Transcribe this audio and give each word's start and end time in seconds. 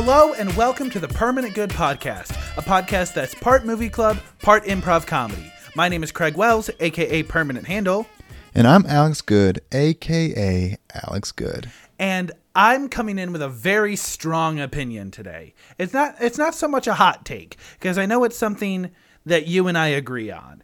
Hello 0.00 0.32
and 0.32 0.56
welcome 0.56 0.90
to 0.90 1.00
the 1.00 1.08
Permanent 1.08 1.56
Good 1.56 1.70
Podcast, 1.70 2.30
a 2.56 2.62
podcast 2.62 3.14
that's 3.14 3.34
part 3.34 3.66
movie 3.66 3.88
club, 3.88 4.16
part 4.40 4.62
improv 4.62 5.08
comedy. 5.08 5.52
My 5.74 5.88
name 5.88 6.04
is 6.04 6.12
Craig 6.12 6.36
Wells, 6.36 6.70
aka 6.78 7.24
Permanent 7.24 7.66
Handle, 7.66 8.06
And 8.54 8.68
I'm 8.68 8.86
Alex 8.86 9.20
Good, 9.20 9.60
aka 9.72 10.76
Alex 10.94 11.32
Good. 11.32 11.68
and 11.98 12.30
I'm 12.54 12.88
coming 12.88 13.18
in 13.18 13.32
with 13.32 13.42
a 13.42 13.48
very 13.48 13.96
strong 13.96 14.60
opinion 14.60 15.10
today. 15.10 15.52
It's 15.78 15.92
not 15.92 16.14
it's 16.20 16.38
not 16.38 16.54
so 16.54 16.68
much 16.68 16.86
a 16.86 16.94
hot 16.94 17.24
take 17.24 17.56
because 17.72 17.98
I 17.98 18.06
know 18.06 18.22
it's 18.22 18.38
something 18.38 18.92
that 19.26 19.48
you 19.48 19.66
and 19.66 19.76
I 19.76 19.88
agree 19.88 20.30
on, 20.30 20.62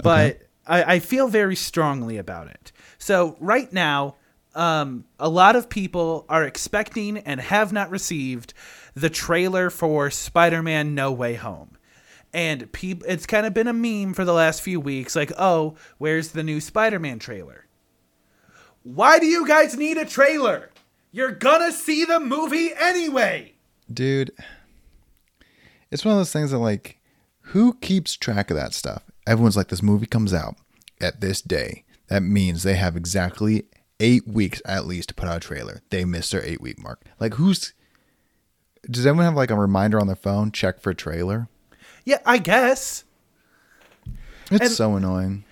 but 0.00 0.42
I, 0.64 0.94
I 0.94 0.98
feel 1.00 1.26
very 1.26 1.56
strongly 1.56 2.18
about 2.18 2.46
it. 2.46 2.70
So 2.98 3.36
right 3.40 3.70
now, 3.72 4.14
um, 4.56 5.04
a 5.20 5.28
lot 5.28 5.54
of 5.54 5.68
people 5.68 6.24
are 6.28 6.42
expecting 6.42 7.18
and 7.18 7.40
have 7.40 7.72
not 7.72 7.90
received 7.90 8.54
the 8.96 9.10
trailer 9.10 9.70
for 9.70 10.10
Spider-Man: 10.10 10.94
No 10.94 11.12
Way 11.12 11.34
Home. 11.34 11.76
And 12.32 12.72
peop- 12.72 13.04
it's 13.06 13.26
kind 13.26 13.46
of 13.46 13.54
been 13.54 13.68
a 13.68 13.72
meme 13.72 14.14
for 14.14 14.24
the 14.24 14.32
last 14.32 14.60
few 14.60 14.80
weeks 14.80 15.14
like, 15.14 15.32
oh, 15.38 15.76
where's 15.98 16.32
the 16.32 16.42
new 16.42 16.60
Spider 16.60 16.98
Man 16.98 17.18
trailer? 17.18 17.66
Why 18.82 19.18
do 19.18 19.26
you 19.26 19.46
guys 19.46 19.76
need 19.76 19.96
a 19.96 20.04
trailer? 20.04 20.70
You're 21.12 21.32
gonna 21.32 21.72
see 21.72 22.04
the 22.04 22.20
movie 22.20 22.70
anyway! 22.78 23.54
Dude, 23.92 24.32
it's 25.90 26.04
one 26.04 26.12
of 26.12 26.18
those 26.18 26.32
things 26.32 26.50
that, 26.50 26.58
like, 26.58 26.98
who 27.40 27.74
keeps 27.74 28.16
track 28.16 28.50
of 28.50 28.56
that 28.56 28.74
stuff? 28.74 29.02
Everyone's 29.26 29.56
like, 29.56 29.68
this 29.68 29.82
movie 29.82 30.06
comes 30.06 30.34
out 30.34 30.56
at 31.00 31.20
this 31.20 31.40
day. 31.40 31.84
That 32.08 32.22
means 32.22 32.62
they 32.62 32.74
have 32.74 32.96
exactly 32.96 33.64
eight 33.98 34.26
weeks 34.26 34.60
at 34.64 34.86
least 34.86 35.08
to 35.08 35.14
put 35.14 35.28
out 35.28 35.38
a 35.38 35.40
trailer. 35.40 35.82
They 35.90 36.04
missed 36.04 36.32
their 36.32 36.44
eight 36.44 36.60
week 36.60 36.78
mark. 36.78 37.02
Like, 37.20 37.34
who's. 37.34 37.72
Does 38.90 39.06
anyone 39.06 39.24
have, 39.24 39.34
like, 39.34 39.50
a 39.50 39.56
reminder 39.56 39.98
on 40.00 40.06
their 40.06 40.16
phone? 40.16 40.52
Check 40.52 40.80
for 40.80 40.94
trailer? 40.94 41.48
Yeah, 42.04 42.18
I 42.24 42.38
guess. 42.38 43.04
It's 44.50 44.60
And- 44.66 44.70
so 44.70 44.94
annoying. 44.96 45.44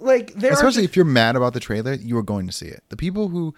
Like, 0.00 0.34
there 0.34 0.52
Especially 0.52 0.84
if 0.84 0.94
you're 0.94 1.04
mad 1.04 1.34
about 1.34 1.54
the 1.54 1.60
trailer, 1.60 1.94
you 1.94 2.16
are 2.18 2.22
going 2.22 2.46
to 2.46 2.52
see 2.52 2.66
it. 2.66 2.84
The 2.88 2.96
people 2.96 3.28
who 3.30 3.54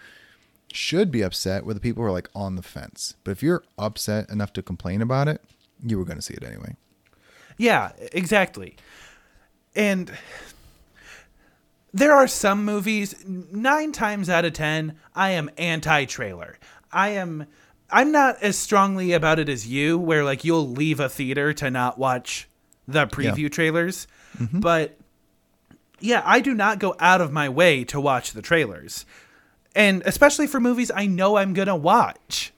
should 0.72 1.10
be 1.10 1.20
upset 1.22 1.66
were 1.66 1.74
the 1.74 1.80
people 1.80 2.02
who 2.02 2.08
are 2.08 2.12
like 2.12 2.30
on 2.34 2.54
the 2.56 2.62
fence. 2.62 3.14
But 3.24 3.32
if 3.32 3.42
you're 3.42 3.62
upset 3.76 4.30
enough 4.30 4.52
to 4.54 4.62
complain 4.62 5.02
about 5.02 5.28
it, 5.28 5.42
you 5.84 5.98
were 5.98 6.04
going 6.04 6.16
to 6.18 6.22
see 6.22 6.34
it 6.34 6.42
anyway. 6.44 6.76
Yeah, 7.58 7.92
exactly. 8.12 8.76
And 9.76 10.12
there 11.92 12.12
are 12.14 12.28
some 12.28 12.64
movies, 12.64 13.14
nine 13.26 13.92
times 13.92 14.30
out 14.30 14.44
of 14.44 14.52
ten, 14.52 14.96
I 15.14 15.30
am 15.30 15.50
anti 15.58 16.04
trailer. 16.06 16.58
I 16.92 17.10
am. 17.10 17.46
I'm 17.92 18.12
not 18.12 18.42
as 18.42 18.56
strongly 18.56 19.12
about 19.12 19.38
it 19.38 19.48
as 19.48 19.66
you, 19.66 19.98
where 19.98 20.24
like 20.24 20.44
you'll 20.44 20.68
leave 20.68 21.00
a 21.00 21.08
theater 21.08 21.52
to 21.54 21.70
not 21.70 21.98
watch 21.98 22.48
the 22.86 23.06
preview 23.06 23.50
trailers. 23.50 24.06
Mm-hmm. 24.38 24.60
But 24.60 24.96
yeah, 26.00 26.22
I 26.24 26.40
do 26.40 26.54
not 26.54 26.78
go 26.78 26.94
out 26.98 27.20
of 27.20 27.32
my 27.32 27.48
way 27.48 27.84
to 27.84 28.00
watch 28.00 28.32
the 28.32 28.42
trailers. 28.42 29.04
And 29.74 30.02
especially 30.04 30.46
for 30.46 30.60
movies 30.60 30.90
I 30.94 31.06
know 31.06 31.36
I'm 31.36 31.52
going 31.52 31.68
to 31.68 31.76
watch. 31.76 32.52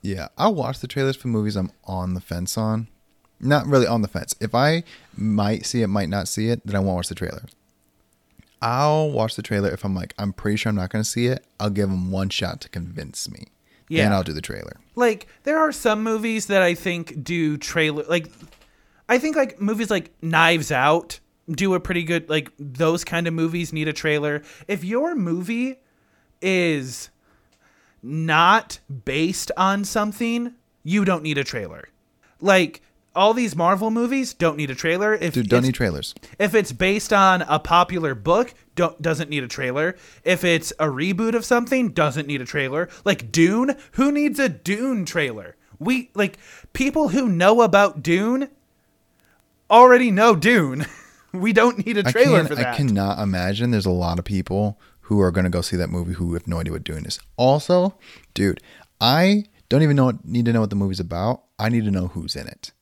Yeah, 0.00 0.28
I'll 0.36 0.54
watch 0.54 0.80
the 0.80 0.88
trailers 0.88 1.16
for 1.16 1.28
movies 1.28 1.56
I'm 1.56 1.70
on 1.84 2.14
the 2.14 2.20
fence 2.20 2.58
on. 2.58 2.88
Not 3.38 3.66
really 3.66 3.86
on 3.86 4.02
the 4.02 4.08
fence. 4.08 4.34
If 4.40 4.54
I 4.54 4.84
might 5.16 5.66
see 5.66 5.82
it, 5.82 5.88
might 5.88 6.08
not 6.08 6.28
see 6.28 6.48
it, 6.48 6.64
then 6.64 6.76
I 6.76 6.80
won't 6.80 6.96
watch 6.96 7.08
the 7.08 7.14
trailer. 7.14 7.44
I'll 8.60 9.10
watch 9.10 9.34
the 9.34 9.42
trailer 9.42 9.70
if 9.70 9.84
I'm 9.84 9.94
like, 9.94 10.14
I'm 10.18 10.32
pretty 10.32 10.56
sure 10.56 10.70
I'm 10.70 10.76
not 10.76 10.90
going 10.90 11.02
to 11.02 11.08
see 11.08 11.26
it. 11.26 11.44
I'll 11.58 11.70
give 11.70 11.88
them 11.88 12.12
one 12.12 12.28
shot 12.28 12.60
to 12.62 12.68
convince 12.68 13.28
me. 13.28 13.48
Yeah. 13.88 14.04
And 14.04 14.14
I'll 14.14 14.22
do 14.22 14.32
the 14.32 14.40
trailer. 14.42 14.76
like 14.96 15.26
there 15.44 15.58
are 15.58 15.72
some 15.72 16.02
movies 16.02 16.46
that 16.46 16.62
I 16.62 16.74
think 16.74 17.22
do 17.22 17.56
trailer 17.58 18.04
like 18.08 18.30
I 19.08 19.18
think 19.18 19.36
like 19.36 19.60
movies 19.60 19.90
like 19.90 20.12
Knives 20.22 20.70
Out 20.72 21.20
do 21.50 21.74
a 21.74 21.80
pretty 21.80 22.04
good 22.04 22.28
like 22.30 22.52
those 22.58 23.04
kind 23.04 23.26
of 23.26 23.34
movies 23.34 23.72
need 23.72 23.88
a 23.88 23.92
trailer. 23.92 24.42
If 24.68 24.84
your 24.84 25.14
movie 25.14 25.80
is 26.40 27.10
not 28.02 28.78
based 29.04 29.50
on 29.56 29.84
something, 29.84 30.54
you 30.82 31.04
don't 31.04 31.22
need 31.22 31.38
a 31.38 31.44
trailer. 31.44 31.88
Like 32.40 32.82
all 33.14 33.34
these 33.34 33.54
Marvel 33.54 33.90
movies 33.90 34.34
don't 34.34 34.56
need 34.56 34.70
a 34.70 34.74
trailer. 34.74 35.14
If 35.14 35.34
Dude, 35.34 35.48
don't 35.48 35.62
need 35.62 35.74
trailers. 35.74 36.14
if 36.38 36.54
it's 36.54 36.72
based 36.72 37.12
on 37.12 37.42
a 37.42 37.58
popular 37.58 38.14
book, 38.14 38.54
don't 38.74 39.00
doesn't 39.00 39.30
need 39.30 39.42
a 39.42 39.48
trailer. 39.48 39.96
If 40.24 40.44
it's 40.44 40.72
a 40.72 40.86
reboot 40.86 41.34
of 41.34 41.44
something, 41.44 41.90
doesn't 41.90 42.26
need 42.26 42.40
a 42.40 42.46
trailer. 42.46 42.88
Like 43.04 43.30
Dune, 43.30 43.76
who 43.92 44.12
needs 44.12 44.38
a 44.38 44.48
Dune 44.48 45.04
trailer? 45.04 45.56
We 45.78 46.10
like 46.14 46.38
people 46.72 47.08
who 47.08 47.28
know 47.28 47.62
about 47.62 48.02
Dune 48.02 48.48
already 49.70 50.10
know 50.10 50.36
Dune. 50.36 50.86
we 51.32 51.52
don't 51.52 51.84
need 51.84 51.96
a 51.96 52.02
trailer 52.02 52.38
can't, 52.38 52.48
for 52.48 52.54
that. 52.54 52.74
I 52.74 52.76
cannot 52.76 53.18
imagine 53.18 53.70
there's 53.70 53.86
a 53.86 53.90
lot 53.90 54.18
of 54.18 54.24
people 54.24 54.78
who 55.02 55.20
are 55.20 55.30
going 55.30 55.44
to 55.44 55.50
go 55.50 55.60
see 55.60 55.76
that 55.76 55.90
movie 55.90 56.14
who 56.14 56.34
have 56.34 56.46
no 56.46 56.60
idea 56.60 56.72
what 56.72 56.84
Dune 56.84 57.04
is. 57.04 57.20
Also, 57.36 57.94
dude, 58.34 58.60
I 59.00 59.44
don't 59.68 59.82
even 59.82 59.96
know 59.96 60.06
what, 60.06 60.24
need 60.24 60.44
to 60.44 60.52
know 60.52 60.60
what 60.60 60.70
the 60.70 60.76
movie's 60.76 61.00
about. 61.00 61.42
I 61.58 61.68
need 61.68 61.84
to 61.84 61.90
know 61.90 62.08
who's 62.08 62.36
in 62.36 62.46
it. 62.46 62.72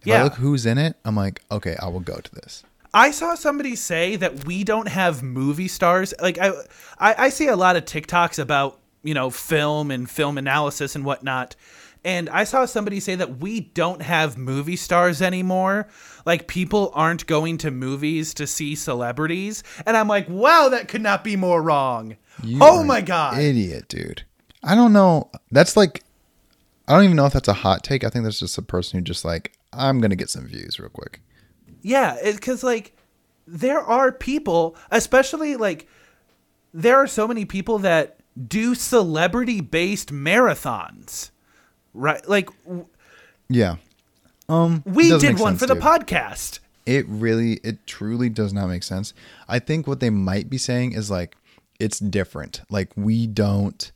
If 0.00 0.06
Yeah. 0.06 0.20
I 0.20 0.24
look 0.24 0.34
who's 0.34 0.66
in 0.66 0.78
it, 0.78 0.96
I'm 1.04 1.16
like, 1.16 1.42
okay, 1.50 1.76
I 1.80 1.88
will 1.88 2.00
go 2.00 2.16
to 2.16 2.34
this. 2.34 2.62
I 2.92 3.10
saw 3.12 3.34
somebody 3.34 3.76
say 3.76 4.16
that 4.16 4.44
we 4.46 4.64
don't 4.64 4.88
have 4.88 5.22
movie 5.22 5.68
stars. 5.68 6.12
Like 6.20 6.38
I, 6.38 6.50
I, 6.98 7.14
I 7.26 7.28
see 7.28 7.46
a 7.46 7.56
lot 7.56 7.76
of 7.76 7.84
TikToks 7.84 8.38
about 8.38 8.78
you 9.02 9.14
know 9.14 9.30
film 9.30 9.90
and 9.90 10.10
film 10.10 10.36
analysis 10.38 10.96
and 10.96 11.04
whatnot, 11.04 11.54
and 12.04 12.28
I 12.28 12.44
saw 12.44 12.64
somebody 12.64 12.98
say 12.98 13.14
that 13.14 13.38
we 13.38 13.60
don't 13.60 14.02
have 14.02 14.36
movie 14.36 14.74
stars 14.76 15.22
anymore. 15.22 15.86
Like 16.26 16.48
people 16.48 16.90
aren't 16.94 17.26
going 17.26 17.58
to 17.58 17.70
movies 17.70 18.34
to 18.34 18.46
see 18.46 18.74
celebrities, 18.74 19.62
and 19.86 19.96
I'm 19.96 20.08
like, 20.08 20.28
wow, 20.28 20.68
that 20.70 20.88
could 20.88 21.02
not 21.02 21.22
be 21.22 21.36
more 21.36 21.62
wrong. 21.62 22.16
You 22.42 22.58
oh 22.60 22.82
my 22.82 23.02
god! 23.02 23.38
Idiot, 23.38 23.86
dude. 23.88 24.24
I 24.64 24.74
don't 24.74 24.92
know. 24.92 25.30
That's 25.52 25.76
like, 25.76 26.02
I 26.88 26.94
don't 26.94 27.04
even 27.04 27.16
know 27.16 27.26
if 27.26 27.32
that's 27.32 27.48
a 27.48 27.52
hot 27.54 27.84
take. 27.84 28.02
I 28.02 28.10
think 28.10 28.24
that's 28.24 28.40
just 28.40 28.58
a 28.58 28.62
person 28.62 28.98
who 28.98 29.04
just 29.04 29.24
like, 29.24 29.52
I'm 29.72 30.00
going 30.00 30.10
to 30.10 30.16
get 30.16 30.30
some 30.30 30.46
views 30.46 30.78
real 30.80 30.90
quick. 30.90 31.20
Yeah, 31.82 32.18
because 32.24 32.62
like 32.62 32.96
there 33.46 33.80
are 33.80 34.12
people, 34.12 34.76
especially 34.90 35.56
like 35.56 35.86
there 36.74 36.96
are 36.96 37.06
so 37.06 37.26
many 37.26 37.44
people 37.44 37.78
that 37.80 38.18
do 38.48 38.74
celebrity 38.74 39.60
based 39.60 40.12
marathons, 40.12 41.30
right? 41.94 42.26
Like 42.28 42.48
w- 42.64 42.86
Yeah. 43.48 43.76
Um, 44.48 44.82
we 44.84 45.16
did 45.18 45.38
one 45.38 45.56
sense, 45.58 45.60
for 45.60 45.66
the 45.66 45.80
podcast. 45.80 46.58
it 46.86 47.06
really 47.08 47.54
it 47.62 47.86
truly 47.86 48.28
does 48.28 48.52
not 48.52 48.66
make 48.66 48.82
sense 48.82 49.14
i 49.48 49.58
think 49.60 49.86
what 49.86 50.00
they 50.00 50.10
might 50.10 50.50
be 50.50 50.58
saying 50.58 50.92
is 50.92 51.08
like 51.10 51.36
it's 51.78 52.00
different 52.00 52.62
like 52.70 52.90
we 52.96 53.28
don't 53.28 53.92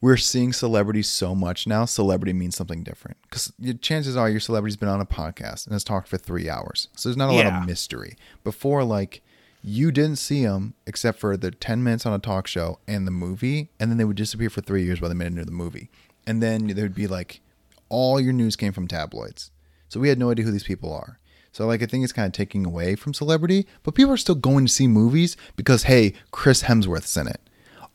we're 0.00 0.16
seeing 0.16 0.52
celebrities 0.52 1.08
so 1.08 1.34
much 1.34 1.66
now 1.66 1.84
celebrity 1.84 2.32
means 2.32 2.56
something 2.56 2.84
different. 2.84 3.16
Because 3.22 3.52
chances 3.80 4.16
are 4.16 4.28
your 4.28 4.40
celebrity's 4.40 4.76
been 4.76 4.88
on 4.88 5.00
a 5.00 5.06
podcast 5.06 5.66
and 5.66 5.72
has 5.72 5.84
talked 5.84 6.08
for 6.08 6.18
three 6.18 6.48
hours. 6.48 6.88
So 6.94 7.08
there's 7.08 7.16
not 7.16 7.30
a 7.30 7.32
lot 7.32 7.46
of 7.46 7.66
mystery. 7.66 8.16
Before 8.44 8.84
like 8.84 9.22
you 9.62 9.90
didn't 9.90 10.16
see 10.16 10.44
them 10.44 10.74
except 10.86 11.18
for 11.18 11.36
the 11.36 11.50
10 11.50 11.82
minutes 11.82 12.06
on 12.06 12.12
a 12.12 12.18
talk 12.18 12.46
show 12.46 12.78
and 12.86 13.06
the 13.06 13.10
movie 13.10 13.70
and 13.80 13.90
then 13.90 13.98
they 13.98 14.04
would 14.04 14.16
disappear 14.16 14.50
for 14.50 14.60
three 14.60 14.84
years 14.84 15.00
by 15.00 15.08
the 15.08 15.14
minute 15.14 15.32
into 15.32 15.44
the 15.44 15.50
movie. 15.50 15.90
And 16.26 16.42
then 16.42 16.68
there 16.68 16.84
would 16.84 16.94
be 16.94 17.08
like 17.08 17.40
all 17.88 18.20
your 18.20 18.32
news 18.32 18.54
came 18.54 18.72
from 18.72 18.86
tabloids. 18.86 19.50
So 19.88 19.98
we 19.98 20.10
had 20.10 20.18
no 20.18 20.30
idea 20.30 20.44
who 20.44 20.52
these 20.52 20.64
people 20.64 20.92
are. 20.92 21.18
So 21.50 21.66
like 21.66 21.82
I 21.82 21.86
think 21.86 22.04
it's 22.04 22.12
kind 22.12 22.26
of 22.26 22.32
taking 22.32 22.64
away 22.64 22.94
from 22.94 23.14
celebrity, 23.14 23.66
but 23.82 23.94
people 23.94 24.12
are 24.12 24.18
still 24.18 24.36
going 24.36 24.66
to 24.66 24.72
see 24.72 24.86
movies 24.86 25.36
because 25.56 25.84
hey, 25.84 26.14
Chris 26.30 26.64
Hemsworth's 26.64 27.16
in 27.16 27.26
it. 27.26 27.40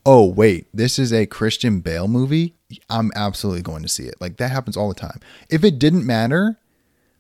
Oh 0.05 0.25
wait, 0.25 0.67
this 0.73 0.99
is 0.99 1.13
a 1.13 1.25
Christian 1.25 1.79
Bale 1.79 2.07
movie. 2.07 2.55
I'm 2.89 3.11
absolutely 3.15 3.61
going 3.61 3.83
to 3.83 3.89
see 3.89 4.03
it. 4.03 4.15
Like 4.19 4.37
that 4.37 4.51
happens 4.51 4.75
all 4.75 4.89
the 4.89 4.95
time. 4.95 5.19
If 5.49 5.63
it 5.63 5.79
didn't 5.79 6.05
matter, 6.05 6.59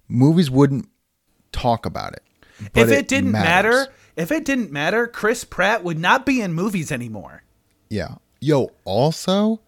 movies 0.07 0.49
wouldn't 0.51 0.89
talk 1.51 1.85
about 1.85 2.13
it. 2.13 2.23
But 2.73 2.83
if 2.83 2.91
it, 2.91 3.07
didn't 3.07 3.31
matters. 3.31 3.75
matter, 3.75 3.93
if 4.15 4.31
it 4.31 4.45
didn't 4.45 4.71
matter, 4.71 5.07
Chris 5.07 5.43
Pratt 5.43 5.83
would 5.83 5.99
not 5.99 6.25
be 6.25 6.41
in 6.41 6.53
movies 6.53 6.91
anymore. 6.91 7.43
yeah. 7.89 8.15
Yo, 8.39 8.71
also, 8.83 9.61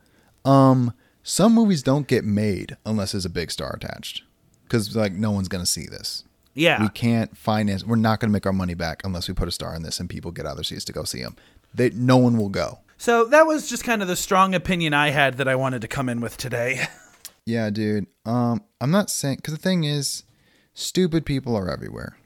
um, 0.44 0.92
some 1.24 1.54
movies 1.54 1.82
don't 1.82 2.08
get 2.08 2.26
made 2.26 2.76
unless 2.86 3.14
there's 3.14 3.24
a 3.24 3.30
big 3.30 3.50
star 3.50 3.74
attached, 3.74 4.24
because 4.64 4.94
like 4.98 5.14
no 5.14 5.32
one's 5.32 5.48
gonna 5.48 5.66
see 5.66 5.86
this. 5.86 6.26
Yeah. 6.56 6.82
we 6.82 6.90
can't 6.90 7.38
finance. 7.38 7.86
We're 7.86 7.98
not 7.98 8.20
going 8.20 8.30
to 8.30 8.34
make 8.34 8.46
our 8.46 8.54
money 8.54 8.74
back 8.74 9.02
unless 9.04 9.28
we 9.28 9.34
put 9.34 9.48
a 9.48 9.52
star 9.52 9.76
in 9.76 9.84
this 9.84 10.00
and 10.00 10.10
people 10.10 10.32
get 10.32 10.46
out 10.46 10.52
of 10.52 10.58
their 10.58 10.64
seats 10.64 10.86
to 10.86 10.94
go 10.94 11.04
see 11.04 11.22
them. 11.22 11.36
They, 11.74 11.90
no 11.90 12.16
one 12.18 12.38
will 12.38 12.50
go. 12.50 12.80
So 12.98 13.26
that 13.26 13.46
was 13.46 13.70
just 13.70 13.84
kind 13.84 14.02
of 14.02 14.08
the 14.08 14.16
strong 14.16 14.54
opinion 14.56 14.94
I 14.94 15.10
had 15.10 15.38
that 15.38 15.48
I 15.48 15.56
wanted 15.56 15.82
to 15.82 15.88
come 15.88 16.10
in 16.10 16.22
with 16.22 16.38
today. 16.38 16.86
Yeah, 17.48 17.70
dude. 17.70 18.08
Um, 18.26 18.64
I'm 18.82 18.90
not 18.90 19.12
saying 19.12 19.36
because 19.36 19.54
the 19.54 19.60
thing 19.62 19.84
is, 19.84 20.24
stupid 20.74 21.28
people 21.28 21.56
are 21.56 21.70
everywhere. 21.70 22.18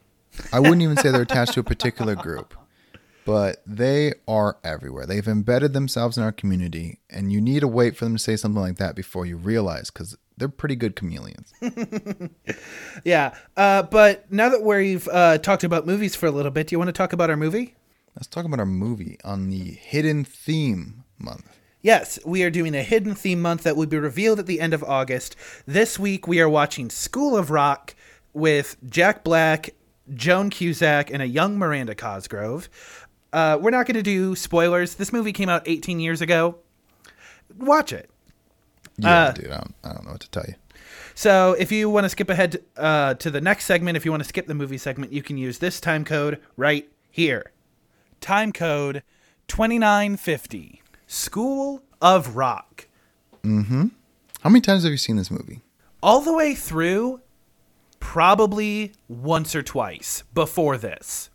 I 0.50 0.60
wouldn't 0.60 0.80
even 0.80 0.96
say 0.96 1.10
they're 1.10 1.20
attached 1.20 1.52
to 1.54 1.60
a 1.60 1.62
particular 1.62 2.14
group. 2.14 2.54
but 3.26 3.62
they 3.66 4.14
are 4.26 4.56
everywhere. 4.64 5.04
They've 5.04 5.28
embedded 5.28 5.74
themselves 5.74 6.16
in 6.16 6.24
our 6.24 6.32
community, 6.32 7.00
and 7.10 7.30
you 7.30 7.42
need 7.42 7.60
to 7.60 7.68
wait 7.68 7.98
for 7.98 8.06
them 8.06 8.16
to 8.16 8.18
say 8.18 8.34
something 8.34 8.62
like 8.62 8.78
that 8.78 8.96
before 8.96 9.26
you 9.26 9.36
realize 9.36 9.90
because 9.90 10.16
they're 10.38 10.48
pretty 10.48 10.74
good 10.74 10.96
chameleons. 10.96 11.52
Yeah. 13.04 13.34
Uh, 13.56 13.82
but 13.82 14.30
now 14.32 14.48
that 14.48 14.62
we've 14.62 15.06
uh, 15.08 15.36
talked 15.38 15.64
about 15.64 15.86
movies 15.86 16.16
for 16.16 16.26
a 16.26 16.30
little 16.30 16.50
bit, 16.50 16.68
do 16.68 16.74
you 16.74 16.78
want 16.78 16.88
to 16.88 16.92
talk 16.92 17.12
about 17.12 17.28
our 17.28 17.36
movie? 17.36 17.74
Let's 18.20 18.28
talk 18.28 18.44
about 18.44 18.60
our 18.60 18.66
movie 18.66 19.16
on 19.24 19.48
the 19.48 19.64
hidden 19.64 20.24
theme 20.24 21.04
month. 21.18 21.58
Yes, 21.80 22.18
we 22.26 22.42
are 22.42 22.50
doing 22.50 22.74
a 22.74 22.82
hidden 22.82 23.14
theme 23.14 23.40
month 23.40 23.62
that 23.62 23.78
will 23.78 23.86
be 23.86 23.96
revealed 23.96 24.38
at 24.38 24.44
the 24.44 24.60
end 24.60 24.74
of 24.74 24.84
August. 24.84 25.36
This 25.64 25.98
week 25.98 26.28
we 26.28 26.38
are 26.38 26.48
watching 26.48 26.90
School 26.90 27.34
of 27.34 27.50
Rock 27.50 27.94
with 28.34 28.76
Jack 28.86 29.24
Black, 29.24 29.70
Joan 30.12 30.50
Cusack, 30.50 31.10
and 31.10 31.22
a 31.22 31.26
young 31.26 31.56
Miranda 31.56 31.94
Cosgrove. 31.94 32.68
Uh, 33.32 33.56
we're 33.58 33.70
not 33.70 33.86
going 33.86 33.94
to 33.94 34.02
do 34.02 34.36
spoilers. 34.36 34.96
This 34.96 35.14
movie 35.14 35.32
came 35.32 35.48
out 35.48 35.62
18 35.64 35.98
years 35.98 36.20
ago. 36.20 36.56
Watch 37.56 37.90
it. 37.90 38.10
Yeah, 38.98 39.28
Uh, 39.28 39.32
dude, 39.32 39.46
I 39.46 39.56
don't, 39.56 39.74
I 39.82 39.92
don't 39.94 40.04
know 40.04 40.12
what 40.12 40.20
to 40.20 40.30
tell 40.30 40.44
you. 40.46 40.56
So 41.14 41.56
if 41.58 41.72
you 41.72 41.88
want 41.88 42.04
to 42.04 42.10
skip 42.10 42.28
ahead 42.28 42.62
uh, 42.76 43.14
to 43.14 43.30
the 43.30 43.40
next 43.40 43.64
segment, 43.64 43.96
if 43.96 44.04
you 44.04 44.10
want 44.10 44.22
to 44.22 44.28
skip 44.28 44.46
the 44.46 44.54
movie 44.54 44.76
segment, 44.76 45.10
you 45.10 45.22
can 45.22 45.38
use 45.38 45.56
this 45.56 45.80
time 45.80 46.04
code 46.04 46.38
right 46.58 46.86
here. 47.10 47.52
Time 48.20 48.52
code 48.52 49.02
2950. 49.48 50.82
School 51.06 51.82
of 52.00 52.36
Rock. 52.36 52.86
Mhm. 53.42 53.90
How 54.42 54.50
many 54.50 54.60
times 54.60 54.82
have 54.84 54.92
you 54.92 54.98
seen 54.98 55.16
this 55.16 55.30
movie? 55.30 55.60
All 56.02 56.20
the 56.20 56.32
way 56.32 56.54
through, 56.54 57.20
probably 57.98 58.92
once 59.08 59.54
or 59.54 59.62
twice 59.62 60.22
before 60.34 60.76
this. 60.78 61.30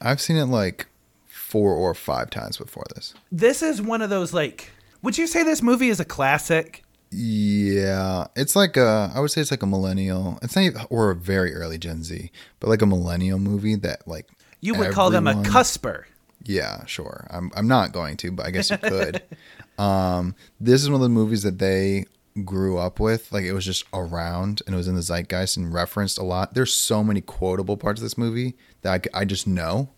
I've 0.00 0.20
seen 0.20 0.36
it 0.36 0.46
like 0.46 0.86
four 1.26 1.74
or 1.74 1.94
five 1.94 2.30
times 2.30 2.56
before 2.56 2.84
this. 2.94 3.14
This 3.30 3.62
is 3.62 3.82
one 3.82 4.02
of 4.02 4.10
those, 4.10 4.32
like, 4.32 4.70
would 5.02 5.18
you 5.18 5.26
say 5.26 5.42
this 5.42 5.62
movie 5.62 5.88
is 5.88 6.00
a 6.00 6.04
classic? 6.04 6.82
Yeah, 7.10 8.26
it's 8.36 8.54
like 8.54 8.76
a. 8.76 9.10
I 9.14 9.20
would 9.20 9.30
say 9.32 9.40
it's 9.40 9.50
like 9.50 9.62
a 9.64 9.66
millennial. 9.66 10.38
It's 10.42 10.54
not 10.54 10.62
even, 10.62 10.82
or 10.90 11.10
a 11.10 11.16
very 11.16 11.52
early 11.54 11.76
Gen 11.76 12.04
Z, 12.04 12.30
but 12.60 12.68
like 12.68 12.82
a 12.82 12.86
millennial 12.86 13.38
movie 13.40 13.74
that 13.76 14.06
like 14.06 14.28
You 14.60 14.74
would 14.74 14.92
call 14.92 15.10
them 15.10 15.26
a 15.26 15.30
everyone- 15.30 15.50
cusper. 15.52 16.04
Yeah, 16.44 16.84
sure. 16.86 17.26
I'm 17.30 17.50
I'm 17.54 17.68
not 17.68 17.92
going 17.92 18.16
to, 18.18 18.30
but 18.32 18.46
I 18.46 18.50
guess 18.50 18.70
you 18.70 18.78
could. 18.78 19.22
um, 19.78 20.34
this 20.60 20.82
is 20.82 20.88
one 20.88 20.96
of 20.96 21.02
the 21.02 21.08
movies 21.08 21.42
that 21.42 21.58
they 21.58 22.06
grew 22.44 22.78
up 22.78 23.00
with. 23.00 23.30
Like 23.32 23.44
it 23.44 23.52
was 23.52 23.64
just 23.64 23.84
around 23.92 24.62
and 24.66 24.74
it 24.74 24.76
was 24.76 24.88
in 24.88 24.94
the 24.94 25.02
zeitgeist 25.02 25.56
and 25.56 25.72
referenced 25.72 26.18
a 26.18 26.22
lot. 26.22 26.54
There's 26.54 26.72
so 26.72 27.02
many 27.04 27.20
quotable 27.20 27.76
parts 27.76 28.00
of 28.00 28.02
this 28.02 28.18
movie 28.18 28.56
that 28.82 29.06
I 29.12 29.24
just 29.24 29.46
know. 29.46 29.90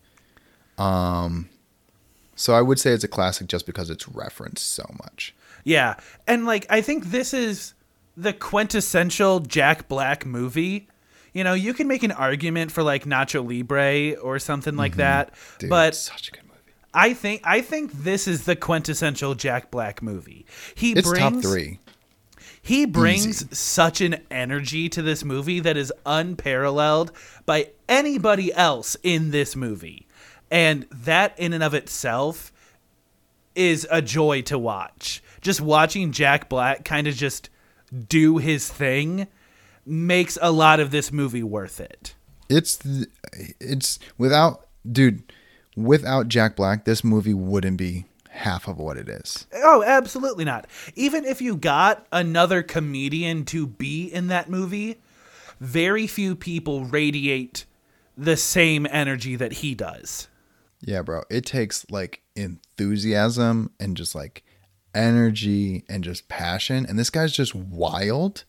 Um, 0.77 1.49
so 2.35 2.53
I 2.53 2.61
would 2.61 2.79
say 2.79 2.91
it's 2.91 3.03
a 3.03 3.09
classic 3.09 3.47
just 3.47 3.65
because 3.65 3.89
it's 3.89 4.07
referenced 4.07 4.71
so 4.71 4.83
much. 5.03 5.35
Yeah. 5.63 5.95
And 6.27 6.45
like 6.45 6.65
I 6.69 6.81
think 6.81 7.05
this 7.05 7.33
is 7.33 7.73
the 8.17 8.33
quintessential 8.33 9.39
Jack 9.39 9.87
Black 9.87 10.25
movie. 10.25 10.87
You 11.33 11.43
know, 11.43 11.53
you 11.53 11.73
can 11.73 11.87
make 11.87 12.03
an 12.03 12.11
argument 12.11 12.71
for 12.71 12.83
like 12.83 13.05
Nacho 13.05 13.43
Libre 13.47 14.19
or 14.21 14.39
something 14.39 14.75
like 14.75 14.97
that, 14.97 15.31
Mm-hmm. 15.33 15.57
Dude, 15.59 15.69
but 15.69 15.95
such 15.95 16.27
a 16.29 16.31
good 16.31 16.43
movie. 16.43 16.73
I 16.93 17.13
think 17.13 17.41
I 17.43 17.61
think 17.61 17.91
this 17.91 18.27
is 18.27 18.45
the 18.45 18.55
quintessential 18.55 19.33
Jack 19.35 19.71
Black 19.71 20.01
movie. 20.03 20.45
He 20.75 20.91
It's 20.93 21.07
brings 21.09 21.19
top 21.33 21.41
three. 21.41 21.79
he 22.61 22.85
brings 22.85 23.25
Easy. 23.43 23.47
such 23.55 23.99
an 24.01 24.21
energy 24.29 24.89
to 24.89 25.01
this 25.01 25.23
movie 25.23 25.59
that 25.59 25.75
is 25.75 25.91
unparalleled 26.05 27.11
by 27.47 27.69
anybody 27.89 28.53
else 28.53 28.95
in 29.03 29.31
this 29.31 29.55
movie. 29.55 30.07
And 30.51 30.85
that 30.91 31.33
in 31.39 31.51
and 31.53 31.63
of 31.63 31.73
itself 31.73 32.51
is 33.55 33.87
a 33.89 34.01
joy 34.01 34.41
to 34.43 34.57
watch. 34.59 35.23
Just 35.41 35.61
watching 35.61 36.11
Jack 36.11 36.47
Black 36.47 36.85
kind 36.85 37.07
of 37.07 37.15
just 37.15 37.49
do 38.07 38.37
his 38.37 38.69
thing 38.69 39.27
makes 39.85 40.37
a 40.41 40.51
lot 40.51 40.79
of 40.79 40.91
this 40.91 41.11
movie 41.11 41.43
worth 41.43 41.79
it. 41.79 42.15
It's 42.49 42.79
it's 43.59 43.99
without 44.17 44.67
dude, 44.89 45.31
without 45.75 46.27
Jack 46.27 46.55
Black, 46.55 46.85
this 46.85 47.03
movie 47.03 47.33
wouldn't 47.33 47.77
be 47.77 48.05
half 48.29 48.67
of 48.67 48.77
what 48.77 48.97
it 48.97 49.07
is. 49.07 49.45
Oh, 49.53 49.83
absolutely 49.83 50.45
not. 50.45 50.67
Even 50.95 51.25
if 51.25 51.41
you 51.41 51.55
got 51.55 52.05
another 52.11 52.63
comedian 52.63 53.45
to 53.45 53.67
be 53.67 54.05
in 54.05 54.27
that 54.27 54.49
movie, 54.49 55.01
very 55.59 56.07
few 56.07 56.35
people 56.35 56.85
radiate 56.85 57.65
the 58.17 58.37
same 58.37 58.87
energy 58.89 59.35
that 59.35 59.53
he 59.53 59.75
does. 59.75 60.27
Yeah, 60.81 61.01
bro. 61.01 61.23
It 61.29 61.45
takes 61.45 61.85
like 61.89 62.21
enthusiasm 62.35 63.71
and 63.79 63.95
just 63.95 64.15
like 64.15 64.43
energy 64.93 65.85
and 65.87 66.03
just 66.03 66.27
passion. 66.27 66.85
And 66.87 66.99
this 66.99 67.09
guy's 67.09 67.31
just 67.31 67.55
wild 67.55 68.43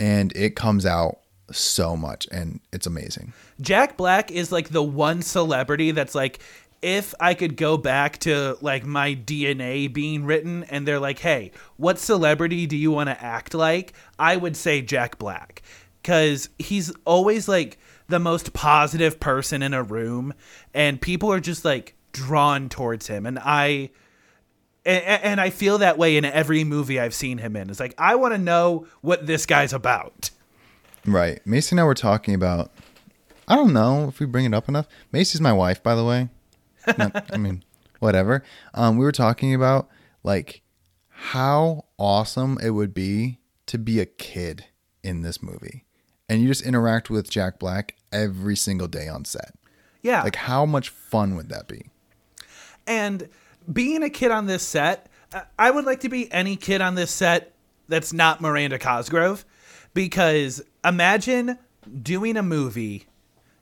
and 0.00 0.34
it 0.36 0.56
comes 0.56 0.84
out 0.84 1.18
so 1.52 1.96
much 1.96 2.26
and 2.32 2.60
it's 2.72 2.86
amazing. 2.86 3.32
Jack 3.60 3.96
Black 3.96 4.30
is 4.30 4.50
like 4.50 4.70
the 4.70 4.82
one 4.82 5.22
celebrity 5.22 5.90
that's 5.90 6.14
like, 6.14 6.40
if 6.82 7.14
I 7.18 7.34
could 7.34 7.56
go 7.56 7.76
back 7.76 8.18
to 8.20 8.58
like 8.60 8.84
my 8.84 9.14
DNA 9.14 9.92
being 9.92 10.24
written 10.24 10.64
and 10.64 10.86
they're 10.86 11.00
like, 11.00 11.18
hey, 11.18 11.52
what 11.76 11.98
celebrity 11.98 12.66
do 12.66 12.76
you 12.76 12.90
want 12.90 13.08
to 13.08 13.22
act 13.24 13.54
like? 13.54 13.94
I 14.18 14.36
would 14.36 14.56
say 14.56 14.82
Jack 14.82 15.18
Black. 15.18 15.62
Because 16.02 16.50
he's 16.58 16.92
always 17.06 17.48
like 17.48 17.78
the 18.08 18.18
most 18.18 18.52
positive 18.52 19.18
person 19.18 19.62
in 19.62 19.72
a 19.72 19.82
room 19.82 20.34
and 20.74 21.00
people 21.00 21.32
are 21.32 21.40
just 21.40 21.64
like 21.64 21.94
drawn 22.12 22.68
towards 22.68 23.06
him. 23.06 23.26
And 23.26 23.38
I. 23.38 23.90
And, 24.86 25.04
and 25.04 25.40
I 25.40 25.50
feel 25.50 25.78
that 25.78 25.96
way 25.98 26.16
in 26.16 26.24
every 26.24 26.64
movie 26.64 27.00
I've 27.00 27.14
seen 27.14 27.38
him 27.38 27.56
in. 27.56 27.70
It's 27.70 27.80
like 27.80 27.94
I 27.98 28.16
want 28.16 28.34
to 28.34 28.38
know 28.38 28.86
what 29.00 29.26
this 29.26 29.46
guy's 29.46 29.72
about. 29.72 30.30
Right. 31.06 31.44
Macy 31.46 31.74
and 31.74 31.80
I 31.80 31.84
were 31.84 31.94
talking 31.94 32.34
about 32.34 32.70
I 33.46 33.56
don't 33.56 33.72
know 33.72 34.08
if 34.08 34.20
we 34.20 34.26
bring 34.26 34.46
it 34.46 34.54
up 34.54 34.68
enough. 34.68 34.86
Macy's 35.12 35.40
my 35.40 35.52
wife, 35.52 35.82
by 35.82 35.94
the 35.94 36.04
way. 36.04 36.28
No, 36.98 37.10
I 37.32 37.38
mean, 37.38 37.64
whatever. 38.00 38.44
Um, 38.74 38.98
we 38.98 39.06
were 39.06 39.12
talking 39.12 39.54
about 39.54 39.88
like 40.22 40.60
how 41.08 41.86
awesome 41.96 42.58
it 42.62 42.70
would 42.70 42.92
be 42.92 43.38
to 43.66 43.78
be 43.78 44.00
a 44.00 44.06
kid 44.06 44.66
in 45.02 45.22
this 45.22 45.42
movie. 45.42 45.86
And 46.28 46.42
you 46.42 46.48
just 46.48 46.60
interact 46.60 47.08
with 47.08 47.30
Jack 47.30 47.58
Black 47.58 47.96
every 48.12 48.54
single 48.54 48.88
day 48.88 49.08
on 49.08 49.24
set. 49.24 49.54
Yeah. 50.02 50.22
Like 50.22 50.36
how 50.36 50.66
much 50.66 50.90
fun 50.90 51.36
would 51.36 51.48
that 51.48 51.68
be? 51.68 51.86
And 52.86 53.30
being 53.72 54.02
a 54.02 54.10
kid 54.10 54.30
on 54.30 54.46
this 54.46 54.62
set, 54.62 55.08
I- 55.58 55.70
would 55.70 55.84
like 55.84 56.00
to 56.00 56.08
be 56.08 56.30
any 56.32 56.56
kid 56.56 56.80
on 56.80 56.94
this 56.94 57.10
set 57.10 57.52
that's 57.88 58.12
not 58.12 58.40
Miranda 58.40 58.78
Cosgrove 58.78 59.44
because 59.92 60.62
imagine 60.84 61.58
doing 62.02 62.36
a 62.36 62.42
movie 62.42 63.06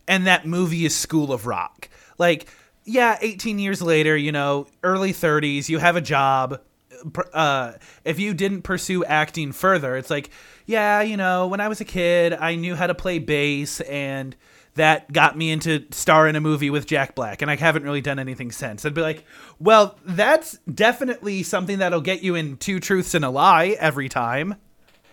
and 0.07 0.27
that 0.27 0.47
movie 0.47 0.85
is 0.85 0.95
School 0.95 1.33
of 1.33 1.47
Rock. 1.47 1.89
Like, 2.19 2.47
yeah, 2.85 3.17
18 3.21 3.59
years 3.59 3.81
later, 3.81 4.17
you 4.17 4.33
know, 4.33 4.67
early 4.83 5.13
30s, 5.13 5.69
you 5.69 5.79
have 5.79 5.97
a 5.97 6.01
job. 6.01 6.61
Uh, 7.33 7.73
if 8.05 8.21
you 8.21 8.35
didn't 8.35 8.63
pursue 8.63 9.05
acting 9.05 9.53
further, 9.53 9.97
it's 9.97 10.11
like, 10.11 10.31
yeah, 10.67 11.01
you 11.01 11.17
know, 11.17 11.47
when 11.47 11.61
I 11.61 11.69
was 11.69 11.81
a 11.81 11.85
kid, 11.85 12.33
I 12.33 12.55
knew 12.55 12.77
how 12.77 12.87
to 12.87 12.95
play 12.95 13.19
bass 13.19 13.81
and 13.83 14.37
that 14.75 15.13
got 15.13 15.37
me 15.37 15.51
into 15.51 15.85
star 15.91 16.27
in 16.27 16.37
a 16.37 16.41
movie 16.41 16.71
with 16.71 16.87
Jack 16.87 17.15
Black, 17.15 17.43
and 17.43 17.51
I 17.51 17.57
haven't 17.57 17.83
really 17.83 18.01
done 18.01 18.19
anything 18.19 18.51
since. 18.51 18.85
I'd 18.85 18.95
be 18.95 19.03
like, 19.03 19.25
well, 19.59 19.99
that's 20.05 20.59
definitely 20.73 21.43
something 21.43 21.79
that'll 21.79 22.01
get 22.01 22.23
you 22.23 22.35
in 22.35 22.57
two 22.57 22.81
truths 22.81 23.15
and 23.15 23.25
a 23.25 23.31
lie 23.31 23.77
every 23.79 24.09
time. 24.09 24.57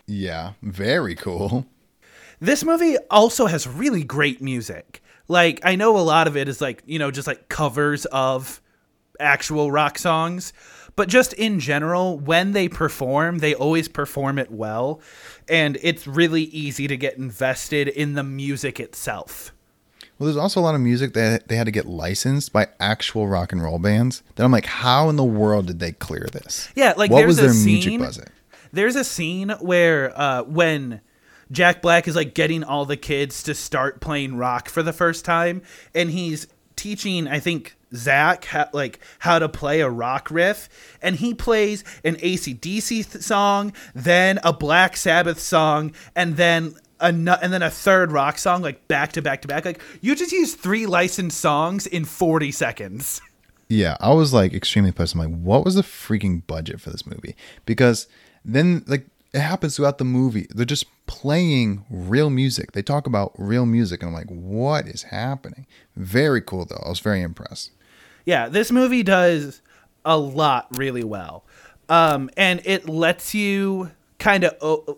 Yeah, 0.08 0.54
very 0.62 1.16
cool. 1.16 1.66
This 2.39 2.63
movie 2.63 2.96
also 3.12 3.48
has 3.48 3.68
really 3.68 4.04
great 4.04 4.42
music. 4.42 5.04
Like, 5.28 5.60
I 5.63 5.75
know 5.75 5.98
a 5.98 6.00
lot 6.00 6.28
of 6.28 6.38
it 6.38 6.48
is 6.48 6.62
like, 6.62 6.82
you 6.86 6.98
know, 6.98 7.12
just 7.12 7.28
like 7.28 7.50
covers 7.50 8.06
of 8.06 8.62
actual 9.20 9.72
rock 9.72 9.98
songs, 10.00 10.54
but 10.96 11.08
just 11.08 11.34
in 11.34 11.60
general, 11.60 12.17
when 12.17 12.51
they 12.51 12.67
perform, 12.67 13.39
they 13.39 13.53
always 13.53 13.88
perform 13.88 14.38
it 14.38 14.51
well. 14.51 15.01
And 15.48 15.77
it's 15.81 16.08
really 16.08 16.43
easy 16.43 16.88
to 16.88 16.98
get 16.98 17.17
invested 17.17 17.88
in 17.88 18.13
the 18.13 18.24
music 18.24 18.79
itself. 18.79 19.53
Well, 20.17 20.25
there's 20.25 20.38
also 20.38 20.60
a 20.60 20.63
lot 20.63 20.75
of 20.75 20.81
music 20.81 21.13
that 21.13 21.48
they 21.48 21.55
had 21.55 21.65
to 21.65 21.72
get 21.72 21.86
licensed 21.86 22.51
by 22.51 22.67
actual 22.79 23.27
rock 23.27 23.53
and 23.53 23.63
roll 23.63 23.79
bands. 23.79 24.22
That 24.36 24.43
I'm 24.43 24.51
like, 24.51 24.65
how 24.65 25.08
in 25.10 25.15
the 25.15 25.24
world 25.24 25.67
did 25.67 25.79
they 25.79 25.93
clear 25.93 26.27
this? 26.31 26.69
Yeah, 26.75 26.93
like 26.98 27.10
what 27.10 27.19
there's 27.19 27.27
was 27.27 27.39
a 27.39 27.41
their 27.43 27.53
scene, 27.53 27.74
music 27.74 28.00
budget? 28.00 28.29
There's 28.74 28.98
a 28.98 29.05
scene 29.05 29.50
where 29.62 30.19
uh, 30.19 30.43
when 30.43 31.00
Jack 31.51 31.81
Black 31.81 32.08
is 32.08 32.17
like 32.17 32.34
getting 32.34 32.65
all 32.65 32.84
the 32.84 32.98
kids 32.98 33.41
to 33.43 33.55
start 33.55 34.01
playing 34.01 34.36
rock 34.36 34.67
for 34.67 34.84
the 34.84 34.91
first 34.91 35.24
time, 35.24 35.62
and 35.96 36.12
he's 36.12 36.48
teaching, 36.75 37.25
I 37.27 37.39
think 37.39 37.77
Zach 37.96 38.46
ha- 38.46 38.69
like 38.74 39.00
how 39.19 39.39
to 39.39 39.50
play 39.50 39.81
a 39.81 39.89
rock 39.89 40.29
riff, 40.31 40.69
and 41.01 41.15
he 41.15 41.34
plays 41.34 41.84
an 42.03 42.15
ACDC 42.17 43.12
th- 43.12 43.24
song, 43.24 43.74
then 43.96 44.39
a 44.43 44.53
Black 44.53 44.96
Sabbath 44.98 45.39
song, 45.39 45.93
and 46.15 46.38
then 46.38 46.74
a 47.00 47.12
nu- 47.12 47.38
and 47.41 47.51
then 47.53 47.62
a 47.62 47.69
third 47.69 48.12
rock 48.12 48.38
song 48.38 48.62
like 48.62 48.88
back 48.88 49.12
to 49.13 49.22
back 49.22 49.41
to 49.41 49.48
back. 49.48 49.65
Like 49.65 49.81
you 50.01 50.15
just 50.15 50.31
use 50.31 50.55
three 50.55 50.86
licensed 50.86 51.39
songs 51.39 51.88
in 51.88 52.05
40 52.05 52.51
seconds. 52.51 53.22
Yeah, 53.72 53.98
I 54.00 54.13
was 54.13 54.34
like 54.34 54.51
extremely 54.55 54.91
pissed. 54.91 55.13
I'm 55.13 55.19
like, 55.19 55.41
what 55.41 55.63
was 55.63 55.75
the 55.75 55.84
freaking 55.84 56.41
budget 56.48 56.81
for 56.81 56.89
this 56.89 57.05
movie? 57.05 57.36
Because 57.67 58.08
then 58.43 58.84
like 58.88 59.05
it 59.31 59.41
happens 59.41 59.75
throughout 59.75 60.00
the 60.00 60.05
movie. 60.05 60.48
They're 60.50 60.65
just 60.65 60.88
playing 61.05 61.86
real 61.91 62.31
music. 62.31 62.72
They 62.72 62.81
talk 62.81 63.05
about 63.05 63.31
real 63.38 63.67
music, 63.67 64.01
and 64.01 64.10
I'm 64.10 64.15
like, 64.15 64.29
what 64.29 64.88
is 64.88 65.03
happening? 65.03 65.67
Very 65.96 66.41
cool 66.41 66.65
though. 66.65 66.81
I 66.84 66.89
was 66.89 67.00
very 67.00 67.22
impressed. 67.22 67.69
Yeah, 68.30 68.48
this 68.50 68.72
movie 68.72 69.02
does 69.04 69.62
a 70.06 70.18
lot 70.18 70.68
really 70.78 71.04
well. 71.04 71.46
Um, 71.90 72.30
and 72.38 72.62
it 72.66 72.88
lets 72.88 73.34
you 73.34 73.90
kind 74.20 74.44
of 74.44 74.54
o- 74.62 74.98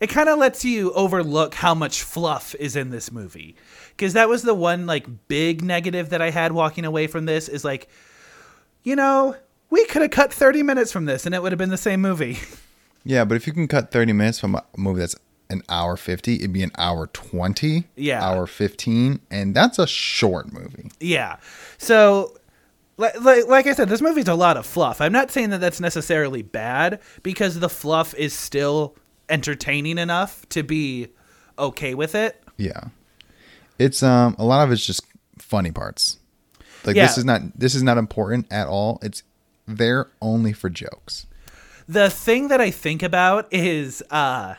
it 0.00 0.08
kind 0.08 0.28
of 0.28 0.38
lets 0.38 0.64
you 0.64 0.92
overlook 0.92 1.54
how 1.54 1.74
much 1.74 2.02
fluff 2.02 2.54
is 2.56 2.76
in 2.76 2.90
this 2.90 3.10
movie 3.10 3.56
because 3.96 4.12
that 4.12 4.28
was 4.28 4.42
the 4.42 4.52
one 4.54 4.84
like 4.86 5.06
big 5.28 5.62
negative 5.62 6.08
that 6.10 6.20
i 6.20 6.30
had 6.30 6.50
walking 6.52 6.84
away 6.84 7.06
from 7.06 7.24
this 7.26 7.48
is 7.48 7.64
like 7.64 7.88
you 8.82 8.96
know 8.96 9.36
we 9.70 9.84
could 9.86 10.02
have 10.02 10.10
cut 10.10 10.32
30 10.32 10.62
minutes 10.62 10.90
from 10.92 11.04
this 11.04 11.24
and 11.24 11.34
it 11.34 11.42
would 11.42 11.52
have 11.52 11.58
been 11.58 11.70
the 11.70 11.76
same 11.76 12.00
movie 12.00 12.38
Yeah, 13.04 13.24
but 13.24 13.34
if 13.36 13.46
you 13.48 13.52
can 13.52 13.66
cut 13.66 13.90
30 13.90 14.12
minutes 14.12 14.38
from 14.38 14.54
a 14.54 14.64
movie 14.76 15.00
that's 15.00 15.16
an 15.50 15.62
hour 15.68 15.96
50, 15.96 16.36
it'd 16.36 16.52
be 16.52 16.62
an 16.62 16.70
hour 16.78 17.08
20, 17.08 17.84
Yeah. 17.96 18.22
hour 18.24 18.46
15, 18.46 19.20
and 19.28 19.54
that's 19.56 19.78
a 19.78 19.86
short 19.88 20.52
movie. 20.52 20.88
yeah 21.00 21.36
so 21.78 22.36
like, 23.02 23.20
like, 23.20 23.46
like 23.48 23.66
i 23.66 23.72
said 23.74 23.88
this 23.88 24.00
movie's 24.00 24.28
a 24.28 24.34
lot 24.34 24.56
of 24.56 24.64
fluff 24.64 25.00
i'm 25.00 25.12
not 25.12 25.30
saying 25.30 25.50
that 25.50 25.60
that's 25.60 25.80
necessarily 25.80 26.42
bad 26.42 27.00
because 27.22 27.58
the 27.60 27.68
fluff 27.68 28.14
is 28.14 28.32
still 28.32 28.94
entertaining 29.28 29.98
enough 29.98 30.46
to 30.48 30.62
be 30.62 31.08
okay 31.58 31.94
with 31.94 32.14
it 32.14 32.42
Yeah. 32.56 32.84
It's 33.78 34.02
um 34.02 34.36
a 34.38 34.44
lot 34.44 34.62
of 34.64 34.70
it's 34.72 34.86
just 34.86 35.02
funny 35.38 35.72
parts. 35.72 36.18
Like 36.84 36.94
Yeah. 36.96 37.06
this 37.06 37.18
is 37.18 37.24
not 37.24 37.40
this 37.58 37.74
is 37.74 37.82
not 37.82 37.98
important 37.98 38.46
at 38.52 38.66
all. 38.68 38.98
It's 39.02 39.22
there 39.66 40.08
only 40.20 40.52
for 40.52 40.68
jokes. 40.70 41.26
the 41.88 42.08
thing 42.10 42.48
that 42.48 42.60
I 42.60 42.70
think 42.70 43.02
about 43.02 43.48
is 43.52 44.02
uh 44.10 44.54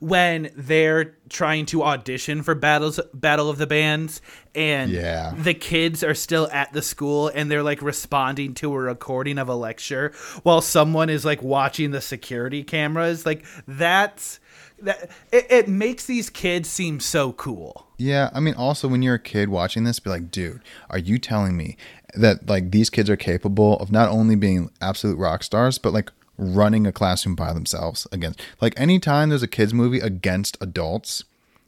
when 0.00 0.50
they're 0.56 1.14
trying 1.28 1.66
to 1.66 1.82
audition 1.84 2.42
for 2.42 2.54
battles 2.54 2.98
battle 3.14 3.48
of 3.50 3.58
the 3.58 3.66
bands 3.66 4.20
and 4.54 4.90
Yeah. 4.90 5.34
the 5.36 5.54
kids 5.54 6.02
are 6.02 6.14
still 6.14 6.48
at 6.52 6.72
the 6.72 6.82
school 6.82 7.28
and 7.28 7.50
they're 7.50 7.62
like 7.62 7.82
responding 7.82 8.54
to 8.54 8.72
a 8.72 8.78
recording 8.78 9.38
of 9.38 9.48
a 9.48 9.54
lecture 9.54 10.12
while 10.42 10.60
someone 10.62 11.10
is 11.10 11.24
like 11.24 11.42
watching 11.42 11.90
the 11.90 12.00
security 12.00 12.64
cameras 12.64 13.24
like 13.26 13.44
that's 13.68 14.40
that 14.82 15.10
it, 15.30 15.46
it 15.50 15.68
makes 15.68 16.06
these 16.06 16.30
kids 16.30 16.66
seem 16.68 16.98
so 17.00 17.32
cool 17.34 17.86
Yeah, 17.98 18.30
I 18.32 18.40
mean 18.40 18.54
also 18.54 18.88
when 18.88 19.02
you're 19.02 19.16
a 19.16 19.18
kid 19.18 19.50
watching 19.50 19.84
this 19.84 20.00
be 20.00 20.08
like, 20.08 20.30
dude, 20.30 20.62
are 20.88 20.98
you 20.98 21.18
telling 21.18 21.54
me 21.58 21.76
that 22.14 22.48
like 22.48 22.70
these 22.70 22.88
kids 22.88 23.10
are 23.10 23.16
capable 23.16 23.76
of 23.76 23.92
not 23.92 24.08
only 24.08 24.34
being 24.36 24.70
absolute 24.80 25.18
rock 25.18 25.42
stars 25.42 25.76
but 25.76 25.92
like 25.92 26.10
running 26.40 26.86
a 26.86 26.92
classroom 26.92 27.34
by 27.34 27.52
themselves 27.52 28.06
against 28.12 28.40
like 28.60 28.72
anytime 28.80 29.28
there's 29.28 29.42
a 29.42 29.46
kids 29.48 29.74
movie 29.74 30.00
against 30.00 30.56
adults 30.60 31.24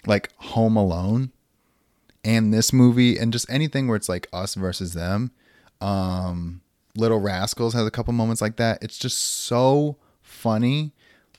like 0.06 0.30
Home 0.36 0.76
Alone 0.76 1.30
and 2.24 2.54
this 2.54 2.72
movie 2.72 3.18
and 3.18 3.32
just 3.32 3.48
anything 3.50 3.86
where 3.86 3.96
it's 3.96 4.08
like 4.08 4.28
us 4.32 4.54
versus 4.54 4.94
them 4.94 5.30
um 5.80 6.60
Little 6.94 7.20
Rascals 7.20 7.72
has 7.74 7.86
a 7.86 7.90
couple 7.90 8.12
moments 8.12 8.42
like 8.42 8.56
that. 8.56 8.82
It's 8.82 8.98
just 8.98 9.18
so 9.18 9.96
funny. 10.20 10.92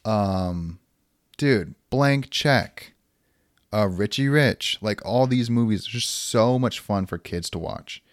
Um 0.06 0.80
dude, 1.38 1.76
blank 1.90 2.30
check. 2.30 2.94
Uh 3.72 3.88
Richie 3.88 4.28
Rich, 4.30 4.78
like 4.82 5.04
all 5.06 5.26
these 5.28 5.50
movies 5.50 5.88
are 5.88 5.92
just 5.92 6.10
so 6.10 6.58
much 6.60 6.80
fun 6.80 7.06
for 7.08 7.18
kids 7.18 7.50
to 7.52 7.60
watch. 7.60 8.04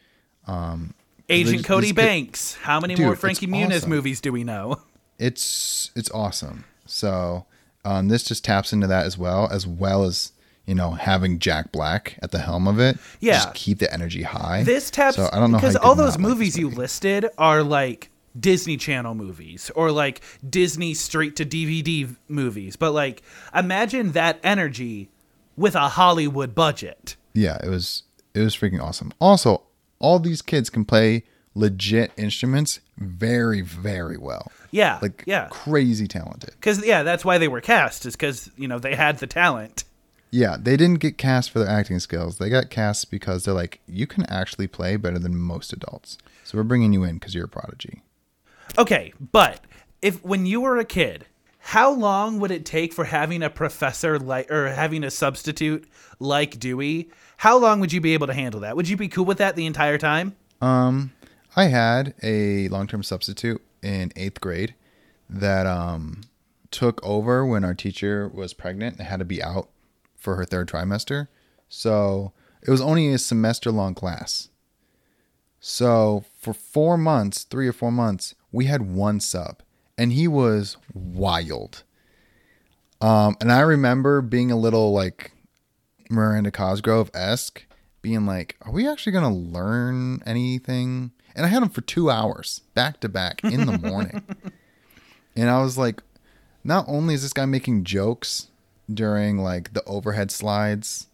Um 0.47 0.95
Agent 1.29 1.65
cody 1.65 1.93
banks 1.93 2.55
how 2.63 2.81
many 2.81 2.95
Dude, 2.97 3.07
more 3.07 3.15
frankie 3.17 3.47
muniz 3.47 3.77
awesome. 3.79 3.91
movies 3.91 4.21
do 4.21 4.33
we 4.33 4.43
know 4.43 4.81
It's 5.21 5.91
it's 5.95 6.11
awesome. 6.11 6.65
So 6.87 7.47
um 7.85 8.09
this 8.09 8.25
just 8.25 8.45
taps 8.45 8.73
into 8.73 8.87
that 8.89 9.07
as 9.07 9.17
well, 9.17 9.49
as 9.51 9.67
well 9.67 10.05
as 10.05 10.33
you 10.67 10.75
know, 10.75 10.93
having 10.93 11.39
Jack 11.39 11.73
Black 11.73 12.17
at 12.23 12.31
the 12.31 12.39
helm 12.39 12.69
of 12.69 12.79
it. 12.79 12.97
Yeah. 13.21 13.35
Just 13.35 13.55
keep 13.55 13.79
the 13.79 13.93
energy 13.93 14.23
high. 14.23 14.63
This 14.63 14.91
taps 14.91 15.17
So 15.17 15.29
I 15.33 15.39
don't 15.39 15.51
know 15.51 15.59
because 15.59 15.77
all 15.77 15.95
those 15.95 16.13
like 16.13 16.21
movies 16.21 16.57
you 16.57 16.71
listed 16.71 17.27
are 17.39 17.63
like 17.63 18.11
Disney 18.39 18.77
Channel 18.77 19.15
movies 19.15 19.71
or 19.75 19.91
like 19.91 20.21
Disney 20.49 20.95
straight 20.95 21.37
to 21.37 21.45
DVD 21.45 22.15
movies. 22.29 22.77
But 22.77 22.93
like 22.93 23.23
imagine 23.55 24.13
that 24.13 24.39
energy 24.43 25.11
with 25.57 25.75
a 25.75 25.89
Hollywood 25.89 26.55
budget. 26.55 27.17
Yeah, 27.35 27.59
it 27.63 27.69
was 27.69 28.05
it 28.35 28.41
was 28.41 28.57
freaking 28.57 28.81
awesome. 28.81 29.13
Also, 29.21 29.63
all 29.99 30.19
these 30.19 30.43
kids 30.43 30.71
can 30.71 30.85
play 30.85 31.25
legit 31.55 32.13
instruments 32.17 32.81
very 32.99 33.61
very 33.61 34.17
well. 34.17 34.51
Yeah. 34.71 34.99
Like 35.03 35.25
yeah. 35.27 35.49
crazy 35.51 36.07
talented. 36.07 36.55
Cuz 36.61 36.85
yeah, 36.85 37.03
that's 37.03 37.25
why 37.25 37.39
they 37.39 37.49
were 37.49 37.61
cast 37.61 38.07
is 38.07 38.17
cuz 38.17 38.51
you 38.57 38.69
know 38.69 38.79
they 38.79 38.95
had 38.95 39.19
the 39.19 39.27
talent. 39.27 39.85
Yeah, 40.31 40.57
they 40.61 40.77
didn't 40.77 41.01
get 41.01 41.19
cast 41.19 41.51
for 41.51 41.59
their 41.59 41.69
acting 41.69 41.99
skills. 41.99 42.39
They 42.39 42.49
got 42.49 42.71
cast 42.71 43.11
because 43.11 43.45
they're 43.45 43.55
like, 43.55 43.81
you 43.89 44.07
can 44.07 44.25
actually 44.27 44.69
play 44.69 44.97
better 44.97 45.19
than 45.19 45.37
most 45.37 45.73
adults. 45.73 46.19
So 46.45 46.57
we're 46.57 46.65
bringing 46.65 46.93
you 46.93 47.03
in 47.03 47.15
because 47.15 47.35
you're 47.35 47.47
a 47.47 47.49
prodigy. 47.49 48.03
Okay, 48.79 49.13
but 49.33 49.61
if 50.01 50.25
when 50.25 50.47
you 50.47 50.61
were 50.61 50.79
a 50.79 50.85
kid, 50.85 51.27
how 51.59 51.91
long 51.91 52.39
would 52.41 52.51
it 52.51 52.65
take 52.65 52.93
for 52.93 53.05
having 53.05 53.43
a 53.43 53.51
professor 53.51 54.19
like 54.19 54.51
or 54.51 54.69
having 54.69 55.05
a 55.05 55.11
substitute 55.11 55.89
like 56.19 56.59
Dewey? 56.59 57.11
How 57.37 57.59
long 57.59 57.81
would 57.81 57.93
you 57.93 58.01
be 58.01 58.15
able 58.15 58.27
to 58.29 58.35
handle 58.35 58.61
that? 58.61 58.77
Would 58.77 58.89
you 58.89 58.97
be 58.97 59.09
cool 59.09 59.25
with 59.25 59.39
that 59.39 59.57
the 59.57 59.67
entire 59.67 59.99
time? 59.99 60.37
Um, 60.61 61.13
I 61.57 61.65
had 61.65 62.15
a 62.23 62.69
long-term 62.69 63.03
substitute 63.03 63.63
in 63.83 64.13
eighth 64.17 64.41
grade 64.41 64.75
that 65.29 65.67
um 65.67 66.23
took 66.71 67.05
over 67.05 67.45
when 67.45 67.65
our 67.65 67.75
teacher 67.75 68.29
was 68.29 68.55
pregnant 68.55 68.99
and 68.99 69.07
had 69.07 69.19
to 69.19 69.25
be 69.25 69.43
out 69.43 69.69
for 70.17 70.37
her 70.37 70.45
third 70.45 70.69
trimester. 70.69 71.29
So 71.69 72.33
it 72.63 72.71
was 72.71 72.81
only 72.81 73.13
a 73.13 73.19
semester-long 73.19 73.95
class. 73.95 74.51
So 75.59 76.25
for 76.39 76.55
four 76.55 76.97
months, 76.97 77.45
three 77.45 77.67
or 77.67 77.73
four 77.73 77.91
months, 77.91 78.35
we 78.53 78.67
had 78.67 78.83
one 78.95 79.19
sub, 79.21 79.63
and 79.99 80.13
he 80.13 80.29
was 80.29 80.77
wild. 80.95 81.83
Um, 83.01 83.37
and 83.41 83.51
I 83.51 83.61
remember 83.61 84.21
being 84.21 84.51
a 84.51 84.59
little 84.59 84.93
like 84.93 85.33
Miranda 86.09 86.51
Cosgrove 86.51 87.11
esque, 87.15 87.67
being 88.03 88.27
like, 88.27 88.57
"Are 88.63 88.73
we 88.73 88.89
actually 88.89 89.13
gonna 89.13 89.35
learn 89.35 90.23
anything?" 90.25 91.13
And 91.41 91.47
I 91.47 91.49
had 91.49 91.63
him 91.63 91.71
for 91.71 91.81
two 91.81 92.11
hours 92.11 92.61
back 92.75 93.01
to 93.01 93.09
back 93.09 93.43
in 93.43 93.65
the 93.65 93.79
morning, 93.79 94.23
and 95.35 95.49
I 95.49 95.63
was 95.63 95.79
like, 95.79 96.03
"Not 96.63 96.85
only 96.87 97.15
is 97.15 97.23
this 97.23 97.33
guy 97.33 97.47
making 97.47 97.85
jokes 97.85 98.49
during 98.93 99.39
like 99.39 99.73
the 99.73 99.83
overhead 99.85 100.31
slides, 100.31 101.07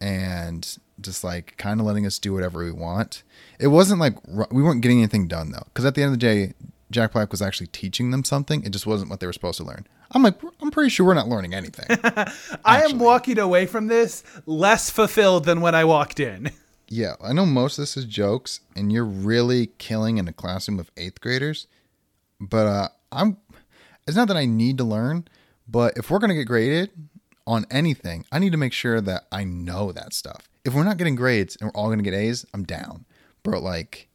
and 0.00 0.78
just 0.98 1.22
like 1.22 1.58
kind 1.58 1.78
of 1.78 1.84
letting 1.84 2.06
us 2.06 2.18
do 2.18 2.32
whatever 2.32 2.64
we 2.64 2.72
want, 2.72 3.22
it 3.58 3.66
wasn't 3.66 4.00
like 4.00 4.14
we 4.50 4.62
weren't 4.62 4.80
getting 4.80 5.00
anything 5.00 5.28
done 5.28 5.52
though, 5.52 5.66
because 5.66 5.84
at 5.84 5.94
the 5.94 6.02
end 6.02 6.14
of 6.14 6.18
the 6.18 6.26
day." 6.26 6.54
Jack 6.90 7.12
Black 7.12 7.30
was 7.30 7.40
actually 7.40 7.68
teaching 7.68 8.10
them 8.10 8.24
something. 8.24 8.64
It 8.64 8.70
just 8.70 8.84
wasn't 8.84 9.10
what 9.10 9.20
they 9.20 9.26
were 9.26 9.32
supposed 9.32 9.58
to 9.58 9.64
learn. 9.64 9.86
I'm 10.10 10.24
like, 10.24 10.34
I'm 10.60 10.72
pretty 10.72 10.90
sure 10.90 11.06
we're 11.06 11.14
not 11.14 11.28
learning 11.28 11.54
anything. 11.54 11.86
I 12.64 12.82
am 12.82 12.98
walking 12.98 13.38
away 13.38 13.66
from 13.66 13.86
this 13.86 14.24
less 14.44 14.90
fulfilled 14.90 15.44
than 15.44 15.60
when 15.60 15.76
I 15.76 15.84
walked 15.84 16.18
in. 16.18 16.50
Yeah, 16.92 17.14
I 17.22 17.32
know 17.32 17.46
most 17.46 17.78
of 17.78 17.82
this 17.82 17.96
is 17.96 18.04
jokes, 18.04 18.60
and 18.74 18.92
you're 18.92 19.04
really 19.04 19.68
killing 19.78 20.18
in 20.18 20.26
a 20.26 20.32
classroom 20.32 20.80
of 20.80 20.90
eighth 20.96 21.20
graders. 21.20 21.68
But 22.40 22.66
uh, 22.66 22.88
I'm. 23.12 23.36
It's 24.08 24.16
not 24.16 24.26
that 24.28 24.36
I 24.36 24.44
need 24.44 24.76
to 24.78 24.84
learn, 24.84 25.28
but 25.68 25.96
if 25.96 26.10
we're 26.10 26.18
gonna 26.18 26.34
get 26.34 26.46
graded 26.46 26.90
on 27.46 27.64
anything, 27.70 28.24
I 28.32 28.40
need 28.40 28.50
to 28.50 28.58
make 28.58 28.72
sure 28.72 29.00
that 29.00 29.26
I 29.30 29.44
know 29.44 29.92
that 29.92 30.12
stuff. 30.14 30.48
If 30.64 30.74
we're 30.74 30.84
not 30.84 30.96
getting 30.96 31.14
grades 31.14 31.56
and 31.56 31.66
we're 31.70 31.80
all 31.80 31.90
gonna 31.90 32.02
get 32.02 32.12
A's, 32.14 32.44
I'm 32.52 32.64
down. 32.64 33.04
But 33.44 33.62
like, 33.62 34.08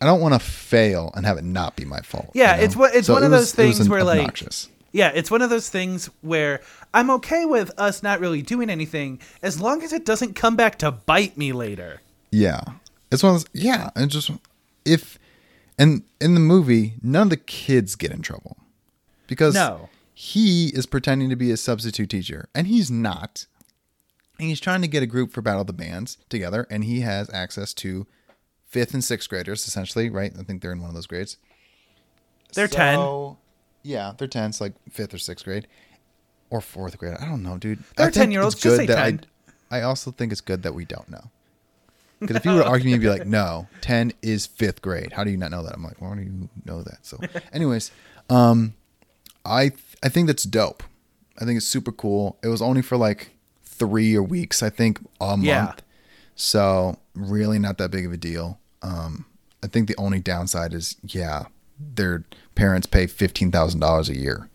I 0.00 0.06
don't 0.06 0.20
want 0.20 0.32
to 0.34 0.40
fail 0.40 1.12
and 1.14 1.26
have 1.26 1.36
it 1.36 1.44
not 1.44 1.76
be 1.76 1.84
my 1.84 2.00
fault. 2.00 2.30
Yeah, 2.32 2.52
you 2.54 2.58
know? 2.58 2.64
it's 2.64 2.76
what- 2.76 2.94
it's 2.94 3.08
one 3.08 3.22
it 3.22 3.26
of 3.26 3.30
those 3.32 3.40
was 3.40 3.52
things 3.54 3.88
where, 3.88 4.02
like, 4.02 4.20
obnoxious. 4.20 4.68
Yeah, 4.92 5.10
it's 5.14 5.30
one 5.30 5.40
of 5.42 5.48
those 5.50 5.70
things 5.70 6.10
where 6.20 6.60
I'm 6.92 7.10
okay 7.12 7.46
with 7.46 7.70
us 7.78 8.02
not 8.02 8.20
really 8.20 8.42
doing 8.42 8.68
anything 8.68 9.20
as 9.42 9.60
long 9.60 9.82
as 9.82 9.92
it 9.92 10.04
doesn't 10.04 10.34
come 10.34 10.54
back 10.54 10.78
to 10.80 10.90
bite 10.92 11.36
me 11.38 11.52
later. 11.52 12.02
Yeah. 12.30 12.60
It's 13.10 13.22
one 13.22 13.34
of 13.36 13.44
those, 13.44 13.50
yeah. 13.62 13.90
And 13.96 14.10
just, 14.10 14.30
if, 14.84 15.18
and 15.78 16.02
in 16.20 16.34
the 16.34 16.40
movie, 16.40 16.94
none 17.02 17.22
of 17.24 17.30
the 17.30 17.36
kids 17.38 17.96
get 17.96 18.10
in 18.10 18.20
trouble 18.20 18.58
because 19.26 19.54
No. 19.54 19.88
he 20.12 20.68
is 20.68 20.84
pretending 20.84 21.30
to 21.30 21.36
be 21.36 21.50
a 21.50 21.56
substitute 21.56 22.10
teacher 22.10 22.48
and 22.54 22.66
he's 22.66 22.90
not. 22.90 23.46
And 24.38 24.48
he's 24.48 24.60
trying 24.60 24.82
to 24.82 24.88
get 24.88 25.02
a 25.02 25.06
group 25.06 25.32
for 25.32 25.40
Battle 25.40 25.62
of 25.62 25.66
the 25.68 25.72
Bands 25.72 26.18
together 26.28 26.66
and 26.70 26.84
he 26.84 27.00
has 27.00 27.30
access 27.32 27.72
to 27.74 28.06
fifth 28.66 28.92
and 28.92 29.02
sixth 29.04 29.28
graders, 29.30 29.66
essentially, 29.66 30.10
right? 30.10 30.32
I 30.38 30.42
think 30.42 30.60
they're 30.60 30.72
in 30.72 30.80
one 30.80 30.88
of 30.90 30.94
those 30.94 31.06
grades. 31.06 31.36
They're 32.54 32.68
10. 32.68 32.98
Yeah, 33.82 34.12
they're 34.16 34.28
10. 34.28 34.50
It's 34.50 34.60
like 34.60 34.74
fifth 34.90 35.12
or 35.14 35.18
sixth 35.18 35.44
grade. 35.44 35.66
or 36.50 36.60
fourth 36.60 36.98
grade. 36.98 37.16
I 37.20 37.26
don't 37.26 37.42
know, 37.42 37.58
dude. 37.58 37.82
They're 37.96 38.06
I 38.08 38.10
10-year-olds, 38.10 38.54
just 38.56 38.64
good 38.64 38.76
say 38.76 38.86
that 38.86 39.04
10. 39.04 39.24
I, 39.70 39.78
I 39.78 39.82
also 39.82 40.10
think 40.10 40.32
it's 40.32 40.40
good 40.40 40.62
that 40.64 40.74
we 40.74 40.84
don't 40.84 41.08
know. 41.08 41.30
Because 42.20 42.36
if 42.36 42.44
you 42.44 42.52
were 42.52 42.62
to 42.62 42.68
argue 42.68 42.84
me, 42.86 42.92
you'd 42.92 43.00
be 43.00 43.08
like, 43.08 43.26
no, 43.26 43.66
10 43.80 44.12
is 44.22 44.46
fifth 44.46 44.80
grade. 44.82 45.12
How 45.12 45.24
do 45.24 45.30
you 45.30 45.36
not 45.36 45.50
know 45.50 45.62
that? 45.64 45.74
I'm 45.74 45.82
like, 45.82 46.00
why 46.00 46.14
do 46.14 46.22
you 46.22 46.48
know 46.64 46.82
that? 46.82 46.98
So, 47.04 47.18
anyways, 47.52 47.90
um, 48.30 48.74
I 49.44 49.70
th- 49.70 49.80
I 50.04 50.08
think 50.08 50.28
that's 50.28 50.44
dope. 50.44 50.84
I 51.40 51.44
think 51.44 51.56
it's 51.56 51.66
super 51.66 51.90
cool. 51.90 52.38
It 52.44 52.48
was 52.48 52.62
only 52.62 52.82
for 52.82 52.96
like 52.96 53.30
three 53.64 54.14
or 54.14 54.22
weeks, 54.22 54.62
I 54.62 54.70
think, 54.70 55.00
a 55.20 55.28
month. 55.36 55.42
Yeah. 55.44 55.72
So 56.36 56.96
really 57.14 57.58
not 57.58 57.78
that 57.78 57.90
big 57.90 58.06
of 58.06 58.12
a 58.12 58.16
deal. 58.16 58.60
Um, 58.82 59.24
I 59.64 59.66
think 59.66 59.88
the 59.88 59.96
only 59.96 60.20
downside 60.20 60.74
is, 60.74 60.96
yeah, 61.02 61.46
their 61.94 62.24
parents 62.54 62.86
pay 62.86 63.06
fifteen 63.06 63.50
thousand 63.50 63.80
dollars 63.80 64.08
a 64.08 64.16
year 64.16 64.48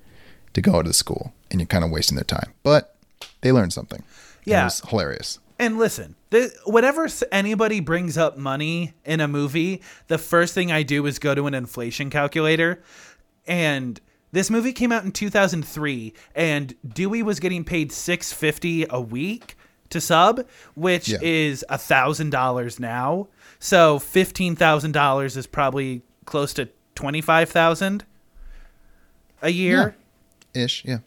to 0.54 0.62
go 0.62 0.82
to 0.82 0.88
the 0.88 0.94
school, 0.94 1.34
and 1.52 1.60
you're 1.60 1.68
kind 1.68 1.84
of 1.84 1.92
wasting 1.92 2.16
their 2.16 2.24
time. 2.24 2.54
But 2.64 2.96
they 3.42 3.52
learned 3.52 3.74
something. 3.74 4.04
Yeah. 4.46 4.62
it 4.62 4.66
was 4.66 4.82
hilarious. 4.90 5.40
And 5.60 5.78
listen, 5.80 6.16
th- 6.32 6.52
whenever 6.66 7.08
anybody 7.32 7.80
brings 7.80 8.18
up 8.18 8.38
money 8.38 8.94
in 9.06 9.20
a 9.20 9.28
movie, 9.28 9.82
the 10.08 10.18
first 10.20 10.54
thing 10.54 10.72
I 10.72 10.84
do 10.84 11.06
is 11.08 11.18
go 11.20 11.34
to 11.36 11.48
an 11.48 11.54
inflation 11.54 12.10
calculator. 12.10 12.82
And 13.48 14.00
this 14.32 14.50
movie 14.50 14.74
came 14.74 14.92
out 14.92 15.04
in 15.04 15.12
2003, 15.12 16.14
and 16.36 16.76
Dewey 16.88 17.24
was 17.24 17.40
getting 17.40 17.64
paid 17.64 17.92
650 17.92 18.86
a 18.90 19.02
week 19.02 19.56
to 19.90 20.00
sub, 20.02 20.46
which 20.76 21.10
Yeah. 21.10 21.18
is 21.22 21.64
a 21.70 21.78
thousand 21.78 22.30
dollars 22.32 22.80
now. 22.80 23.28
So 23.60 24.00
fifteen 24.00 24.56
thousand 24.56 24.92
dollars 24.92 25.36
is 25.38 25.48
probably 25.48 26.04
close 26.26 26.54
to 26.56 26.70
twenty 26.98 27.22
five 27.22 27.50
thousand 27.50 28.04
a 29.42 29.50
year. 29.50 29.96
Ish, 30.56 30.84
yeah. 30.84 30.98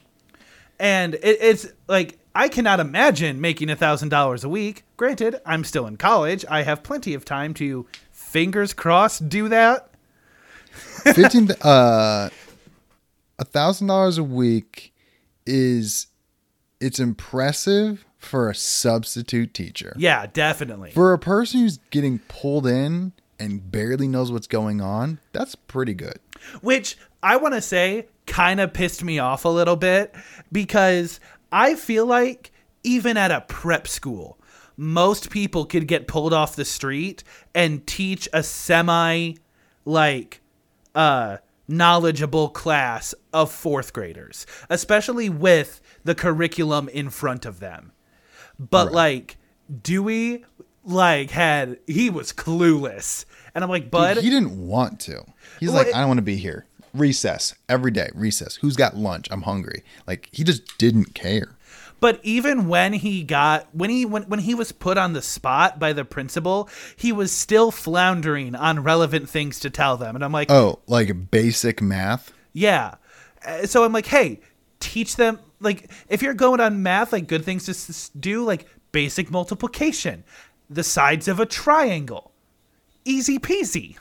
and 0.79 1.15
it, 1.15 1.37
it's 1.41 1.67
like 1.89 2.17
I 2.33 2.47
cannot 2.47 2.79
imagine 2.79 3.41
making 3.41 3.69
a 3.69 3.75
thousand 3.75 4.09
dollars 4.09 4.45
a 4.45 4.49
week. 4.49 4.85
Granted, 4.95 5.35
I'm 5.45 5.65
still 5.65 5.85
in 5.85 5.97
college. 5.97 6.45
I 6.49 6.63
have 6.63 6.81
plenty 6.81 7.13
of 7.13 7.25
time 7.25 7.53
to, 7.55 7.85
fingers 8.11 8.73
crossed, 8.73 9.27
do 9.27 9.49
that. 9.49 9.89
Fifteen 11.13 11.51
uh 11.61 12.29
a 13.37 13.43
thousand 13.43 13.87
dollars 13.87 14.17
a 14.17 14.23
week 14.23 14.93
is 15.45 16.07
it's 16.79 16.99
impressive 16.99 18.05
for 18.17 18.49
a 18.49 18.55
substitute 18.55 19.53
teacher. 19.53 19.93
Yeah, 19.97 20.27
definitely. 20.31 20.91
For 20.91 21.11
a 21.11 21.19
person 21.19 21.59
who's 21.59 21.79
getting 21.89 22.19
pulled 22.29 22.65
in 22.65 23.11
and 23.41 23.71
barely 23.71 24.07
knows 24.07 24.31
what's 24.31 24.47
going 24.47 24.81
on, 24.81 25.19
that's 25.33 25.55
pretty 25.55 25.93
good. 25.93 26.19
Which 26.61 26.97
I 27.23 27.37
want 27.37 27.53
to 27.55 27.61
say 27.61 28.07
kind 28.27 28.59
of 28.59 28.73
pissed 28.73 29.03
me 29.03 29.19
off 29.19 29.45
a 29.45 29.49
little 29.49 29.75
bit 29.75 30.13
because 30.51 31.19
I 31.51 31.75
feel 31.75 32.05
like 32.05 32.51
even 32.83 33.17
at 33.17 33.31
a 33.31 33.41
prep 33.41 33.87
school, 33.87 34.37
most 34.77 35.29
people 35.29 35.65
could 35.65 35.87
get 35.87 36.07
pulled 36.07 36.33
off 36.33 36.55
the 36.55 36.65
street 36.65 37.23
and 37.53 37.85
teach 37.85 38.27
a 38.33 38.43
semi 38.43 39.33
like 39.85 40.41
uh 40.95 41.37
knowledgeable 41.67 42.49
class 42.49 43.13
of 43.33 43.51
fourth 43.51 43.93
graders, 43.93 44.45
especially 44.69 45.29
with 45.29 45.81
the 46.03 46.13
curriculum 46.15 46.89
in 46.89 47.09
front 47.09 47.45
of 47.45 47.59
them. 47.59 47.91
But 48.59 48.87
Right. 48.87 48.95
like 48.95 49.37
Dewey 49.81 50.43
like 50.83 51.31
had 51.31 51.79
he 51.87 52.09
was 52.09 52.31
clueless. 52.33 53.25
And 53.53 53.63
I'm 53.63 53.69
like, 53.69 53.91
bud, 53.91 54.17
he 54.17 54.29
didn't 54.29 54.65
want 54.67 54.99
to. 55.01 55.23
He's 55.59 55.69
Well, 55.69 55.79
like, 55.79 55.87
it- 55.87 55.95
I 55.95 55.99
don't 55.99 56.07
want 56.07 56.17
to 56.19 56.23
be 56.23 56.37
here. 56.37 56.65
Recess 56.93 57.53
every 57.69 57.91
day. 57.91 58.09
Recess. 58.13 58.55
Who's 58.57 58.75
got 58.75 58.97
lunch? 58.97 59.27
I'm 59.31 59.43
hungry. 59.43 59.83
Like 60.07 60.27
he 60.31 60.43
just 60.43 60.77
didn't 60.77 61.13
care. 61.13 61.55
But 62.01 62.19
even 62.23 62.67
when 62.67 62.93
he 62.93 63.23
got 63.23 63.67
when 63.73 63.89
he 63.89 64.05
when, 64.05 64.23
when 64.23 64.39
he 64.39 64.55
was 64.55 64.71
put 64.71 64.97
on 64.97 65.13
the 65.13 65.21
spot 65.21 65.79
by 65.79 65.93
the 65.93 66.03
principal, 66.03 66.67
he 66.97 67.11
was 67.13 67.31
still 67.31 67.71
floundering 67.71 68.55
on 68.55 68.83
relevant 68.83 69.29
things 69.29 69.59
to 69.61 69.69
tell 69.69 69.95
them. 69.97 70.15
And 70.15 70.23
I'm 70.25 70.31
like, 70.33 70.49
Oh, 70.51 70.79
like 70.87 71.29
basic 71.31 71.81
math. 71.81 72.33
yeah. 72.53 72.95
Uh, 73.45 73.65
So 73.67 73.83
I'm 73.85 73.93
like, 73.93 74.07
hey, 74.07 74.41
teach 74.81 75.15
them 75.15 75.39
like 75.61 75.89
if 76.09 76.21
you're 76.21 76.33
going 76.33 76.59
on 76.59 76.83
math, 76.83 77.13
like 77.13 77.27
good 77.27 77.45
things 77.45 77.65
to 77.65 77.71
s- 77.71 78.09
do, 78.19 78.43
like 78.43 78.65
basic 78.91 79.31
multiplication, 79.31 80.23
the 80.71 80.83
sides 80.83 81.27
of 81.27 81.39
a 81.39 81.45
triangle, 81.45 82.31
easy 83.03 83.37
peasy. 83.37 83.97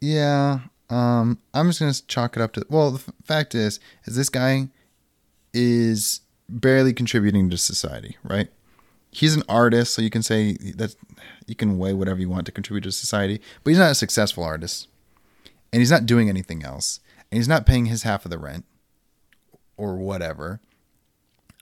Yeah. 0.00 0.60
Um, 0.90 1.38
I'm 1.52 1.68
just 1.68 1.80
gonna 1.80 1.94
chalk 2.08 2.36
it 2.36 2.42
up 2.42 2.52
to. 2.54 2.66
Well, 2.68 2.92
the 2.92 2.98
f- 3.06 3.14
fact 3.24 3.54
is, 3.54 3.78
is 4.06 4.16
this 4.16 4.28
guy 4.28 4.68
is 5.52 6.20
barely 6.48 6.92
contributing 6.92 7.50
to 7.50 7.58
society, 7.58 8.16
right? 8.22 8.48
He's 9.10 9.36
an 9.36 9.44
artist, 9.48 9.94
so 9.94 10.02
you 10.02 10.10
can 10.10 10.22
say 10.22 10.54
that 10.76 10.94
you 11.46 11.54
can 11.54 11.78
weigh 11.78 11.92
whatever 11.92 12.20
you 12.20 12.28
want 12.28 12.46
to 12.46 12.52
contribute 12.52 12.82
to 12.82 12.92
society, 12.92 13.40
but 13.62 13.70
he's 13.70 13.78
not 13.78 13.92
a 13.92 13.94
successful 13.94 14.42
artist, 14.42 14.88
and 15.72 15.80
he's 15.80 15.90
not 15.90 16.06
doing 16.06 16.28
anything 16.28 16.64
else, 16.64 17.00
and 17.30 17.38
he's 17.38 17.48
not 17.48 17.66
paying 17.66 17.86
his 17.86 18.02
half 18.02 18.24
of 18.24 18.30
the 18.30 18.38
rent 18.38 18.64
or 19.76 19.96
whatever. 19.96 20.60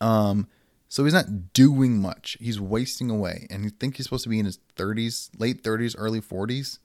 Um, 0.01 0.49
so 0.93 1.05
he's 1.05 1.15
not 1.15 1.55
doing 1.55 2.03
much. 2.03 2.37
He's 2.39 2.61
wasting 2.61 3.09
away, 3.09 3.47
and 3.49 3.65
you 3.65 3.71
think 3.71 3.97
he's 3.97 4.05
supposed 4.05 4.25
to 4.25 4.29
be 4.29 4.39
in 4.39 4.45
his 4.45 4.59
30s, 4.77 5.31
late 5.39 5.63
30s, 5.63 5.95
early 5.97 6.21
40s. 6.21 6.81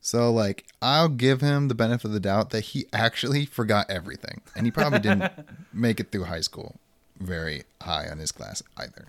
So 0.00 0.32
like 0.32 0.64
I'll 0.80 1.10
give 1.10 1.42
him 1.42 1.68
the 1.68 1.74
benefit 1.74 2.06
of 2.06 2.12
the 2.12 2.20
doubt 2.20 2.48
that 2.48 2.62
he 2.62 2.86
actually 2.94 3.44
forgot 3.60 3.90
everything. 3.90 4.40
And 4.56 4.66
he 4.66 4.70
probably 4.70 5.00
didn't 5.00 5.30
make 5.74 6.00
it 6.00 6.12
through 6.12 6.24
high 6.24 6.40
school 6.40 6.76
very 7.20 7.64
high 7.82 8.08
on 8.08 8.20
his 8.20 8.32
class 8.32 8.62
either. 8.78 9.04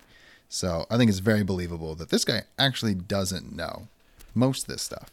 So 0.50 0.84
I 0.90 0.98
think 0.98 1.08
it's 1.08 1.20
very 1.20 1.42
believable 1.42 1.94
that 1.94 2.10
this 2.10 2.26
guy 2.26 2.42
actually 2.58 2.96
doesn't 2.96 3.56
know 3.56 3.88
most 4.34 4.64
of 4.64 4.74
this 4.74 4.82
stuff. 4.82 5.10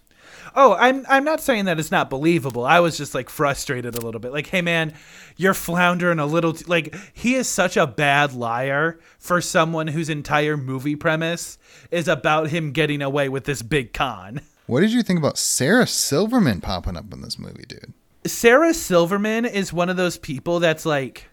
Oh, 0.56 0.76
I'm 0.76 1.06
I'm 1.10 1.24
not 1.24 1.42
saying 1.42 1.66
that 1.66 1.80
it's 1.80 1.92
not 1.92 2.10
believable. 2.10 2.66
I 2.66 2.80
was 2.80 2.98
just 2.98 3.16
like 3.16 3.30
frustrated 3.30 3.96
a 3.96 4.02
little 4.02 4.20
bit. 4.20 4.32
Like, 4.32 4.48
hey 4.48 4.62
man, 4.62 4.94
you're 5.38 5.54
floundering 5.54 6.20
a 6.20 6.26
little. 6.26 6.54
T-. 6.54 6.66
Like 6.66 6.96
he 7.14 7.36
is 7.36 7.48
such 7.48 7.78
a 7.78 7.88
bad 7.88 8.34
liar 8.34 9.00
for 9.20 9.42
someone 9.42 9.88
whose 9.88 10.10
entire 10.10 10.58
movie 10.58 10.96
premise 10.96 11.58
is 11.92 12.08
about 12.08 12.50
him 12.50 12.72
getting 12.72 13.02
away 13.02 13.30
with 13.30 13.46
this 13.46 13.62
big 13.62 13.94
con. 13.94 14.42
What 14.66 14.80
did 14.80 14.94
you 14.94 15.04
think 15.04 15.20
about 15.20 15.38
Sarah 15.38 15.86
Silverman 15.86 16.62
popping 16.62 16.96
up 16.96 17.12
in 17.12 17.22
this 17.22 17.38
movie, 17.38 17.66
dude? 17.68 17.92
Sarah 18.26 18.74
Silverman 18.74 19.44
is 19.44 19.74
one 19.74 19.90
of 19.90 19.98
those 19.98 20.18
people 20.18 20.62
that's 20.62 20.86
like 20.86 21.30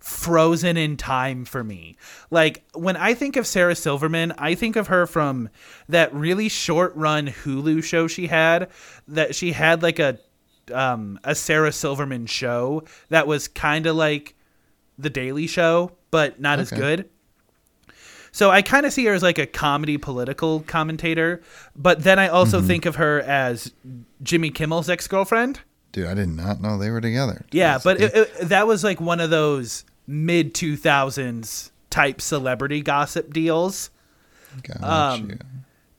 frozen 0.00 0.76
in 0.76 0.96
time 0.96 1.44
for 1.44 1.62
me. 1.62 1.96
Like 2.30 2.64
when 2.74 2.96
I 2.96 3.14
think 3.14 3.36
of 3.36 3.46
Sarah 3.46 3.76
Silverman, 3.76 4.32
I 4.38 4.54
think 4.54 4.76
of 4.76 4.88
her 4.88 5.06
from 5.06 5.48
that 5.88 6.12
really 6.14 6.48
short 6.48 6.94
run 6.96 7.28
Hulu 7.28 7.84
show 7.84 8.08
she 8.08 8.26
had 8.26 8.70
that 9.08 9.34
she 9.34 9.52
had 9.52 9.82
like 9.82 9.98
a 9.98 10.18
um 10.72 11.20
a 11.24 11.34
Sarah 11.34 11.72
Silverman 11.72 12.26
show 12.26 12.84
that 13.10 13.26
was 13.26 13.46
kind 13.48 13.86
of 13.86 13.96
like 13.96 14.34
the 14.98 15.10
Daily 15.10 15.46
Show 15.46 15.92
but 16.10 16.40
not 16.40 16.58
as 16.58 16.70
good. 16.70 17.08
So 18.32 18.50
I 18.50 18.62
kind 18.62 18.86
of 18.86 18.92
see 18.92 19.04
her 19.06 19.12
as 19.14 19.22
like 19.22 19.38
a 19.38 19.46
comedy 19.46 19.96
political 19.98 20.60
commentator, 20.60 21.42
but 21.74 22.02
then 22.02 22.18
I 22.18 22.28
also 22.28 22.60
think 22.62 22.86
of 22.86 22.96
her 22.96 23.20
as 23.20 23.72
Jimmy 24.22 24.50
Kimmel's 24.50 24.88
ex-girlfriend. 24.88 25.60
Dude, 25.92 26.06
I 26.06 26.14
did 26.14 26.28
not 26.28 26.60
know 26.60 26.78
they 26.78 26.90
were 26.90 27.00
together. 27.00 27.44
Yeah, 27.50 27.78
That's- 27.78 27.84
but 27.84 28.00
it, 28.00 28.14
it, 28.14 28.48
that 28.48 28.66
was 28.68 28.84
like 28.84 29.00
one 29.00 29.18
of 29.18 29.30
those 29.30 29.84
mid 30.10 30.52
2000s 30.54 31.70
type 31.88 32.20
celebrity 32.20 32.82
gossip 32.82 33.32
deals. 33.32 33.90
Got 34.62 34.82
um. 34.82 35.38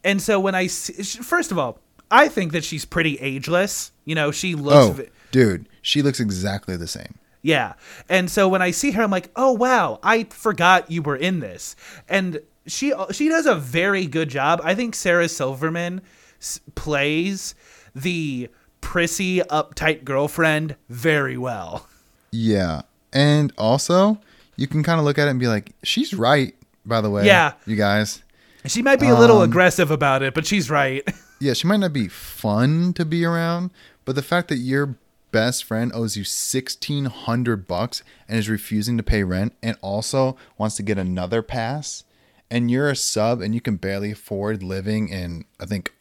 And 0.03 0.21
so 0.21 0.39
when 0.39 0.55
I 0.55 0.67
see, 0.67 1.01
first 1.03 1.51
of 1.51 1.59
all, 1.59 1.79
I 2.09 2.27
think 2.27 2.51
that 2.53 2.63
she's 2.63 2.85
pretty 2.85 3.17
ageless. 3.19 3.91
You 4.05 4.15
know, 4.15 4.31
she 4.31 4.55
looks 4.55 4.99
Oh, 4.99 5.05
dude, 5.31 5.69
she 5.81 6.01
looks 6.01 6.19
exactly 6.19 6.75
the 6.75 6.87
same. 6.87 7.15
yeah. 7.43 7.73
And 8.09 8.29
so 8.29 8.47
when 8.49 8.61
I 8.61 8.71
see 8.71 8.91
her 8.91 9.03
I'm 9.03 9.11
like, 9.11 9.29
"Oh 9.35 9.51
wow, 9.53 9.99
I 10.03 10.23
forgot 10.25 10.89
you 10.91 11.01
were 11.01 11.15
in 11.15 11.39
this." 11.39 11.75
And 12.09 12.41
she 12.67 12.93
she 13.11 13.29
does 13.29 13.45
a 13.45 13.55
very 13.55 14.05
good 14.07 14.29
job. 14.29 14.59
I 14.63 14.75
think 14.75 14.95
Sarah 14.95 15.29
Silverman 15.29 16.01
s- 16.39 16.59
plays 16.75 17.53
the 17.95 18.49
prissy 18.81 19.39
uptight 19.41 20.03
girlfriend 20.03 20.75
very 20.89 21.37
well. 21.37 21.87
Yeah. 22.31 22.81
And 23.13 23.51
also, 23.57 24.19
you 24.55 24.67
can 24.67 24.83
kind 24.83 24.99
of 24.99 25.05
look 25.05 25.17
at 25.17 25.27
it 25.27 25.31
and 25.31 25.39
be 25.39 25.47
like, 25.47 25.71
she's 25.83 26.13
right, 26.13 26.55
by 26.85 27.01
the 27.01 27.09
way. 27.09 27.25
Yeah. 27.25 27.53
You 27.65 27.75
guys. 27.75 28.23
She 28.65 28.81
might 28.81 28.99
be 28.99 29.07
a 29.09 29.15
little 29.15 29.37
Um, 29.39 29.49
aggressive 29.49 29.89
about 29.91 30.21
it, 30.21 30.33
but 30.33 30.45
she's 30.45 30.69
right. 30.69 31.07
Yeah, 31.43 31.53
she 31.53 31.65
might 31.65 31.77
not 31.79 31.91
be 31.91 32.07
fun 32.07 32.93
to 32.93 33.03
be 33.03 33.25
around, 33.25 33.71
but 34.05 34.13
the 34.13 34.21
fact 34.21 34.47
that 34.49 34.57
your 34.57 34.95
best 35.31 35.63
friend 35.63 35.91
owes 35.91 36.15
you 36.15 36.21
1600 36.21 37.67
bucks 37.67 38.03
and 38.29 38.37
is 38.37 38.47
refusing 38.47 38.95
to 38.97 39.01
pay 39.01 39.23
rent 39.23 39.53
and 39.63 39.75
also 39.81 40.37
wants 40.59 40.75
to 40.75 40.83
get 40.83 40.99
another 40.99 41.41
pass 41.41 42.03
and 42.51 42.69
you're 42.69 42.89
a 42.89 42.95
sub 42.95 43.41
and 43.41 43.55
you 43.55 43.61
can 43.61 43.75
barely 43.77 44.11
afford 44.11 44.61
living 44.61 45.09
in 45.09 45.45
I 45.59 45.65
think 45.65 45.93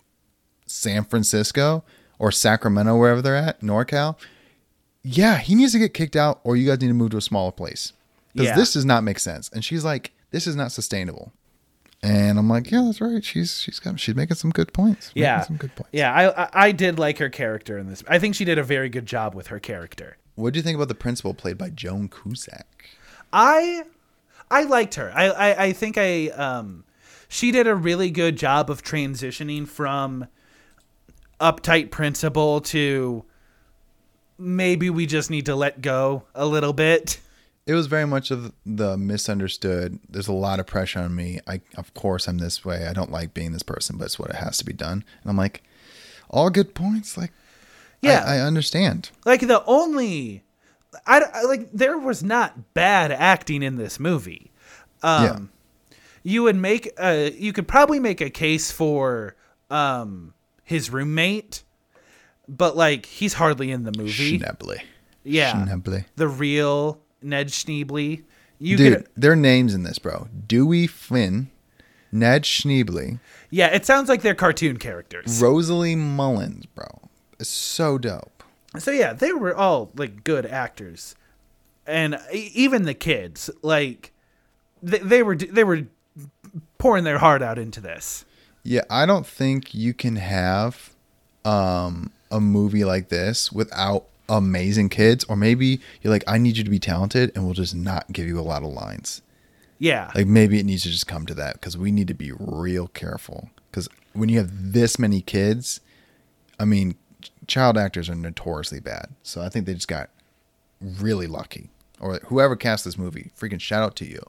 San 0.66 1.04
Francisco 1.04 1.84
or 2.18 2.30
Sacramento 2.30 2.98
wherever 2.98 3.22
they're 3.22 3.34
at, 3.34 3.60
NorCal. 3.62 4.16
Yeah, 5.02 5.38
he 5.38 5.54
needs 5.54 5.72
to 5.72 5.78
get 5.78 5.94
kicked 5.94 6.16
out 6.16 6.40
or 6.44 6.56
you 6.56 6.66
guys 6.68 6.80
need 6.80 6.88
to 6.88 6.94
move 6.94 7.10
to 7.10 7.16
a 7.16 7.22
smaller 7.22 7.52
place. 7.52 7.92
because 8.34 8.48
Yeah. 8.48 8.56
this 8.56 8.72
does 8.74 8.84
not 8.84 9.02
make 9.02 9.18
sense. 9.18 9.48
And 9.52 9.64
she's 9.64 9.84
like, 9.84 10.12
this 10.30 10.46
is 10.46 10.54
not 10.56 10.72
sustainable. 10.72 11.32
And 12.02 12.38
I'm 12.38 12.48
like, 12.48 12.70
yeah, 12.70 12.82
that's 12.86 13.00
right. 13.00 13.22
She's 13.24 13.58
she's 13.60 13.78
got 13.78 14.00
she's 14.00 14.14
making 14.14 14.36
some 14.36 14.50
good 14.50 14.72
points. 14.72 15.10
Yeah, 15.14 15.42
some 15.42 15.56
good 15.56 15.74
points. 15.76 15.90
yeah. 15.92 16.12
I, 16.14 16.44
I 16.44 16.48
I 16.68 16.72
did 16.72 16.98
like 16.98 17.18
her 17.18 17.28
character 17.28 17.76
in 17.76 17.88
this. 17.88 18.02
I 18.08 18.18
think 18.18 18.34
she 18.34 18.44
did 18.46 18.56
a 18.58 18.62
very 18.62 18.88
good 18.88 19.04
job 19.06 19.34
with 19.34 19.48
her 19.48 19.58
character. 19.60 20.16
What 20.34 20.54
do 20.54 20.58
you 20.58 20.62
think 20.62 20.76
about 20.76 20.88
the 20.88 20.94
principal 20.94 21.34
played 21.34 21.58
by 21.58 21.68
Joan 21.70 22.08
Cusack? 22.08 22.66
I 23.34 23.82
I 24.50 24.62
liked 24.64 24.94
her. 24.94 25.12
I, 25.14 25.26
I 25.28 25.64
I 25.66 25.72
think 25.74 25.98
I 25.98 26.28
um 26.28 26.84
she 27.28 27.50
did 27.52 27.66
a 27.66 27.74
really 27.74 28.10
good 28.10 28.36
job 28.36 28.70
of 28.70 28.82
transitioning 28.82 29.68
from 29.68 30.26
uptight 31.40 31.90
principal 31.90 32.60
to 32.62 33.24
maybe 34.40 34.90
we 34.90 35.06
just 35.06 35.30
need 35.30 35.46
to 35.46 35.54
let 35.54 35.80
go 35.82 36.24
a 36.34 36.46
little 36.46 36.72
bit. 36.72 37.20
It 37.66 37.74
was 37.74 37.86
very 37.86 38.06
much 38.06 38.30
of 38.30 38.52
the 38.66 38.96
misunderstood. 38.96 40.00
There's 40.08 40.26
a 40.28 40.32
lot 40.32 40.58
of 40.58 40.66
pressure 40.66 40.98
on 41.00 41.14
me. 41.14 41.40
I 41.46 41.60
of 41.76 41.92
course 41.94 42.26
I'm 42.26 42.38
this 42.38 42.64
way. 42.64 42.86
I 42.86 42.92
don't 42.92 43.12
like 43.12 43.34
being 43.34 43.52
this 43.52 43.62
person, 43.62 43.96
but 43.98 44.06
it's 44.06 44.18
what 44.18 44.30
it 44.30 44.36
has 44.36 44.58
to 44.58 44.64
be 44.64 44.72
done. 44.72 45.04
And 45.22 45.30
I'm 45.30 45.36
like, 45.36 45.62
all 46.30 46.50
good 46.50 46.74
points. 46.74 47.16
Like, 47.16 47.32
Yeah. 48.02 48.24
I, 48.26 48.36
I 48.36 48.40
understand. 48.40 49.10
Like 49.24 49.42
the 49.46 49.62
only 49.66 50.42
I, 51.06 51.20
I- 51.32 51.42
like 51.44 51.70
there 51.72 51.98
was 51.98 52.22
not 52.24 52.74
bad 52.74 53.12
acting 53.12 53.62
in 53.62 53.76
this 53.76 54.00
movie. 54.00 54.50
Um 55.02 55.50
you 56.22 56.42
would 56.42 56.56
make 56.56 56.90
a 56.98 57.30
you 57.32 57.52
could 57.52 57.68
probably 57.68 58.00
make 58.00 58.20
a 58.20 58.30
case 58.30 58.72
for 58.72 59.36
um 59.70 60.34
his 60.64 60.90
roommate 60.90 61.62
but 62.50 62.76
like 62.76 63.06
he's 63.06 63.34
hardly 63.34 63.70
in 63.70 63.84
the 63.84 63.92
movie. 63.96 64.38
Schneebly. 64.38 64.80
Yeah. 65.22 65.66
The 66.16 66.28
real 66.28 67.00
Ned 67.22 67.48
Schneebly. 67.48 68.24
You 68.58 68.76
Dude, 68.76 68.96
could 68.96 69.08
their 69.16 69.36
names 69.36 69.74
in 69.74 69.84
this, 69.84 69.98
bro. 69.98 70.28
Dewey 70.46 70.86
Finn, 70.86 71.50
Ned 72.12 72.42
Schneebly, 72.42 73.18
Yeah, 73.50 73.68
it 73.68 73.86
sounds 73.86 74.08
like 74.08 74.20
they're 74.22 74.34
cartoon 74.34 74.76
characters. 74.76 75.40
Rosalie 75.40 75.96
Mullins, 75.96 76.66
bro. 76.66 76.86
It's 77.38 77.48
so 77.48 77.96
dope. 77.96 78.42
So 78.78 78.90
yeah, 78.90 79.12
they 79.14 79.32
were 79.32 79.54
all 79.54 79.90
like 79.96 80.24
good 80.24 80.44
actors. 80.44 81.14
And 81.86 82.20
even 82.32 82.82
the 82.82 82.94
kids, 82.94 83.48
like 83.62 84.12
they, 84.82 84.98
they 84.98 85.22
were 85.22 85.36
they 85.36 85.64
were 85.64 85.86
pouring 86.78 87.04
their 87.04 87.18
heart 87.18 87.42
out 87.42 87.58
into 87.58 87.80
this. 87.80 88.24
Yeah, 88.62 88.82
I 88.90 89.06
don't 89.06 89.26
think 89.26 89.72
you 89.72 89.94
can 89.94 90.16
have 90.16 90.90
um, 91.46 92.12
a 92.30 92.40
movie 92.40 92.84
like 92.84 93.08
this 93.08 93.50
without 93.50 94.06
amazing 94.28 94.88
kids, 94.88 95.24
or 95.24 95.36
maybe 95.36 95.80
you're 96.02 96.12
like, 96.12 96.24
I 96.26 96.38
need 96.38 96.56
you 96.56 96.64
to 96.64 96.70
be 96.70 96.78
talented, 96.78 97.32
and 97.34 97.44
we'll 97.44 97.54
just 97.54 97.74
not 97.74 98.12
give 98.12 98.26
you 98.26 98.38
a 98.38 98.42
lot 98.42 98.62
of 98.62 98.72
lines. 98.72 99.22
Yeah. 99.78 100.10
Like 100.14 100.26
maybe 100.26 100.60
it 100.60 100.66
needs 100.66 100.82
to 100.84 100.90
just 100.90 101.06
come 101.06 101.26
to 101.26 101.34
that 101.34 101.54
because 101.54 101.76
we 101.76 101.90
need 101.90 102.08
to 102.08 102.14
be 102.14 102.32
real 102.38 102.86
careful. 102.88 103.50
Because 103.70 103.88
when 104.12 104.28
you 104.28 104.38
have 104.38 104.72
this 104.72 104.98
many 104.98 105.22
kids, 105.22 105.80
I 106.58 106.64
mean, 106.64 106.96
child 107.46 107.78
actors 107.78 108.08
are 108.08 108.14
notoriously 108.14 108.80
bad. 108.80 109.08
So 109.22 109.40
I 109.40 109.48
think 109.48 109.66
they 109.66 109.74
just 109.74 109.88
got 109.88 110.10
really 110.80 111.26
lucky. 111.26 111.70
Or 111.98 112.18
whoever 112.26 112.56
cast 112.56 112.84
this 112.84 112.98
movie, 112.98 113.30
freaking 113.38 113.60
shout 113.60 113.82
out 113.82 113.96
to 113.96 114.06
you. 114.06 114.20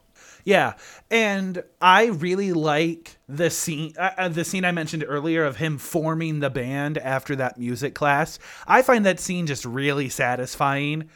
Yeah, 0.44 0.74
and 1.10 1.62
I 1.80 2.06
really 2.06 2.52
like 2.52 3.18
the 3.28 3.50
scene 3.50 3.94
uh, 3.98 4.10
uh, 4.18 4.28
the 4.28 4.44
scene 4.44 4.64
I 4.64 4.72
mentioned 4.72 5.04
earlier 5.06 5.44
of 5.44 5.56
him 5.56 5.78
forming 5.78 6.40
the 6.40 6.50
band 6.50 6.98
after 6.98 7.36
that 7.36 7.58
music 7.58 7.94
class. 7.94 8.38
I 8.66 8.82
find 8.82 9.06
that 9.06 9.20
scene 9.20 9.46
just 9.46 9.64
really 9.64 10.08
satisfying. 10.08 11.08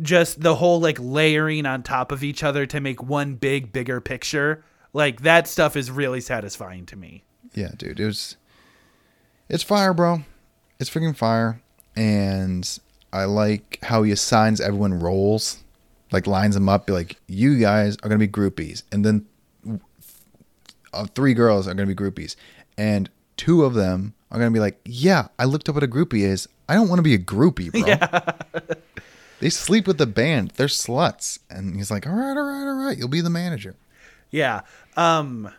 Just 0.00 0.40
the 0.40 0.56
whole 0.56 0.80
like 0.80 0.98
layering 1.00 1.66
on 1.66 1.82
top 1.82 2.12
of 2.12 2.24
each 2.24 2.42
other 2.42 2.66
to 2.66 2.80
make 2.80 3.02
one 3.02 3.34
big 3.34 3.72
bigger 3.72 4.00
picture. 4.00 4.64
Like 4.92 5.22
that 5.22 5.46
stuff 5.46 5.76
is 5.76 5.90
really 5.90 6.20
satisfying 6.20 6.86
to 6.86 6.96
me. 6.96 7.24
Yeah, 7.54 7.72
dude, 7.76 8.00
it 8.00 8.06
was. 8.06 8.36
It's 9.48 9.62
fire, 9.62 9.92
bro. 9.92 10.22
It's 10.80 10.90
freaking 10.90 11.16
fire, 11.16 11.60
and 11.94 12.78
I 13.12 13.24
like 13.24 13.78
how 13.82 14.02
he 14.02 14.10
assigns 14.10 14.60
everyone 14.60 14.98
roles, 14.98 15.62
like 16.12 16.26
lines 16.26 16.54
them 16.54 16.68
up. 16.68 16.86
Be 16.86 16.92
like, 16.92 17.16
you 17.26 17.58
guys 17.58 17.96
are 18.02 18.08
gonna 18.08 18.18
be 18.18 18.28
groupies, 18.28 18.82
and 18.92 19.04
then 19.04 19.26
uh, 20.92 21.06
three 21.14 21.34
girls 21.34 21.66
are 21.66 21.74
gonna 21.74 21.86
be 21.86 21.94
groupies, 21.94 22.36
and 22.76 23.08
two 23.36 23.64
of 23.64 23.74
them 23.74 24.14
are 24.30 24.38
gonna 24.38 24.50
be 24.50 24.60
like, 24.60 24.80
yeah, 24.84 25.28
I 25.38 25.44
looked 25.44 25.68
up 25.68 25.74
what 25.74 25.84
a 25.84 25.88
groupie 25.88 26.22
is. 26.22 26.48
I 26.68 26.74
don't 26.74 26.88
want 26.88 26.98
to 26.98 27.02
be 27.02 27.14
a 27.14 27.18
groupie, 27.18 27.70
bro. 27.70 27.86
Yeah. 27.86 28.32
They 29.40 29.50
sleep 29.50 29.88
with 29.88 29.98
the 29.98 30.06
band. 30.06 30.52
They're 30.52 30.68
sluts, 30.68 31.40
and 31.50 31.74
he's 31.74 31.90
like, 31.90 32.06
all 32.06 32.12
right, 32.12 32.36
all 32.36 32.44
right, 32.44 32.64
all 32.64 32.86
right. 32.86 32.96
You'll 32.96 33.08
be 33.08 33.20
the 33.20 33.28
manager. 33.28 33.74
Yeah. 34.30 34.60
Um 34.96 35.50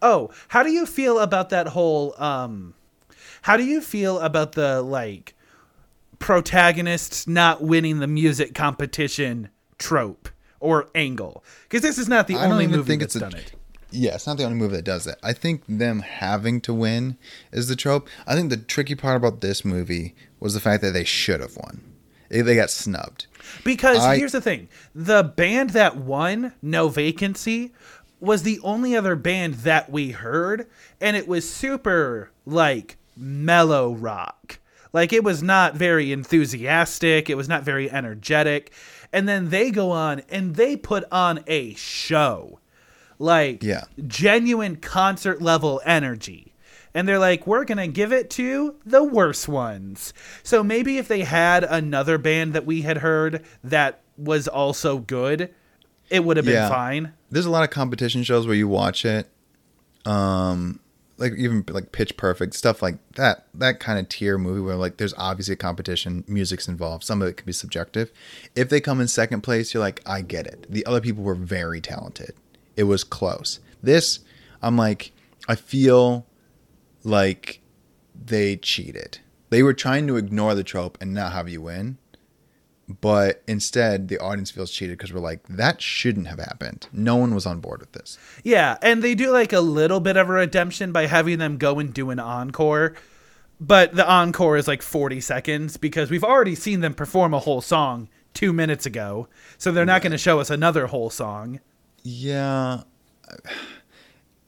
Oh, 0.00 0.30
how 0.48 0.62
do 0.62 0.70
you 0.70 0.86
feel 0.86 1.18
about 1.18 1.50
that 1.50 1.68
whole 1.68 2.14
um 2.16 2.72
how 3.42 3.58
do 3.58 3.62
you 3.64 3.82
feel 3.82 4.18
about 4.20 4.52
the 4.52 4.80
like 4.80 5.34
protagonists 6.18 7.26
not 7.28 7.62
winning 7.62 7.98
the 7.98 8.06
music 8.06 8.54
competition 8.54 9.50
trope 9.78 10.28
or 10.60 10.88
angle? 10.94 11.44
Because 11.64 11.82
this 11.82 11.98
is 11.98 12.08
not 12.08 12.26
the 12.28 12.36
I 12.36 12.46
only 12.46 12.66
movie 12.66 12.96
that's 12.96 13.16
a- 13.16 13.20
done 13.20 13.34
it. 13.34 13.52
Yeah, 13.90 14.16
it's 14.16 14.26
not 14.26 14.38
the 14.38 14.44
only 14.44 14.56
movie 14.58 14.74
that 14.76 14.84
does 14.84 15.04
that. 15.04 15.18
I 15.22 15.32
think 15.32 15.62
them 15.68 16.00
having 16.00 16.60
to 16.62 16.74
win 16.74 17.16
is 17.52 17.68
the 17.68 17.76
trope. 17.76 18.08
I 18.26 18.34
think 18.34 18.50
the 18.50 18.56
tricky 18.56 18.96
part 18.96 19.16
about 19.16 19.40
this 19.40 19.64
movie 19.64 20.16
was 20.40 20.52
the 20.54 20.58
fact 20.60 20.82
that 20.82 20.90
they 20.92 21.04
should 21.04 21.40
have 21.40 21.56
won. 21.56 21.80
They, 22.28 22.40
they 22.40 22.56
got 22.56 22.70
snubbed. 22.70 23.26
Because 23.62 23.98
I- 23.98 24.16
here's 24.16 24.32
the 24.32 24.40
thing 24.40 24.68
the 24.96 25.22
band 25.22 25.70
that 25.70 25.96
won, 25.96 26.54
No 26.60 26.88
Vacancy, 26.88 27.72
was 28.18 28.42
the 28.42 28.58
only 28.64 28.96
other 28.96 29.14
band 29.14 29.54
that 29.54 29.90
we 29.90 30.10
heard, 30.10 30.66
and 31.00 31.16
it 31.16 31.28
was 31.28 31.48
super, 31.48 32.32
like, 32.46 32.96
mellow 33.16 33.92
rock. 33.94 34.58
Like, 34.92 35.12
it 35.12 35.22
was 35.22 35.42
not 35.42 35.74
very 35.76 36.10
enthusiastic, 36.10 37.28
it 37.30 37.36
was 37.36 37.48
not 37.48 37.62
very 37.62 37.90
energetic. 37.90 38.72
And 39.14 39.28
then 39.28 39.50
they 39.50 39.70
go 39.70 39.92
on 39.92 40.22
and 40.28 40.56
they 40.56 40.76
put 40.76 41.04
on 41.12 41.44
a 41.46 41.72
show. 41.74 42.58
Like, 43.18 43.62
Yeah. 43.62 43.84
genuine 44.06 44.74
concert 44.76 45.40
level 45.40 45.80
energy. 45.86 46.52
And 46.92 47.06
they're 47.08 47.18
like, 47.20 47.46
we're 47.46 47.64
going 47.64 47.78
to 47.78 47.86
give 47.86 48.12
it 48.12 48.28
to 48.30 48.74
the 48.84 49.04
worst 49.04 49.48
ones. 49.48 50.12
So 50.42 50.62
maybe 50.64 50.98
if 50.98 51.06
they 51.08 51.20
had 51.22 51.62
another 51.64 52.18
band 52.18 52.54
that 52.54 52.66
we 52.66 52.82
had 52.82 52.98
heard 52.98 53.44
that 53.62 54.00
was 54.18 54.46
also 54.48 54.98
good, 54.98 55.50
it 56.10 56.24
would 56.24 56.36
have 56.36 56.46
been 56.46 56.54
Yeah. 56.54 56.68
fine. 56.68 57.12
There's 57.30 57.46
a 57.46 57.50
lot 57.50 57.62
of 57.64 57.70
competition 57.70 58.24
shows 58.24 58.46
where 58.46 58.56
you 58.56 58.66
watch 58.68 59.04
it, 59.04 59.28
um, 60.04 60.80
like 61.16 61.32
even 61.36 61.64
like 61.68 61.92
Pitch 61.92 62.16
Perfect 62.16 62.54
stuff 62.54 62.82
like 62.82 62.96
that. 63.12 63.46
That 63.54 63.80
kind 63.80 63.98
of 63.98 64.08
tier 64.08 64.38
movie 64.38 64.60
where 64.60 64.76
like 64.76 64.96
there's 64.96 65.14
obviously 65.16 65.54
a 65.54 65.56
competition, 65.56 66.24
music's 66.26 66.68
involved. 66.68 67.04
Some 67.04 67.22
of 67.22 67.28
it 67.28 67.36
can 67.36 67.46
be 67.46 67.52
subjective. 67.52 68.12
If 68.56 68.68
they 68.68 68.80
come 68.80 69.00
in 69.00 69.08
second 69.08 69.42
place, 69.42 69.72
you're 69.72 69.82
like, 69.82 70.00
I 70.06 70.22
get 70.22 70.46
it. 70.46 70.66
The 70.68 70.84
other 70.86 71.00
people 71.00 71.22
were 71.22 71.34
very 71.34 71.80
talented. 71.80 72.34
It 72.76 72.84
was 72.84 73.04
close. 73.04 73.60
This, 73.82 74.20
I'm 74.62 74.76
like, 74.76 75.12
I 75.48 75.54
feel 75.54 76.26
like 77.04 77.60
they 78.14 78.56
cheated. 78.56 79.18
They 79.50 79.62
were 79.62 79.74
trying 79.74 80.06
to 80.08 80.16
ignore 80.16 80.54
the 80.54 80.64
trope 80.64 80.98
and 81.00 81.14
not 81.14 81.32
have 81.32 81.48
you 81.48 81.62
win. 81.62 81.98
But 83.00 83.42
instead, 83.46 84.08
the 84.08 84.18
audience 84.18 84.50
feels 84.50 84.70
cheated 84.70 84.98
because 84.98 85.12
we're 85.12 85.20
like, 85.20 85.46
that 85.48 85.80
shouldn't 85.80 86.26
have 86.26 86.38
happened. 86.38 86.88
No 86.92 87.16
one 87.16 87.34
was 87.34 87.46
on 87.46 87.60
board 87.60 87.80
with 87.80 87.92
this. 87.92 88.18
Yeah, 88.42 88.76
and 88.82 89.02
they 89.02 89.14
do 89.14 89.30
like 89.30 89.52
a 89.52 89.60
little 89.60 90.00
bit 90.00 90.16
of 90.16 90.28
a 90.28 90.32
redemption 90.32 90.92
by 90.92 91.06
having 91.06 91.38
them 91.38 91.56
go 91.56 91.78
and 91.78 91.94
do 91.94 92.10
an 92.10 92.18
encore. 92.18 92.94
But 93.60 93.94
the 93.94 94.08
encore 94.08 94.56
is 94.56 94.68
like 94.68 94.82
40 94.82 95.20
seconds 95.20 95.76
because 95.76 96.10
we've 96.10 96.24
already 96.24 96.54
seen 96.54 96.80
them 96.80 96.92
perform 96.92 97.32
a 97.32 97.38
whole 97.38 97.60
song 97.60 98.08
two 98.34 98.52
minutes 98.52 98.84
ago. 98.84 99.28
So 99.56 99.72
they're 99.72 99.86
not 99.86 100.02
going 100.02 100.12
to 100.12 100.18
show 100.18 100.40
us 100.40 100.50
another 100.50 100.88
whole 100.88 101.08
song. 101.08 101.60
Yeah, 102.02 102.82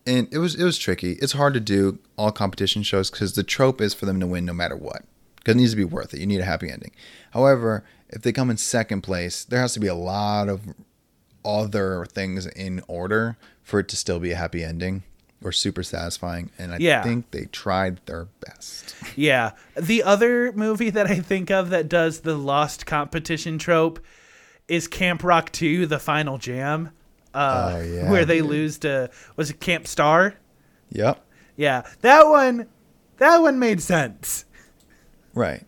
and 0.06 0.28
it 0.30 0.38
was 0.38 0.54
it 0.54 0.64
was 0.64 0.78
tricky. 0.78 1.12
It's 1.14 1.32
hard 1.32 1.54
to 1.54 1.60
do 1.60 1.98
all 2.16 2.30
competition 2.30 2.82
shows 2.82 3.10
because 3.10 3.34
the 3.34 3.42
trope 3.42 3.80
is 3.80 3.94
for 3.94 4.06
them 4.06 4.20
to 4.20 4.26
win 4.26 4.44
no 4.44 4.52
matter 4.52 4.76
what. 4.76 5.02
Because 5.36 5.54
it 5.54 5.58
needs 5.58 5.70
to 5.72 5.76
be 5.76 5.84
worth 5.84 6.12
it. 6.12 6.20
You 6.20 6.26
need 6.26 6.40
a 6.40 6.44
happy 6.44 6.70
ending. 6.70 6.92
However, 7.30 7.84
if 8.10 8.22
they 8.22 8.32
come 8.32 8.50
in 8.50 8.56
second 8.56 9.02
place, 9.02 9.44
there 9.44 9.60
has 9.60 9.72
to 9.74 9.80
be 9.80 9.86
a 9.86 9.94
lot 9.94 10.48
of 10.48 10.60
other 11.44 12.06
things 12.06 12.46
in 12.46 12.82
order 12.88 13.36
for 13.62 13.80
it 13.80 13.88
to 13.88 13.96
still 13.96 14.18
be 14.18 14.32
a 14.32 14.36
happy 14.36 14.62
ending 14.64 15.02
or 15.42 15.52
super 15.52 15.82
satisfying. 15.82 16.50
And 16.58 16.72
I 16.72 16.78
Yeah. 16.80 17.02
think 17.02 17.30
they 17.30 17.44
tried 17.46 18.00
their 18.06 18.26
best. 18.40 18.94
Yeah. 19.16 19.52
The 19.76 20.02
other 20.02 20.52
movie 20.52 20.90
that 20.90 21.06
I 21.06 21.20
think 21.20 21.50
of 21.50 21.70
that 21.70 21.88
does 21.88 22.20
the 22.20 22.36
lost 22.36 22.86
competition 22.86 23.58
trope 23.58 23.98
is 24.68 24.88
Camp 24.88 25.22
Rock 25.22 25.52
2, 25.52 25.86
The 25.86 25.98
Final 25.98 26.38
Jam. 26.38 26.90
Uh, 27.34 27.72
Oh, 27.76 27.80
yeah, 27.82 28.10
where 28.10 28.24
they 28.24 28.38
dude. 28.38 28.46
lose 28.50 28.78
to 28.78 29.10
was 29.36 29.50
it 29.50 29.60
Camp 29.60 29.86
Star? 29.86 30.34
Yep. 30.90 31.24
Yeah. 31.56 31.82
That 32.00 32.26
one 32.26 32.66
that 33.18 33.38
one 33.38 33.58
made 33.58 33.80
sense. 33.80 34.44
Right. 35.34 35.62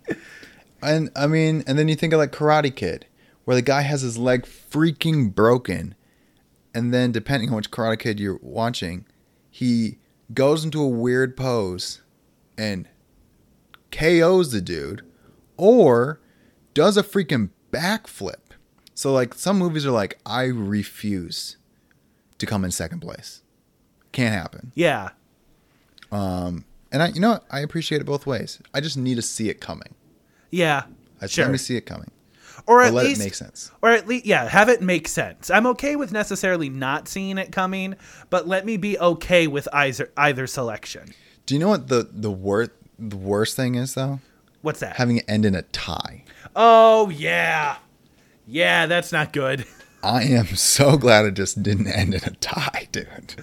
And 0.83 1.11
I 1.17 1.27
mean, 1.27 1.65
and 1.67 1.79
then 1.79 1.89
you 1.89 1.95
think 1.95 2.13
of 2.13 2.19
like 2.19 2.33
Karate 2.33 2.75
Kid, 2.75 3.07
where 3.45 3.57
the 3.57 3.63
guy 3.63 3.83
has 3.83 4.03
his 4.03 4.19
leg 4.19 4.43
freaking 4.43 5.35
broken, 5.35 5.95
and 6.75 6.93
then 6.95 7.13
depending 7.13 7.51
on 7.51 7.57
which 7.57 7.71
Karate 7.71 7.99
Kid 7.99 8.21
you're 8.21 8.39
watching, 8.43 9.07
he 9.51 9.99
goes 10.33 10.65
into 10.65 10.81
a 10.81 10.89
weird 10.89 11.37
pose 11.37 12.03
and 12.57 12.89
KOs 13.91 14.53
the 14.53 14.61
dude, 14.61 15.03
or 15.57 16.21
does 16.75 16.97
a 16.97 17.03
freaking 17.03 17.51
backflip. 17.73 18.53
So 18.95 19.13
like 19.13 19.35
some 19.35 19.59
movies 19.59 19.87
are 19.87 19.91
like, 19.91 20.19
I 20.27 20.45
refuse 20.45 21.57
to 22.39 22.47
come 22.47 22.65
in 22.65 22.71
second 22.71 23.01
place. 23.01 23.43
Can't 24.13 24.35
happen. 24.35 24.73
Yeah. 24.75 25.11
Um, 26.11 26.65
and 26.91 27.03
I, 27.03 27.09
you 27.09 27.21
know, 27.21 27.31
what? 27.31 27.45
I 27.51 27.61
appreciate 27.61 28.01
it 28.01 28.05
both 28.05 28.27
ways. 28.27 28.61
I 28.73 28.81
just 28.81 28.97
need 28.97 29.17
to 29.17 29.23
see 29.23 29.49
it 29.49 29.61
coming. 29.61 29.95
Yeah. 30.51 30.85
Just 31.21 31.35
sure. 31.35 31.45
let 31.45 31.53
me 31.53 31.59
see 31.59 31.77
it 31.77 31.87
coming. 31.87 32.11
or 32.67 32.77
Or 32.81 32.83
at 32.83 32.95
let 32.95 33.07
least 33.07 33.21
it 33.21 33.25
make 33.25 33.35
sense. 33.35 33.71
or 33.83 33.91
at 33.91 34.07
least 34.07 34.25
yeah 34.27 34.49
have 34.49 34.69
it 34.69 34.81
make 34.83 35.09
sense 35.09 35.51
i'm 35.51 35.67
okay 35.67 35.97
with 35.97 36.13
necessarily 36.13 36.69
not 36.69 37.09
seeing 37.09 37.39
it 37.39 37.51
coming 37.51 37.95
but 38.31 38.47
let 38.47 38.65
me 38.67 38.77
be 38.77 38.99
okay 38.99 39.47
with 39.47 39.67
either 39.73 40.11
either 40.17 40.47
selection 40.47 41.13
Do 41.47 41.55
you 41.55 41.61
know 41.61 41.69
what 41.69 41.89
the 41.89 42.09
the 42.13 42.31
worst 42.31 42.71
the 42.99 43.17
worst 43.17 43.57
thing 43.57 43.75
is 43.75 43.95
though? 43.95 44.21
what's 44.63 44.81
that 44.81 44.97
Having 44.97 45.19
it 45.19 45.25
end 45.29 45.45
in 45.47 45.55
a 45.55 45.63
tie. 45.63 46.25
oh 46.55 47.09
yeah 47.11 47.77
yeah 48.47 48.87
that's 48.87 49.13
not 49.13 49.33
good 49.33 49.65
I 50.03 50.23
am 50.25 50.47
so 50.55 50.97
glad 50.97 51.25
it 51.25 51.35
just 51.35 51.61
didn't 51.63 51.89
end 51.89 52.15
in 52.15 52.23
a 52.25 52.31
tie, 52.37 52.87
dude. 52.93 53.35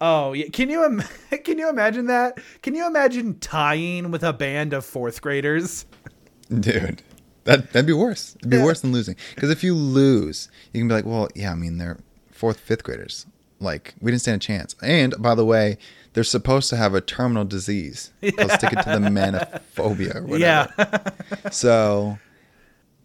oh 0.00 0.32
yeah 0.34 0.46
can 0.52 0.68
you 0.70 0.84
Im- 0.84 1.02
can 1.44 1.58
you 1.58 1.68
imagine 1.68 2.06
that 2.06 2.38
can 2.62 2.74
you 2.74 2.86
imagine 2.86 3.38
tying 3.40 4.10
with 4.10 4.22
a 4.22 4.32
band 4.32 4.72
of 4.72 4.84
fourth 4.84 5.20
graders 5.22 5.86
Dude, 6.60 7.02
that 7.44 7.72
that'd 7.72 7.86
be 7.86 7.92
worse. 7.92 8.36
It'd 8.38 8.50
be 8.50 8.56
Yeah. 8.58 8.64
worse 8.64 8.80
than 8.80 8.92
losing. 8.92 9.16
Because 9.34 9.50
if 9.50 9.62
you 9.64 9.74
lose, 9.74 10.48
you 10.72 10.80
can 10.80 10.88
be 10.88 10.94
like, 10.94 11.04
well, 11.06 11.28
yeah, 11.34 11.52
I 11.52 11.54
mean, 11.54 11.78
they're 11.78 11.98
fourth, 12.30 12.58
fifth 12.60 12.82
graders. 12.84 13.26
Like, 13.60 13.94
we 14.00 14.10
didn't 14.10 14.22
stand 14.22 14.42
a 14.42 14.44
chance. 14.44 14.74
And 14.82 15.14
by 15.20 15.34
the 15.36 15.44
way, 15.44 15.78
they're 16.14 16.24
supposed 16.24 16.68
to 16.70 16.76
have 16.76 16.94
a 16.94 17.00
terminal 17.00 17.44
disease. 17.44 18.10
They'll 18.20 18.48
stick 18.48 18.72
it 18.72 18.82
to 18.82 18.90
the 18.90 18.98
manophobia 19.08 20.16
or 20.16 20.22
whatever. 20.26 20.72
yeah 20.78 21.48
So 21.50 22.18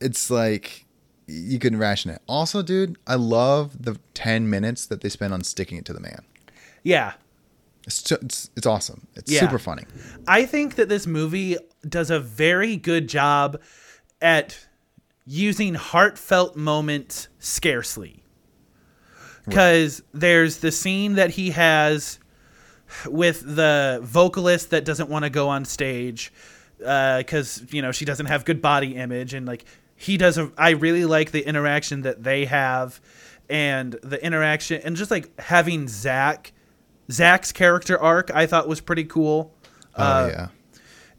it's 0.01 0.29
like 0.31 0.85
you 1.27 1.59
can 1.59 1.77
ration 1.77 2.09
it. 2.11 2.21
Also, 2.27 2.61
dude, 2.63 2.97
I 3.05 3.15
love 3.15 3.83
the 3.83 3.99
10 4.13 4.49
minutes 4.49 4.85
that 4.87 5.01
they 5.01 5.09
spend 5.09 5.33
on 5.33 5.43
sticking 5.43 5.77
it 5.77 5.85
to 5.85 5.93
the 5.93 5.99
man. 5.99 6.21
yeah 6.83 7.13
It's 7.87 8.11
it's, 8.11 8.49
it's 8.55 8.67
awesome. 8.67 9.07
It's 9.15 9.31
Yeah. 9.31 9.39
super 9.39 9.57
funny. 9.57 9.85
I 10.27 10.45
think 10.45 10.75
that 10.75 10.89
this 10.89 11.07
movie 11.07 11.57
does 11.87 12.11
a 12.11 12.19
very 12.19 12.75
good 12.75 13.07
job 13.07 13.59
at 14.21 14.67
using 15.25 15.73
heartfelt 15.73 16.55
moments 16.55 17.27
scarcely. 17.39 18.23
Because 19.45 20.03
there's 20.13 20.57
the 20.57 20.71
scene 20.73 21.15
that 21.15 21.31
he 21.31 21.51
has 21.51 22.19
with 23.05 23.55
the 23.55 23.99
vocalist 24.03 24.71
that 24.71 24.83
doesn't 24.83 25.09
want 25.09 25.23
to 25.23 25.29
go 25.29 25.47
on 25.47 25.63
stage 25.65 26.33
uh, 26.85 27.19
because 27.19 27.63
you 27.69 27.81
know 27.81 27.91
she 27.91 28.03
doesn't 28.05 28.27
have 28.27 28.45
good 28.45 28.61
body 28.61 28.95
image 28.95 29.33
and 29.33 29.45
like 29.45 29.65
he 29.95 30.15
doesn't 30.15 30.53
i 30.57 30.69
really 30.69 31.03
like 31.03 31.31
the 31.31 31.45
interaction 31.45 32.03
that 32.03 32.23
they 32.23 32.45
have 32.45 33.01
and 33.49 33.93
the 34.03 34.23
interaction 34.23 34.81
and 34.85 34.95
just 34.95 35.11
like 35.11 35.37
having 35.39 35.87
zach 35.89 36.53
zach's 37.11 37.51
character 37.51 37.97
arc 37.99 38.29
i 38.33 38.45
thought 38.45 38.67
was 38.67 38.81
pretty 38.81 39.03
cool 39.03 39.53
Oh, 39.99 40.03
Uh, 40.03 40.29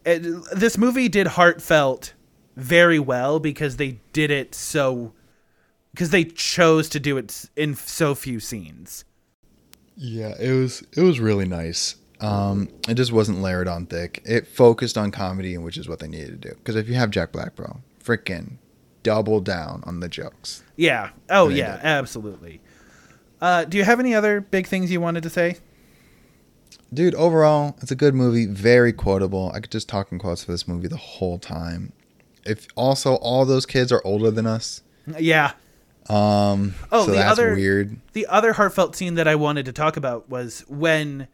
yeah. 0.05 0.13
it, 0.13 0.19
this 0.55 0.77
movie 0.77 1.09
did 1.09 1.27
heartfelt 1.27 2.13
very 2.55 2.99
well 2.99 3.39
because 3.39 3.75
they 3.77 3.99
did 4.13 4.31
it 4.31 4.55
so 4.55 5.13
because 5.93 6.11
they 6.11 6.23
chose 6.23 6.87
to 6.89 6.99
do 6.99 7.17
it 7.17 7.45
in 7.57 7.75
so 7.75 8.15
few 8.15 8.39
scenes 8.39 9.03
Yeah, 9.95 10.33
it 10.39 10.51
was 10.53 10.83
it 10.95 11.01
was 11.01 11.19
really 11.19 11.45
nice. 11.47 11.95
Um, 12.21 12.69
it 12.87 12.93
just 12.95 13.11
wasn't 13.11 13.41
layered 13.41 13.67
on 13.67 13.85
thick. 13.85 14.21
It 14.25 14.45
focused 14.47 14.97
on 14.97 15.09
comedy, 15.11 15.57
which 15.57 15.77
is 15.77 15.87
what 15.89 15.99
they 15.99 16.07
needed 16.07 16.41
to 16.41 16.49
do. 16.49 16.55
Because 16.55 16.75
if 16.75 16.87
you 16.89 16.95
have 16.95 17.11
Jack 17.11 17.31
Black, 17.31 17.55
bro, 17.55 17.79
freaking 18.03 18.57
double 19.03 19.39
down 19.41 19.81
on 19.85 19.99
the 20.01 20.07
jokes. 20.09 20.63
yeah 20.77 21.09
oh 21.29 21.47
yeah 21.49 21.75
did. 21.77 21.85
absolutely 21.85 22.61
uh, 23.41 23.63
do 23.65 23.77
you 23.77 23.83
have 23.85 23.99
any 23.99 24.13
other 24.15 24.39
big 24.41 24.67
things 24.67 24.91
you 24.91 24.99
wanted 25.01 25.23
to 25.23 25.29
say 25.29 25.55
Dude, 26.93 27.13
overall, 27.15 27.75
it's 27.81 27.91
a 27.91 27.95
good 27.95 28.15
movie. 28.15 28.45
Very 28.47 28.91
quotable. 28.93 29.51
I 29.53 29.59
could 29.59 29.71
just 29.71 29.87
talk 29.87 30.11
in 30.11 30.17
quotes 30.19 30.43
for 30.43 30.51
this 30.51 30.67
movie 30.67 30.87
the 30.87 30.97
whole 30.97 31.37
time. 31.37 31.93
If 32.45 32.65
also 32.75 33.15
all 33.15 33.45
those 33.45 33.65
kids 33.65 33.91
are 33.91 34.01
older 34.03 34.31
than 34.31 34.47
us, 34.47 34.81
yeah 35.19 35.51
um, 36.09 36.73
Oh, 36.91 37.05
so 37.05 37.11
the 37.11 37.17
that's 37.17 37.31
other- 37.33 37.53
weird. 37.55 37.97
the 38.13 38.25
other 38.27 38.53
heartfelt 38.53 38.95
scene 38.95 39.15
that 39.15 39.27
I 39.27 39.35
wanted 39.35 39.65
to 39.65 39.71
talk 39.73 39.97
about 39.97 40.29
was 40.29 40.65
when 40.67 41.27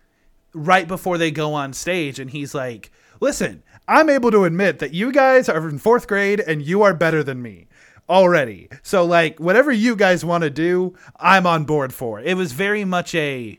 right 0.54 0.88
before 0.88 1.18
they 1.18 1.32
go 1.32 1.54
on 1.54 1.72
stage 1.74 2.20
and 2.20 2.32
he's 2.32 2.54
like, 2.54 2.92
"Listen, 3.22 3.64
I'm 3.88 4.10
able 4.10 4.32
to 4.32 4.44
admit 4.44 4.80
that 4.80 4.94
you 4.94 5.12
guys 5.14 5.48
are 5.48 5.70
in 5.70 5.80
4th 5.80 6.08
grade 6.08 6.42
and 6.42 6.62
you 6.62 6.82
are 6.82 6.94
better 6.94 7.24
than 7.24 7.42
me 7.42 7.68
already. 8.10 8.68
So 8.84 9.06
like 9.06 9.40
whatever 9.40 9.72
you 9.72 9.96
guys 9.96 10.26
want 10.26 10.44
to 10.44 10.50
do, 10.50 10.96
I'm 11.18 11.46
on 11.48 11.64
board 11.64 11.94
for." 11.94 12.20
It 12.20 12.36
was 12.36 12.52
very 12.52 12.84
much 12.84 13.16
a 13.16 13.58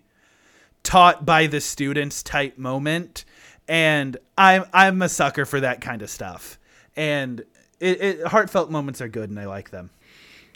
taught 0.86 1.26
by 1.26 1.48
the 1.48 1.60
students 1.60 2.22
type 2.22 2.56
moment 2.56 3.24
and 3.68 4.16
I'm 4.38 4.64
I'm 4.72 5.02
a 5.02 5.08
sucker 5.08 5.44
for 5.44 5.60
that 5.60 5.80
kind 5.80 6.00
of 6.00 6.08
stuff. 6.08 6.60
And 6.94 7.40
it, 7.80 8.00
it 8.00 8.26
heartfelt 8.28 8.70
moments 8.70 9.00
are 9.00 9.08
good 9.08 9.28
and 9.28 9.38
I 9.38 9.46
like 9.46 9.70
them. 9.70 9.90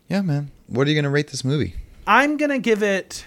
Yeah, 0.08 0.22
man. 0.22 0.52
What 0.68 0.86
are 0.86 0.90
you 0.90 0.96
gonna 0.96 1.10
rate 1.10 1.28
this 1.28 1.44
movie? 1.44 1.74
I'm 2.06 2.36
gonna 2.36 2.60
give 2.60 2.82
it 2.82 3.26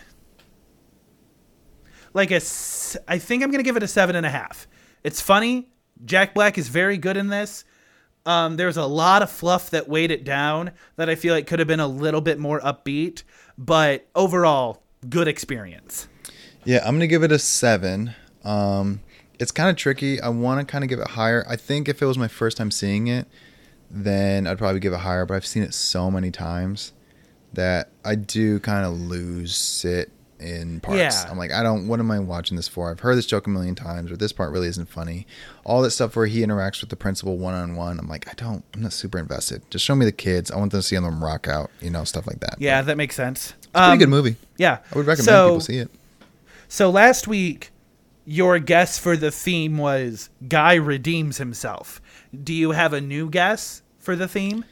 like 2.13 2.31
a 2.31 2.41
i 3.07 3.17
think 3.17 3.43
I'm 3.43 3.51
gonna 3.51 3.63
give 3.63 3.75
it 3.75 3.83
a 3.83 3.87
seven 3.87 4.15
and 4.15 4.25
a 4.25 4.29
half. 4.29 4.65
It's 5.03 5.19
funny. 5.19 5.69
Jack 6.05 6.33
Black 6.33 6.57
is 6.57 6.69
very 6.69 6.97
good 6.97 7.17
in 7.17 7.27
this. 7.27 7.65
Um, 8.25 8.55
there's 8.55 8.77
a 8.77 8.85
lot 8.85 9.21
of 9.21 9.29
fluff 9.29 9.71
that 9.71 9.89
weighed 9.89 10.09
it 10.09 10.23
down 10.23 10.71
that 10.95 11.09
I 11.09 11.15
feel 11.15 11.33
like 11.33 11.47
could 11.47 11.59
have 11.59 11.67
been 11.67 11.81
a 11.81 11.87
little 11.87 12.21
bit 12.21 12.39
more 12.39 12.61
upbeat, 12.61 13.23
but 13.57 14.07
overall, 14.15 14.81
good 15.09 15.27
experience. 15.27 16.07
Yeah, 16.65 16.79
I'm 16.85 16.95
gonna 16.95 17.07
give 17.07 17.23
it 17.23 17.31
a 17.31 17.39
seven. 17.39 18.15
Um, 18.43 19.01
it's 19.39 19.51
kind 19.51 19.69
of 19.69 19.75
tricky. 19.75 20.21
I 20.21 20.29
want 20.29 20.65
to 20.65 20.71
kind 20.71 20.83
of 20.83 20.89
give 20.89 20.99
it 20.99 21.09
higher. 21.09 21.45
I 21.47 21.55
think 21.55 21.89
if 21.89 22.01
it 22.01 22.05
was 22.05 22.17
my 22.17 22.27
first 22.27 22.57
time 22.57 22.71
seeing 22.71 23.07
it, 23.07 23.27
then 23.89 24.47
I'd 24.47 24.57
probably 24.57 24.79
give 24.79 24.93
it 24.93 24.99
higher. 24.99 25.25
But 25.25 25.35
I've 25.35 25.45
seen 25.45 25.63
it 25.63 25.73
so 25.73 26.09
many 26.09 26.31
times 26.31 26.93
that 27.53 27.89
I 28.03 28.15
do 28.15 28.59
kind 28.59 28.85
of 28.85 28.93
lose 28.99 29.85
it 29.85 30.11
in 30.39 30.79
parts. 30.81 30.99
Yeah. 30.99 31.25
I'm 31.29 31.37
like, 31.37 31.51
I 31.51 31.63
don't. 31.63 31.87
What 31.87 31.99
am 31.99 32.11
I 32.11 32.19
watching 32.19 32.57
this 32.57 32.67
for? 32.67 32.91
I've 32.91 32.99
heard 32.99 33.15
this 33.17 33.25
joke 33.25 33.47
a 33.47 33.49
million 33.49 33.75
times, 33.75 34.11
or 34.11 34.17
this 34.17 34.31
part 34.31 34.51
really 34.51 34.67
isn't 34.67 34.89
funny. 34.89 35.25
All 35.63 35.81
that 35.81 35.91
stuff 35.91 36.15
where 36.15 36.25
he 36.25 36.41
interacts 36.41 36.81
with 36.81 36.89
the 36.89 36.95
principal 36.95 37.37
one 37.37 37.53
on 37.53 37.75
one. 37.75 37.99
I'm 37.99 38.07
like, 38.07 38.27
I 38.29 38.33
don't. 38.33 38.63
I'm 38.73 38.81
not 38.81 38.93
super 38.93 39.17
invested. 39.17 39.63
Just 39.69 39.85
show 39.85 39.95
me 39.95 40.05
the 40.05 40.11
kids. 40.11 40.51
I 40.51 40.57
want 40.57 40.71
them 40.71 40.79
to 40.79 40.87
see 40.87 40.95
them 40.95 41.23
rock 41.23 41.47
out. 41.47 41.71
You 41.81 41.89
know, 41.89 42.03
stuff 42.03 42.27
like 42.27 42.39
that. 42.41 42.55
Yeah, 42.59 42.81
that 42.81 42.97
makes 42.97 43.15
sense. 43.15 43.53
It's 43.57 43.67
a 43.73 43.87
pretty 43.87 43.97
good 43.97 44.09
movie. 44.09 44.35
Yeah, 44.57 44.79
I 44.91 44.97
would 44.97 45.07
recommend 45.07 45.25
so, 45.25 45.47
people 45.49 45.61
see 45.61 45.77
it. 45.77 45.91
So 46.73 46.89
last 46.89 47.27
week, 47.27 47.69
your 48.25 48.57
guess 48.57 48.97
for 48.97 49.15
the 49.15 49.29
theme 49.29 49.77
was 49.77 50.31
Guy 50.47 50.73
redeems 50.73 51.37
himself. 51.37 52.01
Do 52.43 52.51
you 52.51 52.71
have 52.71 52.93
a 52.93 52.99
new 52.99 53.29
guess 53.29 53.83
for 53.99 54.15
the 54.15 54.27
theme? 54.27 54.65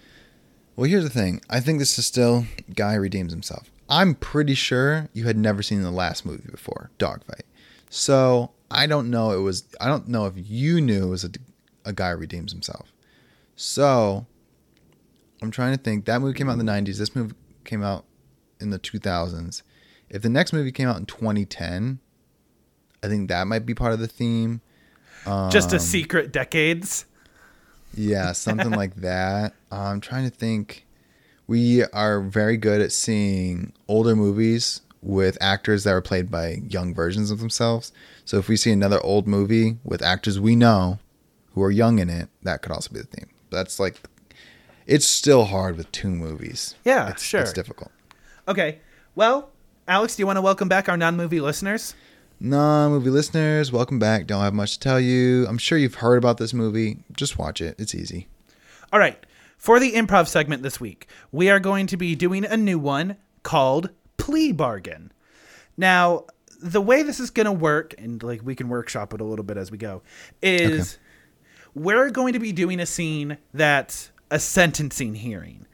Well, 0.76 0.90
here's 0.90 1.04
the 1.04 1.12
thing. 1.12 1.42
I 1.48 1.60
think 1.60 1.78
this 1.78 2.00
is 2.00 2.08
still 2.08 2.48
Guy 2.74 2.96
redeems 2.96 3.32
himself. 3.32 3.72
I'm 3.88 4.16
pretty 4.16 4.56
sure 4.56 5.10
you 5.14 5.26
had 5.26 5.38
never 5.38 5.62
seen 5.62 5.84
the 5.84 5.92
last 5.92 6.26
movie 6.26 6.50
before, 6.50 6.90
Dogfight. 6.98 7.46
So 7.92 8.50
I 8.72 8.88
don't 8.88 9.12
know. 9.12 9.30
It 9.30 9.42
was. 9.42 9.66
I 9.80 9.86
don't 9.86 10.08
know 10.08 10.26
if 10.26 10.34
you 10.36 10.82
knew 10.82 11.04
it 11.04 11.10
was 11.10 11.24
a, 11.24 11.30
a 11.86 11.94
guy 11.94 12.10
redeems 12.10 12.52
himself. 12.52 12.92
So 13.56 14.26
I'm 15.44 15.52
trying 15.52 15.78
to 15.78 15.84
think. 15.84 16.06
That 16.06 16.20
movie 16.20 16.36
came 16.36 16.50
out 16.50 16.58
in 16.58 16.66
the 16.66 16.72
'90s. 16.72 16.98
This 16.98 17.16
movie 17.16 17.36
came 17.64 17.84
out 17.84 18.06
in 18.60 18.72
the 18.72 18.80
2000s. 18.80 19.62
If 20.12 20.22
the 20.22 20.30
next 20.30 20.54
movie 20.54 20.72
came 20.72 20.88
out 20.88 20.98
in 20.98 21.06
2010, 21.06 22.00
I 23.04 23.08
think 23.08 23.30
that 23.30 23.48
might 23.48 23.66
be 23.66 23.74
part 23.74 23.94
of 23.94 24.00
the 24.00 24.08
theme. 24.08 24.62
Just 25.50 25.72
a 25.72 25.78
Um, 25.78 25.80
secret 25.80 26.32
decades. 26.32 27.06
Yeah, 27.96 28.32
something 28.34 28.72
like 28.72 28.96
that. 29.02 29.54
I'm 29.72 30.02
trying 30.02 30.30
to 30.30 30.36
think. 30.36 30.86
We 31.48 31.84
are 31.86 32.22
very 32.22 32.56
good 32.58 32.82
at 32.82 32.92
seeing 32.92 33.74
older 33.88 34.16
movies 34.16 34.82
with 35.02 35.38
actors 35.42 35.84
that 35.84 35.92
are 35.94 36.02
played 36.02 36.30
by 36.30 36.62
young 36.70 36.94
versions 36.94 37.32
of 37.32 37.40
themselves. 37.40 37.92
So 38.24 38.38
if 38.38 38.48
we 38.48 38.56
see 38.56 38.72
another 38.72 39.02
old 39.02 39.28
movie 39.28 39.78
with 39.84 40.02
actors 40.02 40.40
we 40.40 40.56
know 40.56 41.00
who 41.54 41.64
are 41.64 41.72
young 41.72 42.00
in 42.00 42.10
it, 42.10 42.30
that 42.44 42.62
could 42.62 42.72
also 42.72 42.94
be 42.94 43.00
the 43.02 43.08
theme. 43.08 43.30
That's 43.50 43.80
like, 43.80 44.00
it's 44.86 45.06
still 45.08 45.46
hard 45.46 45.76
with 45.76 45.92
two 45.92 46.10
movies. 46.10 46.76
Yeah, 46.86 47.10
it's, 47.10 47.24
sure. 47.24 47.42
It's 47.42 47.52
difficult. 47.54 47.92
Okay. 48.48 48.80
Well, 49.16 49.50
Alex, 49.88 50.16
do 50.16 50.22
you 50.22 50.28
want 50.28 50.38
to 50.38 50.42
welcome 50.42 50.68
back 50.70 50.88
our 50.88 50.98
non-movie 50.98 51.42
listeners? 51.42 51.96
Non 52.40 52.92
movie 52.92 53.10
listeners, 53.10 53.72
welcome 53.72 54.00
back. 54.00 54.26
Don't 54.28 54.42
have 54.42 54.54
much 54.54 54.74
to 54.74 54.80
tell 54.80 55.00
you. 55.00 55.46
I'm 55.48 55.58
sure 55.58 55.78
you've 55.78 55.96
heard 55.96 56.18
about 56.18 56.38
this 56.38 56.54
movie. 56.54 56.98
Just 57.16 57.38
watch 57.38 57.62
it. 57.62 57.76
It's 57.78 57.94
easy. 57.94 58.28
All 58.94 59.00
right. 59.00 59.24
for 59.58 59.80
the 59.80 59.92
improv 59.94 60.28
segment 60.28 60.64
this 60.64 60.80
week, 60.80 61.08
we 61.32 61.50
are 61.52 61.60
going 61.60 61.86
to 61.86 61.98
be 61.98 62.16
doing 62.16 62.46
a 62.46 62.58
new 62.58 62.80
one 62.80 63.16
called 63.44 63.92
Plea 64.18 64.52
Bargain. 64.52 65.12
Now, 65.78 66.26
the 66.60 66.82
way 66.82 67.04
this 67.04 67.20
is 67.20 67.30
going 67.30 67.46
to 67.46 67.52
work, 67.52 67.94
and 68.00 68.22
like 68.24 68.42
we 68.44 68.56
can 68.56 68.70
workshop 68.70 69.14
it 69.14 69.22
a 69.22 69.24
little 69.24 69.46
bit 69.46 69.58
as 69.58 69.70
we 69.70 69.78
go, 69.78 70.02
is 70.42 70.98
we're 71.76 72.10
going 72.10 72.34
to 72.34 72.40
be 72.40 72.52
doing 72.52 72.80
a 72.80 72.88
scene 72.88 73.38
that's 73.54 74.12
a 74.32 74.40
sentencing 74.40 75.14
hearing. 75.14 75.68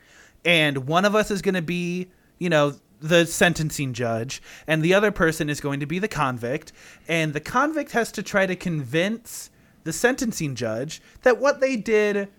And 0.43 0.85
one 0.87 1.05
of 1.05 1.15
us 1.15 1.31
is 1.31 1.41
going 1.41 1.55
to 1.55 1.61
be, 1.61 2.09
you 2.39 2.49
know, 2.49 2.75
the 2.99 3.25
sentencing 3.25 3.93
judge, 3.93 4.41
and 4.65 4.81
the 4.81 4.93
other 4.93 5.11
person 5.11 5.49
is 5.49 5.59
going 5.59 5.79
to 5.79 5.85
be 5.85 5.99
the 5.99 6.07
convict. 6.07 6.71
And 7.07 7.33
the 7.33 7.39
convict 7.39 7.91
has 7.91 8.11
to 8.13 8.23
try 8.23 8.45
to 8.45 8.55
convince 8.55 9.49
the 9.83 9.93
sentencing 9.93 10.55
judge 10.55 11.01
that 11.21 11.39
what 11.39 11.59
they 11.59 11.75
did 11.75 12.29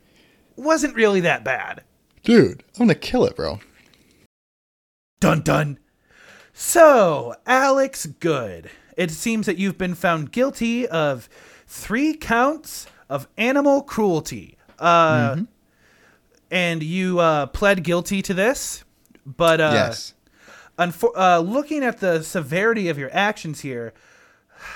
wasn't 0.56 0.94
really 0.94 1.20
that 1.20 1.44
bad. 1.44 1.82
Dude, 2.24 2.64
I'm 2.74 2.86
gonna 2.86 2.94
kill 2.94 3.24
it, 3.24 3.36
bro. 3.36 3.60
Dun 5.20 5.42
dun. 5.42 5.78
So, 6.52 7.34
Alex 7.46 8.06
Good, 8.06 8.70
it 8.96 9.10
seems 9.12 9.46
that 9.46 9.58
you've 9.58 9.78
been 9.78 9.94
found 9.94 10.32
guilty 10.32 10.86
of 10.88 11.28
three 11.66 12.14
counts 12.14 12.86
of 13.08 13.28
animal 13.36 13.82
cruelty. 13.82 14.58
Uh, 14.78 15.42
And 16.50 16.82
you 16.82 17.18
uh, 17.20 17.46
pled 17.46 17.84
guilty 17.84 18.22
to 18.22 18.32
this, 18.34 18.82
but 19.26 19.60
uh, 19.60 19.70
yes. 19.74 20.14
Unfor- 20.78 21.16
uh, 21.16 21.40
looking 21.40 21.82
at 21.82 21.98
the 21.98 22.22
severity 22.22 22.88
of 22.88 22.98
your 22.98 23.10
actions 23.12 23.60
here, 23.60 23.92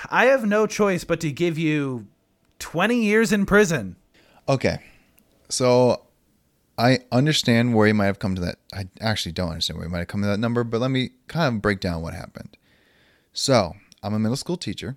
I 0.09 0.25
have 0.25 0.45
no 0.45 0.67
choice 0.67 1.03
but 1.03 1.19
to 1.21 1.31
give 1.31 1.57
you 1.57 2.07
20 2.59 3.03
years 3.03 3.31
in 3.31 3.45
prison. 3.45 3.95
Okay. 4.47 4.79
So 5.49 6.03
I 6.77 6.99
understand 7.11 7.73
where 7.73 7.87
you 7.87 7.93
might 7.93 8.05
have 8.07 8.19
come 8.19 8.35
to 8.35 8.41
that. 8.41 8.57
I 8.73 8.87
actually 9.01 9.31
don't 9.33 9.49
understand 9.49 9.77
where 9.77 9.87
you 9.87 9.91
might 9.91 9.99
have 9.99 10.07
come 10.07 10.21
to 10.21 10.27
that 10.27 10.39
number, 10.39 10.63
but 10.63 10.81
let 10.81 10.91
me 10.91 11.11
kind 11.27 11.55
of 11.55 11.61
break 11.61 11.79
down 11.79 12.01
what 12.01 12.13
happened. 12.13 12.57
So 13.33 13.73
I'm 14.01 14.13
a 14.13 14.19
middle 14.19 14.37
school 14.37 14.57
teacher, 14.57 14.95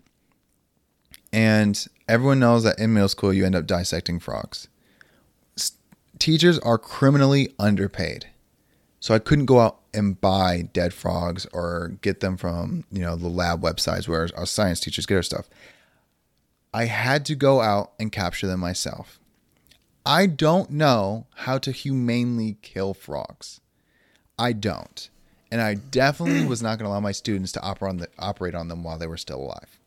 and 1.33 1.87
everyone 2.09 2.39
knows 2.39 2.63
that 2.65 2.79
in 2.79 2.93
middle 2.95 3.09
school 3.09 3.33
you 3.33 3.45
end 3.45 3.55
up 3.55 3.67
dissecting 3.67 4.21
frogs. 4.21 4.69
S- 5.57 5.73
teachers 6.19 6.59
are 6.61 6.79
criminally 6.79 7.55
underpaid. 7.59 8.27
So 9.01 9.15
I 9.15 9.19
couldn't 9.19 9.47
go 9.47 9.61
out 9.61 9.86
and 9.97 10.21
buy 10.21 10.63
dead 10.73 10.93
frogs 10.95 11.47
or 11.53 11.97
get 12.03 12.21
them 12.21 12.37
from, 12.37 12.85
you 12.93 13.01
know, 13.01 13.17
the 13.17 13.29
lab 13.29 13.61
websites 13.63 14.07
where 14.07 14.29
our 14.37 14.47
science 14.47 14.79
teachers 14.79 15.07
get 15.07 15.17
our 15.17 15.23
stuff. 15.23 15.49
I 16.73 16.85
had 16.85 17.25
to 17.27 17.35
go 17.35 17.61
out 17.61 17.93
and 17.99 18.13
capture 18.13 18.47
them 18.47 18.61
myself. 18.61 19.19
I 20.05 20.27
don't 20.27 20.71
know 20.71 21.27
how 21.35 21.59
to 21.59 21.73
humanely 21.73 22.59
kill 22.63 22.95
frogs. 22.95 23.61
I 24.39 24.53
don't. 24.53 25.09
And 25.51 25.61
I 25.61 25.75
definitely 25.75 26.45
was 26.47 26.63
not 26.63 26.79
going 26.79 26.85
to 26.87 26.91
allow 26.91 27.01
my 27.01 27.13
students 27.13 27.53
to 27.53 27.63
operate 27.63 27.89
on, 27.91 27.97
the, 27.97 28.09
operate 28.19 28.55
on 28.55 28.69
them 28.69 28.85
while 28.85 28.99
they 28.99 29.07
were 29.07 29.17
still 29.17 29.41
alive. 29.41 29.81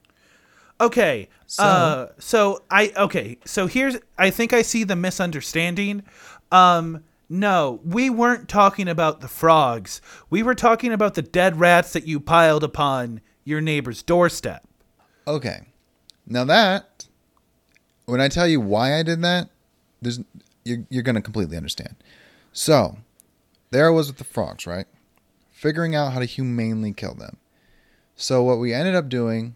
Okay. 0.82 1.30
So- 1.46 1.64
uh 1.64 2.08
so 2.20 2.64
I 2.72 2.92
okay, 2.96 3.38
so 3.44 3.68
here's 3.68 3.98
I 4.18 4.30
think 4.30 4.54
I 4.54 4.62
see 4.62 4.84
the 4.84 4.96
misunderstanding. 4.96 6.04
Um 6.52 7.04
no, 7.30 7.80
we 7.86 8.10
weren't 8.10 8.50
talking 8.50 8.88
about 8.88 9.22
the 9.22 9.28
frogs. 9.28 10.02
We 10.32 10.42
were 10.42 10.56
talking 10.56 10.92
about 10.92 11.14
the 11.14 11.22
dead 11.22 11.60
rats 11.60 11.94
that 11.94 12.08
you 12.08 12.20
piled 12.20 12.64
upon 12.64 13.22
your 13.44 13.62
neighbor's 13.62 14.02
doorstep. 14.02 14.68
Okay. 15.28 15.62
Now 16.26 16.44
that, 16.46 17.06
when 18.06 18.20
I 18.20 18.28
tell 18.28 18.48
you 18.48 18.60
why 18.60 18.98
I 18.98 19.04
did 19.04 19.22
that, 19.22 19.50
there's 20.02 20.20
you're, 20.64 20.86
you're 20.90 21.04
going 21.04 21.16
to 21.16 21.22
completely 21.22 21.56
understand. 21.56 21.96
So, 22.52 22.98
there 23.70 23.88
I 23.88 23.92
was 23.92 24.08
with 24.08 24.18
the 24.18 24.24
frogs, 24.24 24.66
right? 24.66 24.88
Figuring 25.52 25.96
out 25.96 26.14
how 26.14 26.20
to 26.20 26.26
humanely 26.26 26.94
kill 26.94 27.14
them. 27.14 27.38
So, 28.16 28.42
what 28.44 28.58
we 28.58 28.74
ended 28.74 28.96
up 28.96 29.08
doing 29.08 29.56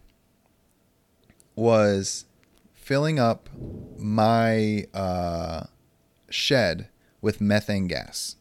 was 1.55 2.25
filling 2.73 3.19
up 3.19 3.49
my 3.97 4.85
uh, 4.93 5.65
shed 6.29 6.89
with 7.23 7.41
methane 7.41 7.87
gas. 7.87 8.35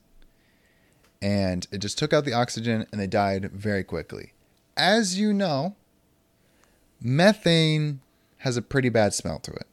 And 1.22 1.66
it 1.70 1.78
just 1.78 1.96
took 1.96 2.12
out 2.12 2.24
the 2.24 2.32
oxygen 2.34 2.84
and 2.90 3.00
they 3.00 3.06
died 3.06 3.50
very 3.52 3.84
quickly. 3.84 4.32
As 4.76 5.18
you 5.18 5.32
know, 5.32 5.76
methane 7.00 8.00
has 8.38 8.56
a 8.56 8.62
pretty 8.62 8.88
bad 8.88 9.14
smell 9.14 9.38
to 9.38 9.52
it. 9.52 9.66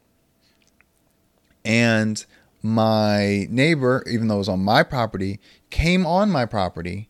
And 1.66 2.24
my 2.62 3.48
neighbor, 3.50 4.04
even 4.08 4.28
though 4.28 4.36
it 4.36 4.40
was 4.40 4.50
on 4.50 4.64
my 4.64 4.84
property, 4.84 5.40
came 5.72 6.06
on 6.06 6.30
my 6.30 6.46
property 6.46 7.10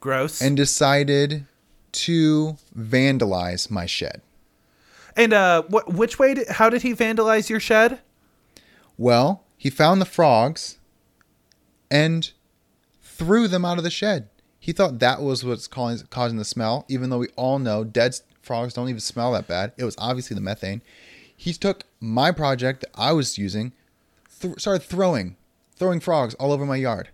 Gross. 0.00 0.42
and 0.42 0.56
decided 0.56 1.46
to 1.92 2.56
vandalize 2.76 3.70
my 3.70 3.86
shed. 3.86 4.22
And 5.16 5.32
uh, 5.32 5.62
wh- 5.62 5.88
which 5.88 6.18
way? 6.18 6.34
Did, 6.34 6.48
how 6.48 6.68
did 6.68 6.82
he 6.82 6.94
vandalize 6.94 7.48
your 7.48 7.60
shed? 7.60 8.00
Well, 8.96 9.44
he 9.56 9.70
found 9.70 10.00
the 10.00 10.04
frogs 10.06 10.77
and 11.90 12.30
threw 13.02 13.48
them 13.48 13.64
out 13.64 13.78
of 13.78 13.84
the 13.84 13.90
shed. 13.90 14.28
He 14.60 14.72
thought 14.72 14.98
that 14.98 15.22
was 15.22 15.44
what's 15.44 15.66
causing, 15.66 16.06
causing 16.08 16.38
the 16.38 16.44
smell, 16.44 16.84
even 16.88 17.10
though 17.10 17.18
we 17.18 17.28
all 17.36 17.58
know 17.58 17.84
dead 17.84 18.16
frogs 18.42 18.74
don't 18.74 18.88
even 18.88 19.00
smell 19.00 19.32
that 19.32 19.46
bad. 19.46 19.72
It 19.76 19.84
was 19.84 19.94
obviously 19.98 20.34
the 20.34 20.40
methane. 20.40 20.82
He 21.36 21.52
took 21.52 21.84
my 22.00 22.32
project 22.32 22.80
that 22.80 22.90
I 22.94 23.12
was 23.12 23.38
using, 23.38 23.72
th- 24.40 24.58
started 24.60 24.82
throwing, 24.82 25.36
throwing 25.76 26.00
frogs 26.00 26.34
all 26.34 26.52
over 26.52 26.66
my 26.66 26.76
yard, 26.76 27.08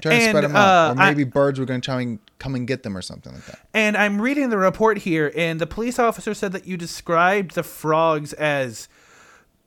trying 0.00 0.18
to 0.20 0.28
spread 0.28 0.44
them 0.44 0.56
out, 0.56 0.90
uh, 0.90 0.94
or 0.94 1.00
I- 1.02 1.08
maybe 1.10 1.24
birds 1.24 1.58
were 1.60 1.66
going 1.66 1.80
to 1.80 1.84
try 1.84 2.00
and 2.00 2.18
come 2.38 2.54
and 2.54 2.66
get 2.66 2.82
them 2.82 2.96
or 2.96 3.02
something 3.02 3.32
like 3.32 3.44
that. 3.46 3.58
And 3.74 3.96
I'm 3.96 4.20
reading 4.20 4.48
the 4.48 4.56
report 4.58 4.98
here, 4.98 5.30
and 5.36 5.60
the 5.60 5.66
police 5.66 5.98
officer 5.98 6.32
said 6.34 6.52
that 6.52 6.66
you 6.66 6.76
described 6.76 7.54
the 7.54 7.62
frogs 7.62 8.32
as 8.32 8.88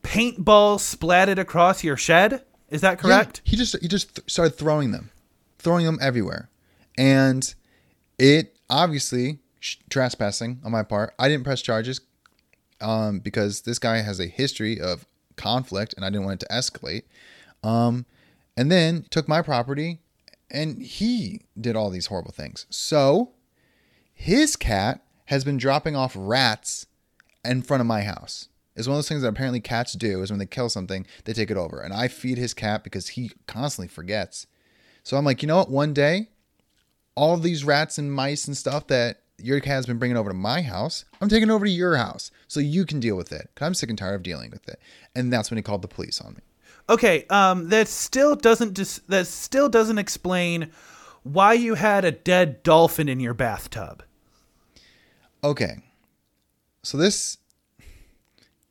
paintballs 0.02 0.96
splatted 0.96 1.38
across 1.38 1.82
your 1.84 1.96
shed. 1.96 2.42
Is 2.68 2.80
that 2.80 2.98
correct? 2.98 3.42
Yeah, 3.44 3.50
he 3.50 3.56
just 3.56 3.76
he 3.80 3.88
just 3.88 4.16
th- 4.16 4.30
started 4.30 4.56
throwing 4.56 4.90
them, 4.90 5.10
throwing 5.58 5.86
them 5.86 5.98
everywhere, 6.00 6.48
and 6.98 7.54
it 8.18 8.56
obviously 8.68 9.38
sh- 9.60 9.76
trespassing 9.88 10.60
on 10.64 10.72
my 10.72 10.82
part. 10.82 11.14
I 11.18 11.28
didn't 11.28 11.44
press 11.44 11.62
charges 11.62 12.00
um, 12.80 13.20
because 13.20 13.62
this 13.62 13.78
guy 13.78 13.98
has 13.98 14.20
a 14.20 14.26
history 14.26 14.80
of 14.80 15.06
conflict, 15.36 15.94
and 15.94 16.04
I 16.04 16.10
didn't 16.10 16.24
want 16.24 16.42
it 16.42 16.46
to 16.46 16.52
escalate. 16.54 17.02
Um, 17.62 18.06
and 18.56 18.70
then 18.70 19.06
took 19.10 19.28
my 19.28 19.42
property, 19.42 20.00
and 20.50 20.82
he 20.82 21.42
did 21.60 21.76
all 21.76 21.90
these 21.90 22.06
horrible 22.06 22.32
things. 22.32 22.66
So 22.70 23.32
his 24.12 24.56
cat 24.56 25.02
has 25.26 25.44
been 25.44 25.56
dropping 25.56 25.94
off 25.94 26.14
rats 26.16 26.86
in 27.44 27.62
front 27.62 27.80
of 27.80 27.86
my 27.86 28.02
house. 28.02 28.48
It's 28.76 28.86
one 28.86 28.94
of 28.94 28.98
those 28.98 29.08
things 29.08 29.22
that 29.22 29.28
apparently 29.28 29.60
cats 29.60 29.94
do 29.94 30.22
is 30.22 30.30
when 30.30 30.38
they 30.38 30.46
kill 30.46 30.68
something, 30.68 31.06
they 31.24 31.32
take 31.32 31.50
it 31.50 31.56
over. 31.56 31.80
And 31.80 31.94
I 31.94 32.08
feed 32.08 32.38
his 32.38 32.54
cat 32.54 32.84
because 32.84 33.08
he 33.08 33.30
constantly 33.46 33.88
forgets. 33.88 34.46
So 35.02 35.16
I'm 35.16 35.24
like, 35.24 35.42
you 35.42 35.48
know 35.48 35.56
what? 35.56 35.70
One 35.70 35.94
day, 35.94 36.28
all 37.14 37.36
these 37.38 37.64
rats 37.64 37.96
and 37.96 38.12
mice 38.12 38.46
and 38.46 38.56
stuff 38.56 38.86
that 38.88 39.22
your 39.38 39.60
cat 39.60 39.74
has 39.74 39.86
been 39.86 39.98
bringing 39.98 40.16
over 40.16 40.30
to 40.30 40.36
my 40.36 40.62
house, 40.62 41.04
I'm 41.20 41.28
taking 41.28 41.48
it 41.48 41.52
over 41.52 41.64
to 41.64 41.70
your 41.70 41.96
house 41.96 42.30
so 42.48 42.60
you 42.60 42.84
can 42.84 43.00
deal 43.00 43.16
with 43.16 43.32
it. 43.32 43.50
Cause 43.54 43.66
I'm 43.66 43.74
sick 43.74 43.88
and 43.88 43.98
tired 43.98 44.14
of 44.14 44.22
dealing 44.22 44.50
with 44.50 44.68
it. 44.68 44.78
And 45.14 45.32
that's 45.32 45.50
when 45.50 45.56
he 45.56 45.62
called 45.62 45.82
the 45.82 45.88
police 45.88 46.20
on 46.20 46.34
me. 46.34 46.40
Okay, 46.88 47.24
um, 47.30 47.68
that 47.70 47.88
still 47.88 48.36
doesn't 48.36 48.74
dis- 48.74 49.00
that 49.08 49.26
still 49.26 49.68
doesn't 49.68 49.98
explain 49.98 50.70
why 51.24 51.52
you 51.52 51.74
had 51.74 52.04
a 52.04 52.12
dead 52.12 52.62
dolphin 52.62 53.08
in 53.08 53.18
your 53.18 53.34
bathtub. 53.34 54.04
Okay. 55.42 55.78
So 56.84 56.96
this 56.96 57.38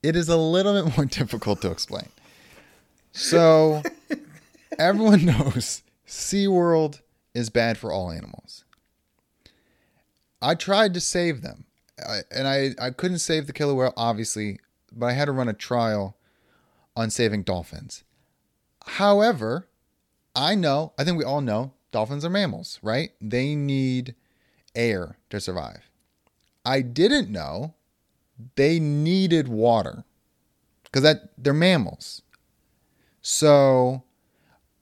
it 0.06 0.16
is 0.16 0.30
a 0.30 0.38
little 0.38 0.84
bit 0.84 0.95
more 0.95 1.06
difficult 1.20 1.62
to 1.62 1.72
explain. 1.72 2.08
So 3.12 3.82
everyone 4.80 5.26
knows 5.26 5.82
SeaWorld 6.08 7.01
is 7.34 7.49
bad 7.49 7.78
for 7.78 7.91
all 7.91 8.12
animals. 8.12 8.64
I 10.41 10.53
tried 10.53 10.93
to 10.93 11.01
save 11.01 11.41
them. 11.41 11.66
I, 12.08 12.20
and 12.30 12.47
I, 12.47 12.76
I 12.80 12.91
couldn't 12.91 13.20
save 13.20 13.47
the 13.47 13.53
killer 13.53 13.74
whale, 13.74 13.93
obviously, 13.97 14.60
but 14.91 15.08
I 15.08 15.14
had 15.14 15.26
to 15.26 15.32
run 15.32 15.49
a 15.49 15.53
trial 15.53 16.18
on 16.95 17.10
saving 17.10 17.43
dolphins. 17.43 18.03
However, 18.86 19.68
I 20.36 20.53
know, 20.53 20.93
I 20.99 21.03
think 21.03 21.18
we 21.18 21.24
all 21.24 21.41
know, 21.41 21.72
dolphins 21.91 22.24
are 22.24 22.30
mammals, 22.30 22.80
right? 22.84 23.12
They 23.20 23.56
need 23.56 24.14
air 24.76 25.18
to 25.32 25.39
survive. 25.39 25.89
I 26.64 26.82
didn't 26.82 27.30
know 27.30 27.74
they 28.56 28.80
needed 28.80 29.48
water 29.48 30.04
because 30.84 31.02
that 31.04 31.30
they're 31.38 31.54
mammals. 31.54 32.22
So, 33.22 34.04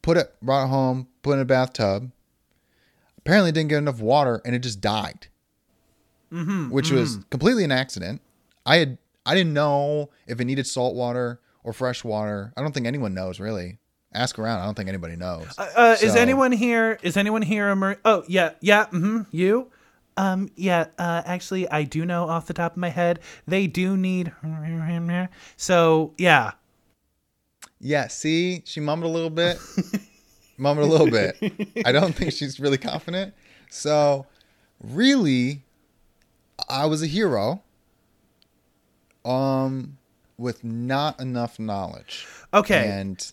put 0.01 0.18
it 0.18 0.34
brought 0.41 0.66
it 0.66 0.70
home, 0.70 1.08
put 1.22 1.32
it 1.32 1.34
in 1.36 1.39
a 1.41 1.45
bathtub. 1.45 2.12
Apparently, 3.20 3.51
didn't 3.51 3.70
get 3.70 3.78
enough 3.78 3.99
water, 4.01 4.41
and 4.43 4.54
it 4.54 4.60
just 4.60 4.82
died. 4.82 5.28
Mm-hmm, 6.32 6.72
which 6.72 6.91
was 6.91 7.20
completely 7.30 7.64
an 7.64 7.72
accident. 7.72 8.22
I 8.66 8.78
had 8.78 8.97
I 9.26 9.36
didn't 9.36 9.54
know 9.54 10.10
if 10.28 10.41
it 10.41 10.45
needed 10.45 10.68
salt 10.68 10.95
water 10.95 11.39
or 11.64 11.74
fresh 11.74 12.04
water. 12.04 12.51
I 12.58 12.62
don't 12.62 12.74
think 12.74 12.88
anyone 12.88 13.14
knows 13.14 13.39
really. 13.39 13.78
ask 14.14 14.38
around. 14.38 14.60
I 14.62 14.66
don't 14.66 14.76
think 14.76 14.89
anybody 14.89 15.16
knows. 15.16 15.47
Uh, 15.58 15.95
is 16.01 16.14
So- 16.14 16.20
anyone 16.20 16.51
here? 16.51 16.99
Is 17.01 17.18
anyone 17.18 17.41
here 17.43 17.70
a 17.70 17.76
Marine? 17.76 17.97
Oh 18.04 18.24
yeah, 18.28 18.51
yeah. 18.62 18.86
Mm-hmm. 18.88 19.22
You? 19.32 19.72
Um. 20.18 20.49
Yeah. 20.55 20.86
Uh. 20.97 21.22
Actually, 21.26 21.68
I 21.70 21.84
do 21.84 22.05
know 22.05 22.28
off 22.30 22.45
the 22.47 22.53
top 22.53 22.74
of 22.74 22.78
my 22.78 22.89
head. 22.89 23.20
They 23.47 23.68
do 23.68 23.97
need. 23.97 24.32
So 25.57 26.14
yeah. 26.18 26.51
Yeah, 27.80 28.07
see, 28.07 28.61
she 28.66 28.80
mumbled 28.80 29.11
a 29.11 29.14
little 29.14 29.30
bit. 29.30 29.57
mumbled 30.57 30.88
a 30.88 30.91
little 30.91 31.09
bit. 31.09 31.36
I 31.86 31.91
don't 31.91 32.16
think 32.16 32.32
she's 32.39 32.59
really 32.59 32.78
confident. 32.78 33.34
So, 33.70 34.26
really, 34.82 35.64
I 36.70 36.86
was 36.86 37.01
a 37.03 37.07
hero. 37.07 37.61
Um, 39.26 39.97
with 40.38 40.64
not 40.64 41.20
enough 41.20 41.59
knowledge. 41.59 42.26
Okay. 42.53 42.88
And 42.89 43.32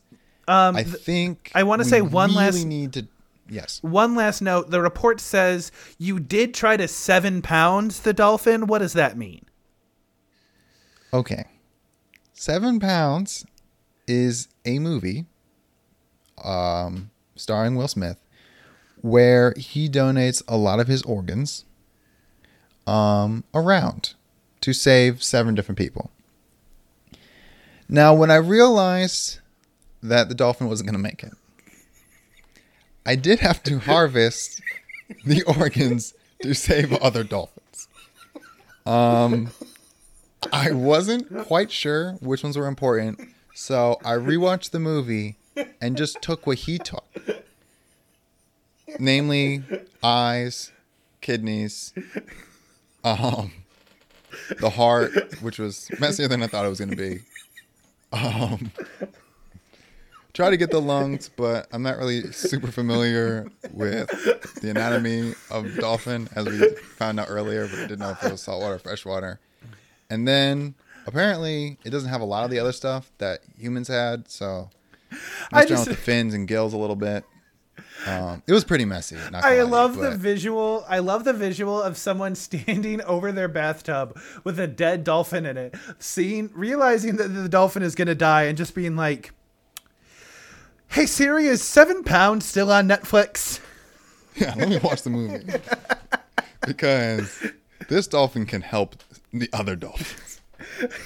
Um. 0.49 0.77
I 0.77 0.83
think 0.85 1.51
I 1.55 1.63
wanna 1.65 1.85
say 1.85 2.01
one 2.01 2.31
really 2.31 2.45
last- 2.45 2.65
need 2.65 2.93
to. 2.95 3.07
Yes. 3.51 3.81
one 3.83 4.15
last 4.15 4.41
note. 4.41 4.71
The 4.71 4.81
report 4.81 5.21
says 5.21 5.73
you 5.99 6.21
did 6.21 6.55
try 6.55 6.77
to 6.77 6.87
seven 6.89 7.43
pounds 7.43 8.01
the 8.01 8.13
dolphin. 8.13 8.67
What 8.67 8.79
does 8.79 8.93
that 8.95 9.17
mean? 9.17 9.45
Okay. 11.13 11.45
Seven 12.33 12.81
Pounds 12.81 13.45
is 14.07 14.49
a 14.65 14.79
movie 14.79 15.27
um, 16.43 17.11
starring 17.37 17.75
Will 17.75 17.89
Smith 17.89 18.17
where 19.03 19.55
he 19.57 19.89
donates 19.89 20.43
a 20.49 20.57
lot 20.57 20.81
of 20.81 20.87
his 20.87 21.03
organs 21.03 21.65
um, 22.87 23.45
around 23.55 24.15
to 24.61 24.73
save 24.73 25.23
seven 25.23 25.55
different 25.55 25.79
people. 25.79 26.11
Now, 27.89 28.15
when 28.15 28.31
I 28.31 28.37
realized 28.37 29.41
that 30.03 30.29
the 30.29 30.35
dolphin 30.35 30.69
wasn't 30.69 30.89
going 30.89 31.03
to 31.03 31.03
make 31.03 31.23
it, 31.23 31.33
I 33.07 33.17
did 33.17 33.41
have 33.41 33.63
to 33.65 33.79
harvest 33.79 34.61
the 35.25 35.43
organs 35.59 36.15
to 36.43 36.55
save 36.55 36.93
other 36.95 37.25
dolphins. 37.25 37.89
Um, 38.87 39.51
I 40.53 40.73
wasn't 40.73 41.47
quite 41.47 41.71
sure 41.71 42.13
which 42.21 42.43
ones 42.43 42.57
were 42.57 42.67
important, 42.67 43.21
so 43.55 43.99
I 44.05 44.13
rewatched 44.13 44.71
the 44.71 44.81
movie 44.81 45.37
and 45.81 45.97
just 45.97 46.23
took 46.23 46.47
what 46.47 46.59
he 46.59 46.79
took. 46.79 47.05
Namely, 48.99 49.63
eyes, 50.03 50.73
kidneys, 51.21 51.93
um, 53.05 53.53
the 54.59 54.71
heart, 54.71 55.41
which 55.41 55.59
was 55.59 55.91
messier 56.01 56.29
than 56.29 56.43
I 56.43 56.47
thought 56.47 56.65
it 56.65 56.69
was 56.69 56.79
going 56.79 56.91
to 56.91 56.97
be. 56.97 57.21
Um, 58.13 58.73
try 60.41 60.49
to 60.49 60.57
get 60.57 60.71
the 60.71 60.81
lungs, 60.81 61.29
but 61.37 61.67
I'm 61.71 61.83
not 61.83 61.99
really 61.99 62.33
super 62.33 62.73
familiar 62.73 63.47
with 63.73 64.09
the 64.63 64.71
anatomy 64.71 65.35
of 65.51 65.77
dolphin, 65.77 66.31
as 66.35 66.47
we 66.47 66.67
found 66.97 67.21
out 67.21 67.27
earlier, 67.29 67.67
but 67.69 67.77
didn't 67.77 67.99
know 67.99 68.11
if 68.11 68.25
it 68.25 68.33
was 68.33 68.41
saltwater 68.43 68.77
or 68.77 68.79
freshwater. 68.79 69.39
And 70.09 70.27
then 70.27 70.75
apparently 71.07 71.77
it 71.85 71.91
doesn't 71.91 72.09
have 72.09 72.23
a 72.23 72.25
lot 72.25 72.45
of 72.45 72.51
the 72.51 72.59
other 72.59 72.73
stuff 72.73 73.13
that 73.19 73.41
humans 73.59 73.89
had, 73.89 74.31
so 74.31 74.71
I 75.13 75.17
messed 75.17 75.53
around 75.53 75.69
just- 75.69 75.89
with 75.89 75.99
the 75.99 76.03
fins 76.03 76.33
and 76.33 76.49
gills 76.49 76.73
a 76.73 76.79
little 76.79 76.97
bit. 76.97 77.25
Um, 78.07 78.43
it 78.47 78.53
was 78.53 78.65
pretty 78.65 78.87
messy. 78.87 79.17
I 79.35 79.61
love 79.61 79.97
the 79.97 80.13
visual. 80.17 80.87
I 80.89 81.01
love 81.01 81.25
the 81.25 81.35
visual 81.35 81.83
of 81.83 81.99
someone 81.99 82.35
standing 82.47 83.03
over 83.03 83.31
their 83.31 83.49
bathtub 83.49 84.19
with 84.43 84.59
a 84.59 84.67
dead 84.67 85.05
dolphin 85.05 85.45
in 85.45 85.59
it, 85.59 85.75
seeing, 85.99 86.51
realizing 86.55 87.17
that 87.17 87.29
the 87.29 87.47
dolphin 87.49 87.83
is 87.83 87.95
gonna 87.95 88.15
die, 88.15 88.45
and 88.45 88.57
just 88.57 88.75
being 88.75 88.97
like, 88.97 89.33
"Hey 90.91 91.07
Siri, 91.07 91.47
is 91.47 91.63
Seven 91.63 92.03
Pounds 92.05 92.47
still 92.47 92.71
on 92.73 92.89
Netflix?" 92.89 93.61
Yeah, 94.37 94.55
let 94.57 94.69
me 94.69 94.79
watch 94.79 95.03
the 95.03 95.11
movie 95.11 95.45
because 96.67 97.45
this 97.89 98.07
dolphin 98.07 98.47
can 98.47 98.63
help 98.63 98.95
the 99.33 99.51
other 99.53 99.75
dolphins. 99.77 100.41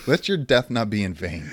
Let 0.07 0.29
your 0.29 0.37
death 0.37 0.69
not 0.71 0.91
be 0.91 1.03
in 1.03 1.15
vain. 1.15 1.51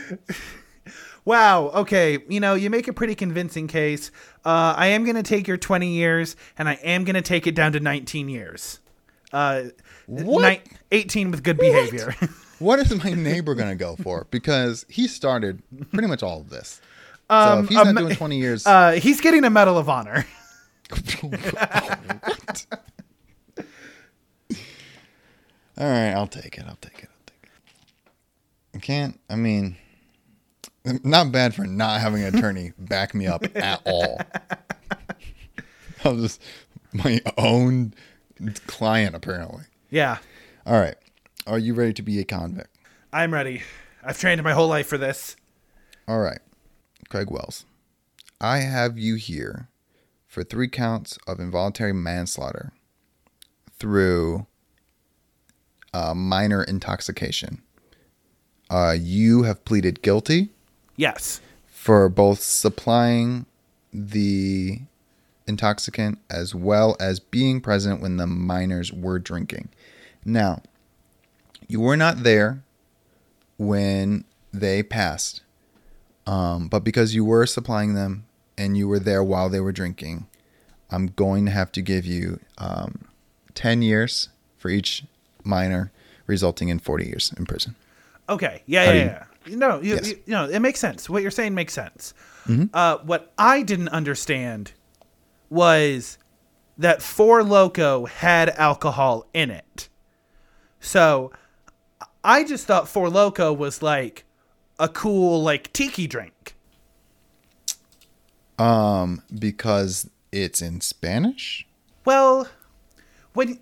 Wow. 1.23 1.69
Okay. 1.69 2.19
You 2.27 2.39
know, 2.41 2.55
you 2.55 2.69
make 2.69 2.87
a 2.89 2.93
pretty 2.93 3.15
convincing 3.15 3.67
case. 3.67 4.11
Uh, 4.45 4.73
I 4.77 4.87
am 4.87 5.05
gonna 5.05 5.23
take 5.23 5.47
your 5.47 5.57
20 5.57 5.87
years, 5.87 6.35
and 6.57 6.67
I 6.67 6.73
am 6.83 7.03
gonna 7.05 7.21
take 7.21 7.47
it 7.47 7.55
down 7.55 7.71
to 7.71 7.79
19 7.79 8.27
years. 8.29 8.79
Uh, 9.31 9.63
What? 10.07 10.41
ni- 10.43 10.61
18 10.91 11.31
with 11.31 11.41
good 11.41 11.57
behavior. 11.57 12.13
What 12.59 12.79
is 12.79 12.93
my 13.03 13.13
neighbor 13.13 13.55
gonna 13.55 13.75
go 13.75 13.95
for? 13.95 14.27
Because 14.29 14.85
he 14.89 15.07
started 15.07 15.63
pretty 15.93 16.07
much 16.09 16.21
all 16.21 16.41
of 16.41 16.49
this. 16.49 16.81
Um, 17.31 17.47
so 17.47 17.63
if 17.63 17.69
he's 17.69 17.77
not 17.77 17.95
me- 17.95 18.01
doing 18.01 18.15
twenty 18.15 18.37
years, 18.39 18.67
uh, 18.67 18.91
he's 18.91 19.21
getting 19.21 19.43
a 19.45 19.49
Medal 19.49 19.77
of 19.77 19.87
Honor. 19.89 20.25
what? 21.21 22.65
All 25.77 25.87
right, 25.87 26.11
I'll 26.11 26.27
take 26.27 26.57
it. 26.57 26.65
I'll 26.67 26.75
take 26.81 26.99
it. 27.03 27.09
I'll 27.09 27.25
take 27.25 27.43
it. 27.43 28.75
I 28.75 28.79
can't. 28.79 29.19
I 29.29 29.35
mean, 29.35 29.77
not 31.03 31.31
bad 31.31 31.55
for 31.55 31.65
not 31.65 32.01
having 32.01 32.23
an 32.23 32.35
attorney 32.35 32.73
back 32.77 33.15
me 33.15 33.27
up 33.27 33.45
at 33.55 33.81
all. 33.85 34.19
I'll 36.03 36.17
just 36.17 36.41
my 36.93 37.21
own 37.37 37.93
client 38.67 39.15
apparently. 39.15 39.63
Yeah. 39.89 40.17
All 40.65 40.79
right, 40.79 40.95
are 41.47 41.59
you 41.59 41.73
ready 41.73 41.93
to 41.93 42.01
be 42.01 42.19
a 42.19 42.25
convict? 42.25 42.75
I'm 43.13 43.33
ready. 43.33 43.63
I've 44.03 44.19
trained 44.19 44.43
my 44.43 44.53
whole 44.53 44.67
life 44.67 44.87
for 44.87 44.97
this. 44.97 45.35
All 46.07 46.19
right, 46.19 46.39
Craig 47.11 47.29
Wells, 47.29 47.65
I 48.39 48.59
have 48.59 48.97
you 48.97 49.15
here 49.15 49.67
for 50.29 50.45
three 50.45 50.69
counts 50.69 51.19
of 51.27 51.41
involuntary 51.41 51.91
manslaughter 51.91 52.71
through 53.77 54.47
uh, 55.93 56.13
minor 56.13 56.63
intoxication. 56.63 57.61
Uh, 58.69 58.95
you 58.97 59.43
have 59.43 59.65
pleaded 59.65 60.01
guilty 60.01 60.51
Yes. 60.95 61.41
for 61.67 62.07
both 62.07 62.41
supplying 62.41 63.45
the 63.91 64.79
intoxicant 65.45 66.17
as 66.29 66.55
well 66.55 66.95
as 66.97 67.19
being 67.19 67.59
present 67.59 67.99
when 67.99 68.15
the 68.15 68.25
minors 68.27 68.93
were 68.93 69.19
drinking. 69.19 69.67
Now, 70.23 70.61
you 71.67 71.81
were 71.81 71.97
not 71.97 72.23
there 72.23 72.63
when 73.57 74.23
they 74.53 74.81
passed, 74.81 75.41
um, 76.31 76.67
but 76.67 76.83
because 76.83 77.13
you 77.13 77.23
were 77.25 77.45
supplying 77.45 77.93
them 77.93 78.25
and 78.57 78.77
you 78.77 78.87
were 78.87 78.99
there 78.99 79.23
while 79.23 79.49
they 79.49 79.59
were 79.59 79.71
drinking, 79.71 80.27
I'm 80.89 81.07
going 81.07 81.45
to 81.45 81.51
have 81.51 81.71
to 81.73 81.81
give 81.81 82.05
you 82.05 82.39
um, 82.57 83.05
10 83.55 83.81
years 83.81 84.29
for 84.57 84.69
each 84.69 85.03
minor, 85.43 85.91
resulting 86.27 86.69
in 86.69 86.79
40 86.79 87.05
years 87.05 87.33
in 87.37 87.45
prison. 87.45 87.75
Okay. 88.29 88.63
Yeah. 88.65 88.85
How 88.85 88.91
Yeah. 88.91 88.97
you- 89.03 89.05
yeah. 89.09 89.55
No, 89.57 89.81
you, 89.81 89.95
Yes. 89.95 90.07
you, 90.07 90.15
you 90.27 90.33
know, 90.33 90.45
it 90.47 90.59
makes 90.59 90.79
sense. 90.79 91.09
What 91.09 91.21
you're 91.23 91.31
saying 91.31 91.55
makes 91.55 91.73
sense. 91.73 92.13
Mm-hmm. 92.47 92.65
Uh, 92.73 92.97
what 93.03 93.33
I 93.39 93.63
didn't 93.63 93.89
understand 93.89 94.71
was 95.49 96.17
that 96.77 97.01
Four 97.01 97.43
Loco 97.43 98.05
had 98.05 98.49
alcohol 98.51 99.25
in 99.33 99.49
it. 99.49 99.89
So 100.79 101.31
I 102.23 102.43
just 102.43 102.67
thought 102.67 102.87
Four 102.87 103.09
Loco 103.09 103.51
was 103.51 103.81
like 103.81 104.23
a 104.81 104.89
cool 104.89 105.41
like 105.41 105.71
tiki 105.71 106.07
drink. 106.07 106.55
Um, 108.57 109.21
because 109.37 110.09
it's 110.31 110.61
in 110.61 110.81
Spanish? 110.81 111.65
Well, 112.03 112.49
when 113.33 113.59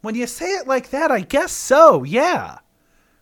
when 0.00 0.14
you 0.14 0.26
say 0.26 0.46
it 0.54 0.66
like 0.66 0.90
that, 0.90 1.10
I 1.10 1.20
guess 1.20 1.52
so. 1.52 2.04
Yeah. 2.04 2.58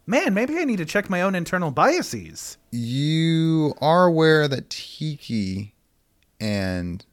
Man, 0.06 0.34
maybe 0.34 0.58
I 0.58 0.64
need 0.64 0.78
to 0.78 0.84
check 0.84 1.08
my 1.08 1.22
own 1.22 1.34
internal 1.34 1.70
biases. 1.70 2.58
you 2.70 3.74
are 3.80 4.06
aware 4.06 4.48
that 4.48 4.68
tiki 4.68 5.74
and 6.40 7.04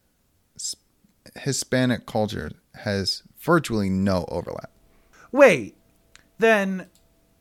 Hispanic 1.36 2.08
culture 2.08 2.52
has 2.76 3.22
virtually 3.40 3.90
no 3.90 4.26
overlap. 4.30 4.72
Wait, 5.32 5.76
then 6.40 6.88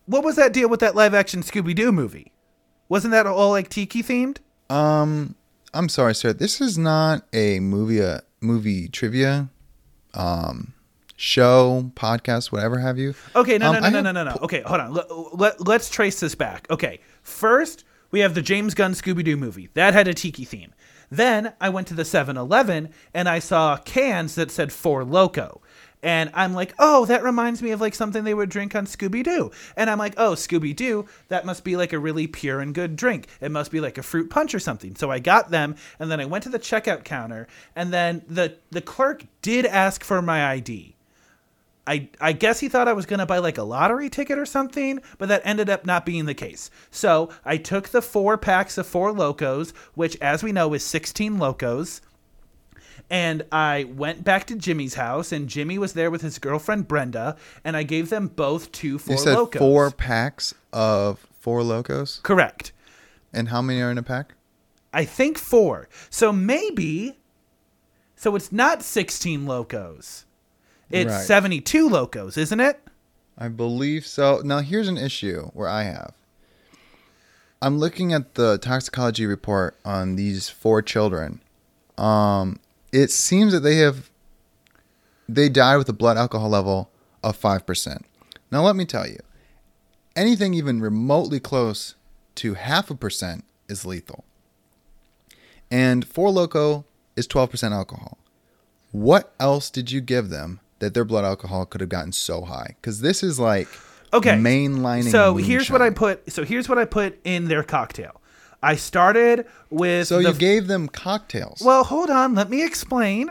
what 0.04 0.22
was 0.22 0.36
that 0.36 0.52
deal 0.52 0.68
with 0.68 0.80
that 0.80 0.94
live 0.94 1.14
action 1.14 1.42
Scooby 1.42 1.74
Doo 1.74 1.90
movie? 1.90 2.30
Wasn't 2.88 3.10
that 3.12 3.26
all 3.26 3.50
like 3.50 3.68
tiki 3.68 4.02
themed? 4.02 4.38
Um, 4.70 5.34
I'm 5.74 5.88
sorry, 5.88 6.14
sir. 6.14 6.32
This 6.32 6.60
is 6.60 6.78
not 6.78 7.24
a 7.32 7.60
movie, 7.60 8.02
uh, 8.02 8.20
movie 8.40 8.88
trivia, 8.88 9.48
um, 10.14 10.72
show, 11.16 11.90
podcast, 11.94 12.52
whatever 12.52 12.78
have 12.78 12.98
you. 12.98 13.14
Okay, 13.36 13.58
no, 13.58 13.68
Um, 13.68 13.74
no, 13.74 13.80
no, 13.80 13.90
no, 13.90 14.00
no, 14.00 14.12
no, 14.12 14.24
no. 14.24 14.36
Okay, 14.42 14.62
hold 14.62 14.80
on. 14.80 14.94
Let, 14.94 15.06
let, 15.34 15.66
let's 15.66 15.90
trace 15.90 16.20
this 16.20 16.34
back. 16.34 16.66
Okay, 16.70 17.00
first 17.22 17.84
we 18.10 18.20
have 18.20 18.34
the 18.34 18.42
James 18.42 18.74
Gunn 18.74 18.92
Scooby 18.92 19.22
Doo 19.24 19.36
movie 19.36 19.68
that 19.74 19.92
had 19.94 20.08
a 20.08 20.14
tiki 20.14 20.44
theme. 20.44 20.72
Then 21.10 21.54
I 21.60 21.70
went 21.70 21.86
to 21.88 21.94
the 21.94 22.04
7 22.04 22.36
Eleven 22.36 22.90
and 23.14 23.28
I 23.28 23.38
saw 23.38 23.76
cans 23.78 24.34
that 24.34 24.50
said 24.50 24.72
Four 24.72 25.04
Loco. 25.04 25.60
And 26.02 26.30
I'm 26.34 26.54
like, 26.54 26.74
oh, 26.78 27.04
that 27.06 27.22
reminds 27.24 27.62
me 27.62 27.70
of 27.72 27.80
like 27.80 27.94
something 27.94 28.24
they 28.24 28.34
would 28.34 28.50
drink 28.50 28.74
on 28.74 28.86
Scooby 28.86 29.24
Doo. 29.24 29.50
And 29.76 29.90
I'm 29.90 29.98
like, 29.98 30.14
oh, 30.16 30.32
Scooby 30.32 30.74
Doo, 30.74 31.06
that 31.28 31.44
must 31.44 31.64
be 31.64 31.76
like 31.76 31.92
a 31.92 31.98
really 31.98 32.26
pure 32.26 32.60
and 32.60 32.74
good 32.74 32.96
drink. 32.96 33.26
It 33.40 33.50
must 33.50 33.70
be 33.70 33.80
like 33.80 33.98
a 33.98 34.02
fruit 34.02 34.30
punch 34.30 34.54
or 34.54 34.60
something. 34.60 34.94
So 34.94 35.10
I 35.10 35.18
got 35.18 35.50
them, 35.50 35.76
and 35.98 36.10
then 36.10 36.20
I 36.20 36.24
went 36.26 36.44
to 36.44 36.50
the 36.50 36.58
checkout 36.58 37.04
counter, 37.04 37.48
and 37.74 37.92
then 37.92 38.22
the 38.28 38.56
the 38.70 38.80
clerk 38.80 39.24
did 39.42 39.66
ask 39.66 40.04
for 40.04 40.22
my 40.22 40.46
ID. 40.52 40.94
I, 41.88 42.10
I 42.20 42.32
guess 42.34 42.60
he 42.60 42.68
thought 42.68 42.86
I 42.86 42.92
was 42.92 43.06
going 43.06 43.20
to 43.20 43.24
buy 43.24 43.38
like 43.38 43.56
a 43.56 43.62
lottery 43.62 44.10
ticket 44.10 44.38
or 44.38 44.44
something, 44.44 45.00
but 45.16 45.30
that 45.30 45.40
ended 45.42 45.70
up 45.70 45.86
not 45.86 46.04
being 46.04 46.26
the 46.26 46.34
case. 46.34 46.70
So 46.90 47.30
I 47.46 47.56
took 47.56 47.88
the 47.88 48.02
four 48.02 48.36
packs 48.36 48.76
of 48.76 48.86
four 48.86 49.10
locos, 49.10 49.72
which, 49.94 50.14
as 50.20 50.42
we 50.42 50.52
know, 50.52 50.74
is 50.74 50.84
16 50.84 51.38
locos. 51.38 52.02
And 53.10 53.44
I 53.50 53.84
went 53.84 54.22
back 54.24 54.46
to 54.48 54.54
Jimmy's 54.54 54.94
house, 54.94 55.32
and 55.32 55.48
Jimmy 55.48 55.78
was 55.78 55.94
there 55.94 56.10
with 56.10 56.20
his 56.20 56.38
girlfriend 56.38 56.88
Brenda, 56.88 57.36
and 57.64 57.76
I 57.76 57.82
gave 57.82 58.10
them 58.10 58.28
both 58.28 58.70
two 58.72 58.98
four 58.98 59.14
You 59.16 59.20
said 59.22 59.34
locos. 59.34 59.58
four 59.60 59.90
packs 59.90 60.54
of 60.72 61.26
four 61.40 61.62
locos, 61.62 62.20
Correct. 62.22 62.72
and 63.32 63.48
how 63.48 63.62
many 63.62 63.80
are 63.80 63.90
in 63.90 63.96
a 63.98 64.02
pack? 64.02 64.34
I 64.92 65.04
think 65.06 65.38
four. 65.38 65.88
So 66.10 66.32
maybe. 66.32 67.18
So 68.16 68.34
it's 68.36 68.50
not 68.52 68.82
16 68.82 69.46
locos. 69.46 70.24
It's 70.90 71.10
Right. 71.12 71.24
72 71.24 71.88
locos, 71.88 72.36
isn't 72.36 72.58
it? 72.60 72.80
I 73.38 73.48
believe 73.48 74.04
so. 74.06 74.42
Now, 74.44 74.58
here's 74.58 74.88
an 74.88 74.98
issue 74.98 75.50
where 75.54 75.68
I 75.68 75.84
have. 75.84 76.12
I'm 77.62 77.78
looking 77.78 78.12
at 78.12 78.34
the 78.34 78.58
toxicology 78.58 79.24
report 79.26 79.76
on 79.84 80.16
these 80.16 80.48
four 80.48 80.82
children. 80.82 81.40
Um, 81.96 82.58
it 82.92 83.10
seems 83.10 83.52
that 83.52 83.60
they 83.60 83.76
have 83.76 84.10
they 85.28 85.48
died 85.48 85.76
with 85.76 85.88
a 85.88 85.92
blood 85.92 86.16
alcohol 86.16 86.48
level 86.48 86.90
of 87.22 87.36
five 87.36 87.66
percent. 87.66 88.04
Now, 88.50 88.62
let 88.62 88.76
me 88.76 88.84
tell 88.84 89.06
you, 89.06 89.18
anything 90.16 90.54
even 90.54 90.80
remotely 90.80 91.38
close 91.40 91.94
to 92.36 92.54
half 92.54 92.90
a 92.90 92.94
percent 92.94 93.44
is 93.68 93.84
lethal. 93.84 94.24
And 95.70 96.06
four 96.06 96.30
loco 96.30 96.86
is 97.16 97.26
twelve 97.26 97.50
percent 97.50 97.74
alcohol. 97.74 98.18
What 98.90 99.34
else 99.38 99.68
did 99.68 99.90
you 99.90 100.00
give 100.00 100.30
them 100.30 100.60
that 100.78 100.94
their 100.94 101.04
blood 101.04 101.24
alcohol 101.24 101.66
could 101.66 101.82
have 101.82 101.90
gotten 101.90 102.12
so 102.12 102.44
high? 102.44 102.76
Because 102.80 103.00
this 103.00 103.22
is 103.22 103.38
like 103.38 103.68
Okay. 104.14 104.30
mainlining. 104.30 105.10
So 105.10 105.36
here's 105.36 105.70
what 105.70 105.82
I 105.82 105.90
put. 105.90 106.32
So 106.32 106.42
here's 106.44 106.68
what 106.68 106.78
I 106.78 106.86
put 106.86 107.18
in 107.24 107.48
their 107.48 107.62
cocktail. 107.62 108.17
I 108.62 108.76
started 108.76 109.46
with. 109.70 110.08
So 110.08 110.18
you 110.18 110.32
gave 110.34 110.66
them 110.66 110.88
cocktails. 110.88 111.62
Well, 111.64 111.84
hold 111.84 112.10
on. 112.10 112.34
Let 112.34 112.50
me 112.50 112.64
explain. 112.64 113.30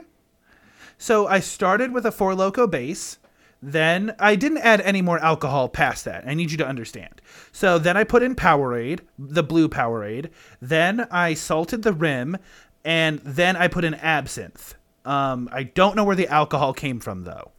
So 0.98 1.28
I 1.28 1.40
started 1.40 1.94
with 1.94 2.06
a 2.06 2.12
four 2.12 2.36
loco 2.36 2.68
base. 2.68 3.20
Then 3.62 4.16
I 4.20 4.36
didn't 4.36 4.60
add 4.60 4.82
any 4.82 5.02
more 5.02 5.18
alcohol 5.20 5.68
past 5.68 6.06
that. 6.06 6.28
I 6.28 6.36
need 6.36 6.52
you 6.52 6.58
to 6.58 6.68
understand. 6.68 7.22
So 7.52 7.80
then 7.80 7.98
I 7.98 8.04
put 8.04 8.22
in 8.22 8.36
Powerade, 8.36 9.00
the 9.18 9.42
blue 9.42 9.68
Powerade. 9.68 10.30
Then 10.62 11.08
I 11.10 11.34
salted 11.34 11.82
the 11.82 11.94
rim, 11.94 12.38
and 12.86 13.20
then 13.20 13.56
I 13.56 13.68
put 13.68 13.84
in 13.84 13.96
absinthe. 13.96 14.76
Um, 15.06 15.50
I 15.52 15.64
don't 15.64 15.96
know 15.96 16.04
where 16.04 16.16
the 16.16 16.28
alcohol 16.28 16.74
came 16.74 17.00
from 17.00 17.24
though. 17.24 17.52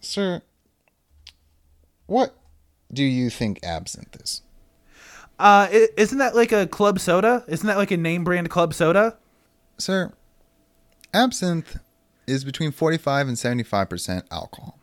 Sir, 0.00 0.42
what 2.06 2.34
do 2.92 3.04
you 3.04 3.30
think 3.30 3.60
absinthe 3.62 4.20
is? 4.20 4.42
Uh, 5.42 5.66
isn't 5.96 6.18
that 6.18 6.36
like 6.36 6.52
a 6.52 6.68
club 6.68 7.00
soda? 7.00 7.44
Isn't 7.48 7.66
that 7.66 7.76
like 7.76 7.90
a 7.90 7.96
name 7.96 8.22
brand 8.22 8.48
club 8.48 8.72
soda? 8.72 9.16
Sir, 9.76 10.12
absinthe 11.12 11.78
is 12.28 12.44
between 12.44 12.70
45 12.70 13.26
and 13.26 13.36
75% 13.36 14.22
alcohol. 14.30 14.78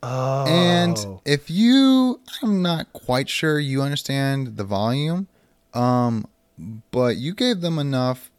Oh. 0.00 0.46
And 0.46 0.96
if 1.24 1.50
you, 1.50 2.20
I'm 2.42 2.62
not 2.62 2.92
quite 2.92 3.28
sure 3.28 3.58
you 3.58 3.82
understand 3.82 4.56
the 4.56 4.64
volume, 4.64 5.26
um, 5.74 6.26
but 6.92 7.16
you 7.16 7.34
gave 7.34 7.62
them 7.62 7.80
enough 7.80 8.30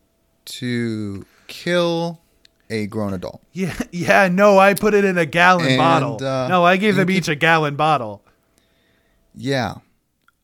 to 0.45 1.25
kill 1.47 2.21
a 2.69 2.87
grown 2.87 3.13
adult. 3.13 3.41
Yeah, 3.51 3.77
yeah, 3.91 4.29
no, 4.29 4.57
I 4.57 4.73
put 4.73 4.93
it 4.93 5.03
in 5.03 5.17
a 5.17 5.25
gallon 5.25 5.67
And, 5.67 5.77
bottle. 5.77 6.23
uh, 6.25 6.47
no, 6.47 6.63
I 6.63 6.77
gave 6.77 6.95
them 6.95 7.09
each 7.09 7.27
a 7.27 7.35
gallon 7.35 7.75
bottle. 7.75 8.21
Yeah. 9.35 9.75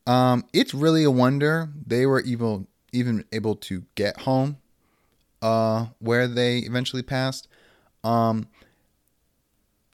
Um, 0.09 0.45
it's 0.53 0.73
really 0.73 1.03
a 1.03 1.11
wonder 1.11 1.69
they 1.85 2.05
were 2.05 2.21
even 2.21 2.67
even 2.91 3.25
able 3.31 3.55
to 3.55 3.83
get 3.93 4.21
home 4.21 4.57
uh 5.41 5.85
where 5.99 6.27
they 6.27 6.57
eventually 6.59 7.03
passed. 7.03 7.47
Um 8.03 8.47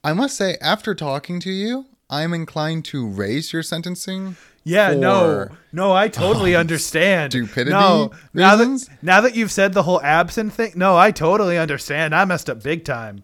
I 0.03 0.13
must 0.13 0.37
say 0.37 0.57
after 0.61 0.95
talking 0.95 1.39
to 1.41 1.51
you, 1.51 1.85
I'm 2.09 2.33
inclined 2.33 2.85
to 2.85 3.07
raise 3.07 3.51
your 3.51 3.63
sentencing. 3.63 4.37
Yeah, 4.63 4.93
no, 4.93 5.49
no, 5.71 5.93
I 5.93 6.07
totally 6.07 6.55
understand. 6.63 7.33
stupidity 7.33 7.71
No, 7.71 8.11
now 8.33 8.55
reasons? 8.57 8.87
that 8.87 9.03
now 9.03 9.21
that 9.21 9.35
you've 9.35 9.51
said 9.51 9.73
the 9.73 9.83
whole 9.83 10.01
absinthe 10.01 10.53
thing, 10.53 10.73
no, 10.75 10.95
I 10.97 11.11
totally 11.11 11.57
understand. 11.57 12.15
I 12.15 12.23
messed 12.25 12.49
up 12.49 12.63
big 12.63 12.85
time. 12.85 13.23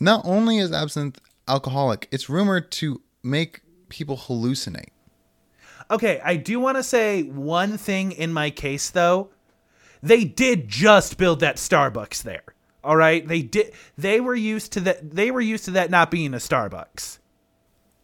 Not 0.00 0.22
only 0.24 0.58
is 0.58 0.72
absinthe 0.72 1.20
alcoholic, 1.46 2.08
it's 2.10 2.28
rumored 2.28 2.70
to 2.72 3.00
make 3.22 3.60
people 3.88 4.16
hallucinate. 4.16 4.91
Okay, 5.92 6.22
I 6.24 6.36
do 6.36 6.58
want 6.58 6.78
to 6.78 6.82
say 6.82 7.22
one 7.22 7.76
thing 7.76 8.12
in 8.12 8.32
my 8.32 8.48
case 8.48 8.88
though. 8.88 9.28
They 10.02 10.24
did 10.24 10.66
just 10.66 11.18
build 11.18 11.40
that 11.40 11.56
Starbucks 11.56 12.22
there. 12.22 12.42
All 12.82 12.96
right, 12.96 13.28
they 13.28 13.42
did. 13.42 13.72
They 13.98 14.18
were 14.18 14.34
used 14.34 14.72
to 14.72 14.80
that. 14.80 15.10
They 15.10 15.30
were 15.30 15.42
used 15.42 15.66
to 15.66 15.72
that 15.72 15.90
not 15.90 16.10
being 16.10 16.32
a 16.32 16.38
Starbucks. 16.38 17.18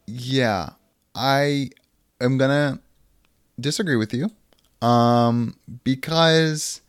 Yeah, 0.07 0.70
I 1.14 1.70
am 2.20 2.36
gonna 2.36 2.78
disagree 3.59 3.97
with 3.97 4.12
you, 4.12 4.30
um, 4.86 5.57
because 5.82 6.82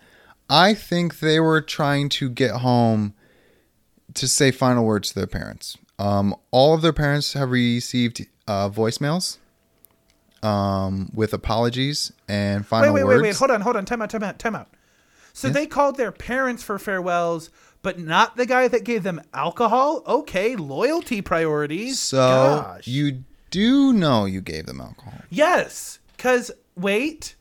I 0.50 0.74
think 0.74 1.20
they 1.20 1.40
were 1.40 1.62
trying 1.62 2.10
to 2.10 2.30
get 2.30 2.58
home 2.58 3.14
to 4.16 4.28
say 4.28 4.52
final 4.52 4.84
words 4.84 5.10
to 5.10 5.16
their 5.16 5.28
parents. 5.28 5.78
Um, 5.98 6.36
all 6.52 6.74
of 6.74 6.82
their 6.82 6.94
parents 6.94 7.34
have 7.34 7.52
received 7.52 8.28
uh, 8.48 8.70
voicemails 8.70 9.38
um, 10.44 11.10
with 11.14 11.34
apologies 11.34 12.12
and 12.28 12.62
Wait, 12.62 12.68
final 12.68 12.94
wait, 12.94 13.04
words. 13.04 13.22
wait, 13.22 13.30
wait. 13.30 13.36
Hold 13.38 13.52
on, 13.52 13.62
hold 13.62 13.76
on. 13.76 13.86
Time 13.86 14.02
out, 14.02 14.10
time 14.10 14.24
out, 14.24 14.40
time 14.40 14.56
out. 14.56 14.70
So 15.34 15.50
they 15.50 15.66
called 15.68 15.96
their 15.98 16.12
parents 16.12 16.64
for 16.64 16.78
farewells, 16.78 17.50
but 17.82 17.98
not 18.00 18.36
the 18.36 18.46
guy 18.46 18.68
that 18.68 18.84
gave 18.84 19.04
them 19.04 19.22
alcohol? 19.34 20.04
Okay, 20.06 20.56
loyalty 20.56 21.22
priorities. 21.22 22.00
So 22.00 22.18
Gosh. 22.18 22.88
you 22.88 23.24
do 23.50 23.94
know 23.94 24.26
you 24.26 24.42
gave 24.42 24.66
them 24.66 24.82
alcohol. 24.82 25.14
Yes, 25.30 26.00
because, 26.18 26.52
wait. 26.76 27.36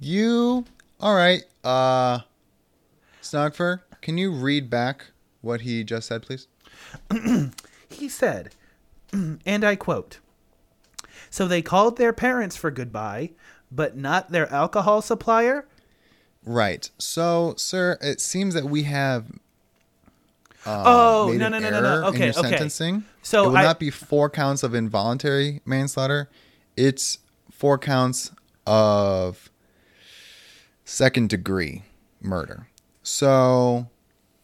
You 0.00 0.64
all 0.98 1.14
right? 1.14 1.44
Uh, 1.62 2.20
Snogfer, 3.22 3.80
can 4.00 4.18
you 4.18 4.32
read 4.32 4.70
back 4.70 5.06
what 5.42 5.60
he 5.60 5.84
just 5.84 6.08
said, 6.08 6.22
please? 6.22 6.48
He 7.90 8.08
said, 8.08 8.54
and 9.12 9.64
I 9.64 9.74
quote 9.74 10.20
So 11.30 11.46
they 11.46 11.62
called 11.62 11.96
their 11.96 12.12
parents 12.12 12.56
for 12.56 12.70
goodbye, 12.70 13.30
but 13.70 13.96
not 13.96 14.30
their 14.32 14.52
alcohol 14.52 15.00
supplier? 15.00 15.66
Right. 16.44 16.90
So, 16.98 17.54
sir, 17.56 17.98
it 18.00 18.20
seems 18.20 18.54
that 18.54 18.64
we 18.64 18.82
have. 18.84 19.26
Uh, 20.66 20.82
Oh, 20.86 21.28
made 21.30 21.38
no, 21.38 21.46
an 21.46 21.52
no, 21.52 21.58
no, 21.60 21.70
no, 21.70 21.80
no. 21.80 22.06
Okay, 22.08 22.26
your 22.26 22.38
okay. 22.38 22.50
sentencing. 22.50 23.04
So 23.22 23.44
it 23.44 23.48
will 23.48 23.56
I- 23.58 23.62
not 23.62 23.78
be 23.78 23.90
four 23.90 24.28
counts 24.28 24.62
of 24.62 24.74
involuntary 24.74 25.60
manslaughter. 25.64 26.28
It's 26.76 27.18
four 27.50 27.78
counts 27.78 28.30
of 28.66 29.50
second 30.84 31.28
degree 31.30 31.84
murder. 32.20 32.66
So 33.02 33.88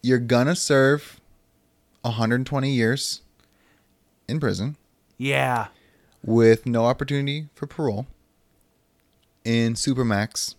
you're 0.03 0.18
gonna 0.18 0.57
serve 0.57 1.20
120 2.03 2.70
years 2.72 3.20
in 4.28 4.41
prison 4.41 4.76
Yeah. 5.18 5.68
With 6.27 6.66
no 6.66 6.85
opportunity 6.85 7.49
for 7.55 7.66
parole 7.66 8.07
in 9.45 9.74
Supermax 9.74 10.57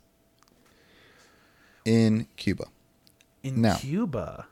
in 1.86 2.28
Cuba. 2.38 2.66
In 3.44 3.62
No. 3.62 3.76
Cuba. 3.76 4.48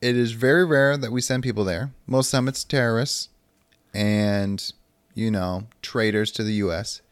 It 0.00 0.16
is 0.16 0.32
very 0.32 0.64
rare 0.64 0.96
that 0.96 1.12
we 1.12 1.20
send 1.20 1.42
people 1.42 1.64
there. 1.64 1.92
Most 2.06 2.28
of 2.28 2.30
the 2.32 2.36
time 2.38 2.48
it's 2.48 2.64
terrorists 2.64 3.28
and, 3.94 4.72
you 5.14 5.30
know, 5.30 5.68
traitors 5.80 6.32
to 6.32 6.42
the 6.42 6.54
U.S. 6.54 7.02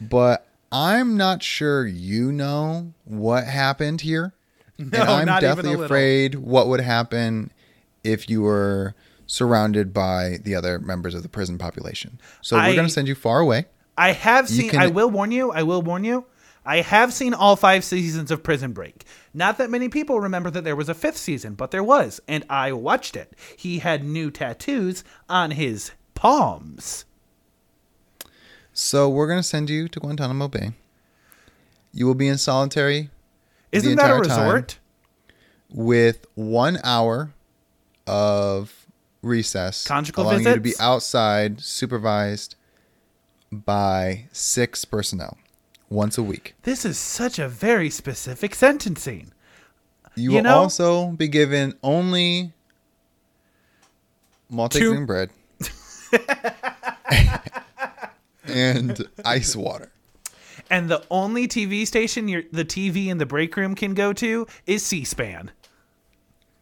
But 0.00 0.46
I'm 0.72 1.16
not 1.16 1.42
sure 1.42 1.86
you 1.86 2.30
know 2.32 2.92
what 3.04 3.44
happened 3.44 4.00
here. 4.02 4.32
No, 4.78 5.00
and 5.02 5.10
I'm 5.10 5.26
not 5.26 5.42
even 5.42 5.50
a 5.50 5.56
definitely 5.56 5.84
afraid 5.84 6.34
what 6.36 6.68
would 6.68 6.80
happen 6.80 7.52
if 8.02 8.30
you 8.30 8.40
were 8.40 8.94
surrounded 9.30 9.94
by 9.94 10.38
the 10.42 10.56
other 10.56 10.80
members 10.80 11.14
of 11.14 11.22
the 11.22 11.28
prison 11.28 11.56
population. 11.56 12.20
So 12.42 12.56
I- 12.56 12.68
we're 12.68 12.74
going 12.74 12.88
to 12.88 12.92
send 12.92 13.06
you 13.06 13.14
far 13.14 13.38
away. 13.38 13.66
I 13.96 14.10
have 14.10 14.48
seen. 14.48 14.70
can- 14.70 14.80
I 14.80 14.88
will 14.88 15.08
warn 15.08 15.30
you. 15.30 15.52
I 15.52 15.62
will 15.62 15.82
warn 15.82 16.02
you. 16.02 16.24
I 16.66 16.80
have 16.80 17.12
seen 17.12 17.32
all 17.32 17.54
five 17.54 17.84
seasons 17.84 18.30
of 18.32 18.42
Prison 18.42 18.72
Break. 18.72 19.04
Not 19.32 19.56
that 19.58 19.70
many 19.70 19.88
people 19.88 20.18
remember 20.20 20.50
that 20.50 20.64
there 20.64 20.74
was 20.74 20.88
a 20.88 20.94
fifth 20.94 21.16
season, 21.16 21.54
but 21.54 21.70
there 21.70 21.82
was, 21.84 22.20
and 22.26 22.44
I 22.50 22.72
watched 22.72 23.14
it. 23.16 23.34
He 23.56 23.78
had 23.78 24.04
new 24.04 24.30
tattoos 24.32 25.04
on 25.28 25.52
his 25.52 25.92
palms. 26.14 27.04
So 28.72 29.08
we're 29.08 29.28
gonna 29.28 29.42
send 29.42 29.70
you 29.70 29.88
to 29.88 30.00
Guantanamo 30.00 30.48
Bay. 30.48 30.72
You 31.92 32.06
will 32.06 32.14
be 32.14 32.28
in 32.28 32.36
solitary. 32.38 33.10
Isn't 33.72 33.96
that 33.96 34.10
a 34.10 34.14
resort? 34.16 34.78
with 35.72 36.26
one 36.34 36.78
hour 36.82 37.32
of 38.06 38.79
recess, 39.22 39.86
Conjugal 39.86 40.24
allowing 40.24 40.46
you 40.46 40.54
to 40.54 40.60
be 40.60 40.74
outside, 40.80 41.60
supervised 41.60 42.54
by 43.52 44.26
six 44.32 44.84
personnel 44.84 45.36
once 45.88 46.16
a 46.18 46.22
week. 46.22 46.54
This 46.62 46.84
is 46.84 46.98
such 46.98 47.38
a 47.38 47.48
very 47.48 47.90
specific 47.90 48.54
sentencing. 48.54 49.32
You, 50.16 50.30
You 50.30 50.36
will 50.36 50.42
know- 50.44 50.58
also 50.58 51.08
be 51.12 51.28
given 51.28 51.74
only 51.82 52.52
Two- 54.50 54.54
multigrain 54.56 55.06
bread 55.06 55.30
and 58.44 59.06
ice 59.24 59.54
water. 59.54 59.90
And 60.70 60.88
the 60.88 61.04
only 61.10 61.48
TV 61.48 61.86
station 61.86 62.28
your 62.28 62.42
the 62.52 62.64
TV 62.64 63.06
in 63.08 63.18
the 63.18 63.26
break 63.26 63.56
room 63.56 63.74
can 63.74 63.92
go 63.94 64.12
to 64.14 64.46
is 64.66 64.84
C-SPAN. 64.86 65.50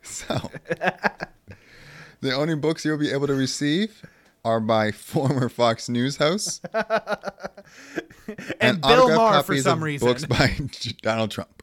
So, 0.03 0.51
the 2.21 2.35
only 2.35 2.55
books 2.55 2.85
you'll 2.85 2.99
be 2.99 3.11
able 3.11 3.27
to 3.27 3.35
receive 3.35 4.05
are 4.45 4.61
by 4.61 4.91
former 4.93 5.49
Fox 5.49 5.89
News 5.89 6.17
host 6.17 6.65
And 8.61 8.81
Bill 8.83 9.15
Maher 9.15 9.43
for 9.43 9.57
some 9.57 9.83
reason. 9.83 10.07
Books 10.07 10.25
by 10.27 10.55
Donald 11.03 11.31
Trump, 11.31 11.63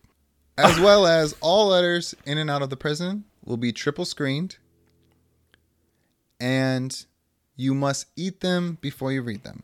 as 0.57 0.79
well 0.79 1.05
as 1.05 1.35
all 1.41 1.67
letters 1.67 2.15
in 2.25 2.37
and 2.37 2.49
out 2.49 2.61
of 2.61 2.69
the 2.69 2.77
prison 2.77 3.25
will 3.43 3.57
be 3.57 3.71
triple 3.71 4.05
screened, 4.05 4.57
and 6.39 7.05
you 7.55 7.75
must 7.75 8.07
eat 8.15 8.39
them 8.41 8.77
before 8.81 9.11
you 9.11 9.21
read 9.21 9.43
them. 9.43 9.63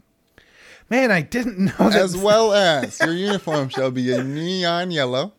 Man, 0.89 1.09
I 1.09 1.21
didn't 1.21 1.57
know 1.57 1.89
that. 1.89 1.95
As 1.95 2.15
well 2.15 2.53
as 2.53 2.99
your 2.99 3.13
uniform 3.13 3.69
shall 3.69 3.91
be 3.91 4.11
a 4.11 4.23
neon 4.23 4.91
yellow, 4.91 5.33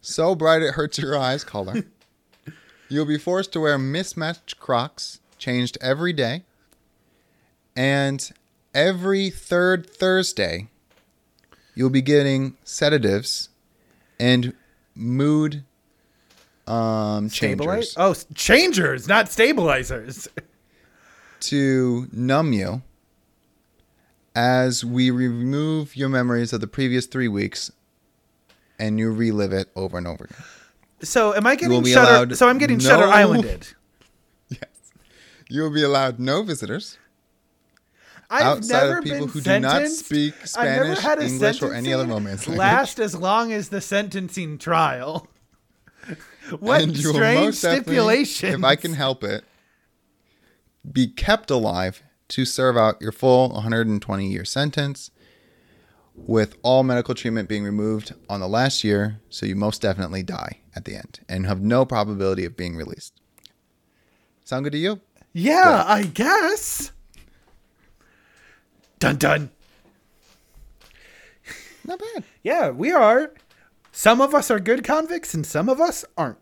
so 0.00 0.34
bright 0.34 0.62
it 0.62 0.74
hurts 0.74 0.98
your 0.98 1.18
eyes 1.18 1.44
color. 1.44 1.84
You'll 2.90 3.06
be 3.06 3.18
forced 3.18 3.52
to 3.52 3.60
wear 3.60 3.78
mismatched 3.78 4.58
Crocs, 4.58 5.20
changed 5.38 5.78
every 5.80 6.12
day, 6.12 6.42
and 7.76 8.30
every 8.74 9.30
third 9.30 9.88
Thursday, 9.88 10.66
you'll 11.74 11.88
be 11.88 12.02
getting 12.02 12.56
sedatives 12.64 13.48
and 14.18 14.54
mood 14.96 15.62
um, 16.66 17.28
changers 17.30 17.90
Stabilize? 17.90 17.94
Oh, 17.96 18.14
changers, 18.34 19.06
not 19.06 19.28
stabilizers. 19.28 20.28
to 21.40 22.08
numb 22.12 22.52
you 22.52 22.82
as 24.34 24.84
we 24.84 25.10
remove 25.10 25.96
your 25.96 26.08
memories 26.08 26.52
of 26.52 26.60
the 26.60 26.66
previous 26.66 27.06
three 27.06 27.28
weeks 27.28 27.70
and 28.78 28.98
you 28.98 29.10
relive 29.10 29.52
it 29.52 29.68
over 29.74 29.96
and 29.96 30.06
over 30.06 30.24
again. 30.24 30.44
So 31.02 31.34
am 31.34 31.46
I 31.46 31.56
getting 31.56 31.84
Shutter? 31.84 32.00
allowed 32.00 32.36
So 32.36 32.48
I'm 32.48 32.58
getting 32.58 32.78
no- 32.78 32.84
Shutter 32.84 33.06
Islanded. 33.06 33.68
Yes. 34.48 34.64
You 35.48 35.62
will 35.62 35.72
be 35.72 35.82
allowed 35.84 36.18
no 36.18 36.42
visitors 36.42 36.98
I've 38.30 38.42
outside 38.42 38.86
never 38.86 38.98
of 38.98 39.04
people 39.04 39.18
been 39.20 39.28
who 39.28 39.40
do 39.40 39.60
not 39.60 39.72
sentenced- 39.72 40.06
speak 40.06 40.34
Spanish, 40.46 40.98
had 41.00 41.18
a 41.18 41.26
English, 41.26 41.62
or 41.62 41.74
any 41.74 41.92
other 41.92 42.06
romance 42.06 42.46
language. 42.46 42.58
Last 42.58 43.00
as 43.00 43.14
long 43.16 43.52
as 43.52 43.70
the 43.70 43.80
sentencing 43.80 44.58
trial. 44.58 45.26
what 46.60 46.82
and 46.82 46.96
strange 46.96 47.56
stipulation? 47.56 48.54
If 48.54 48.64
I 48.64 48.76
can 48.76 48.94
help 48.94 49.24
it, 49.24 49.44
be 50.90 51.08
kept 51.08 51.50
alive 51.50 52.02
to 52.28 52.44
serve 52.44 52.76
out 52.76 53.02
your 53.02 53.12
full 53.12 53.50
120 53.50 54.28
year 54.28 54.44
sentence 54.44 55.10
with 56.14 56.56
all 56.62 56.84
medical 56.84 57.14
treatment 57.14 57.48
being 57.48 57.64
removed 57.64 58.14
on 58.28 58.38
the 58.40 58.48
last 58.48 58.84
year, 58.84 59.20
so 59.28 59.44
you 59.46 59.56
most 59.56 59.82
definitely 59.82 60.22
die 60.22 60.59
at 60.74 60.84
the 60.84 60.94
end 60.94 61.20
and 61.28 61.46
have 61.46 61.60
no 61.60 61.84
probability 61.84 62.44
of 62.44 62.56
being 62.56 62.76
released. 62.76 63.14
Sound 64.44 64.64
good 64.64 64.72
to 64.72 64.78
you? 64.78 65.00
Yeah, 65.32 65.84
I 65.86 66.04
guess. 66.04 66.92
Dun 68.98 69.16
dun. 69.16 69.50
Not 71.84 71.98
bad. 71.98 72.24
Yeah, 72.42 72.70
we 72.70 72.92
are. 72.92 73.32
Some 73.92 74.20
of 74.20 74.34
us 74.34 74.50
are 74.50 74.60
good 74.60 74.84
convicts, 74.84 75.34
and 75.34 75.44
some 75.46 75.68
of 75.68 75.80
us 75.80 76.04
aren't. 76.16 76.38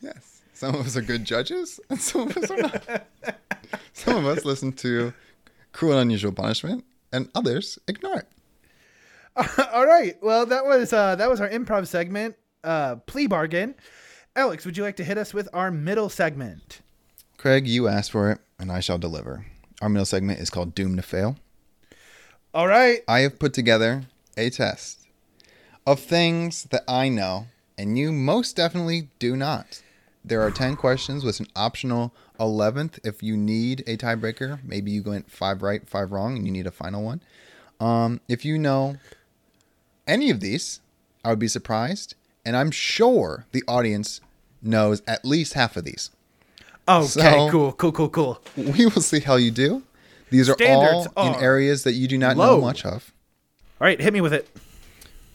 Yes. 0.00 0.42
Some 0.52 0.74
of 0.74 0.86
us 0.86 0.96
are 0.96 1.02
good 1.02 1.24
judges, 1.24 1.80
and 1.88 2.00
some 2.00 2.22
of 2.22 2.36
us 2.36 2.50
are 2.50 2.56
not. 2.56 3.06
some 3.92 4.16
of 4.16 4.26
us 4.26 4.44
listen 4.44 4.72
to 4.72 5.12
Cruel 5.72 5.92
and 5.92 6.02
Unusual 6.02 6.32
Punishment, 6.32 6.84
and 7.12 7.28
others 7.34 7.78
ignore 7.86 8.18
it. 8.18 8.28
All 9.72 9.86
right. 9.86 10.16
Well, 10.22 10.46
that 10.46 10.64
was 10.64 10.92
uh, 10.92 11.16
that 11.16 11.30
was 11.30 11.40
our 11.40 11.48
improv 11.48 11.86
segment, 11.86 12.36
uh, 12.64 12.96
plea 12.96 13.26
bargain. 13.26 13.74
Alex, 14.36 14.64
would 14.64 14.76
you 14.76 14.82
like 14.82 14.96
to 14.96 15.04
hit 15.04 15.18
us 15.18 15.34
with 15.34 15.48
our 15.52 15.70
middle 15.70 16.08
segment? 16.08 16.80
Craig, 17.36 17.66
you 17.66 17.88
asked 17.88 18.12
for 18.12 18.30
it, 18.30 18.38
and 18.58 18.70
I 18.70 18.80
shall 18.80 18.98
deliver. 18.98 19.46
Our 19.80 19.88
middle 19.88 20.06
segment 20.06 20.40
is 20.40 20.50
called 20.50 20.74
Doom 20.74 20.96
to 20.96 21.02
Fail. 21.02 21.36
All 22.52 22.66
right. 22.66 23.00
I 23.06 23.20
have 23.20 23.38
put 23.38 23.52
together 23.52 24.04
a 24.36 24.50
test 24.50 25.06
of 25.86 26.00
things 26.00 26.64
that 26.64 26.82
I 26.88 27.08
know, 27.08 27.46
and 27.76 27.98
you 27.98 28.12
most 28.12 28.56
definitely 28.56 29.08
do 29.18 29.36
not. 29.36 29.82
There 30.24 30.42
are 30.42 30.50
10 30.50 30.76
questions 30.76 31.24
with 31.24 31.40
an 31.40 31.46
optional 31.56 32.12
11th 32.38 32.98
if 33.04 33.22
you 33.22 33.36
need 33.36 33.82
a 33.86 33.96
tiebreaker. 33.96 34.58
Maybe 34.64 34.90
you 34.90 35.02
went 35.02 35.30
five 35.30 35.62
right, 35.62 35.88
five 35.88 36.12
wrong, 36.12 36.36
and 36.36 36.46
you 36.46 36.52
need 36.52 36.66
a 36.66 36.72
final 36.72 37.02
one. 37.02 37.22
Um, 37.80 38.20
if 38.28 38.44
you 38.44 38.58
know 38.58 38.96
any 40.06 40.30
of 40.30 40.40
these, 40.40 40.80
I 41.24 41.30
would 41.30 41.38
be 41.38 41.48
surprised. 41.48 42.14
And 42.48 42.56
I'm 42.56 42.70
sure 42.70 43.44
the 43.52 43.62
audience 43.68 44.22
knows 44.62 45.02
at 45.06 45.22
least 45.22 45.52
half 45.52 45.76
of 45.76 45.84
these. 45.84 46.10
Okay. 46.88 47.06
So- 47.06 47.50
cool. 47.50 47.72
Cool. 47.72 47.92
Cool. 47.92 48.08
Cool. 48.08 48.42
We 48.56 48.86
will 48.86 49.02
see 49.02 49.20
how 49.20 49.36
you 49.36 49.50
do. 49.50 49.82
These 50.30 50.48
are 50.48 50.54
Standards 50.54 51.08
all 51.14 51.26
in 51.28 51.34
are 51.34 51.42
areas 51.42 51.84
that 51.84 51.92
you 51.92 52.08
do 52.08 52.16
not 52.16 52.38
low. 52.38 52.56
know 52.56 52.62
much 52.62 52.86
of. 52.86 53.12
All 53.78 53.86
right. 53.86 54.00
Hit 54.00 54.14
me 54.14 54.22
with 54.22 54.32
it. 54.32 54.48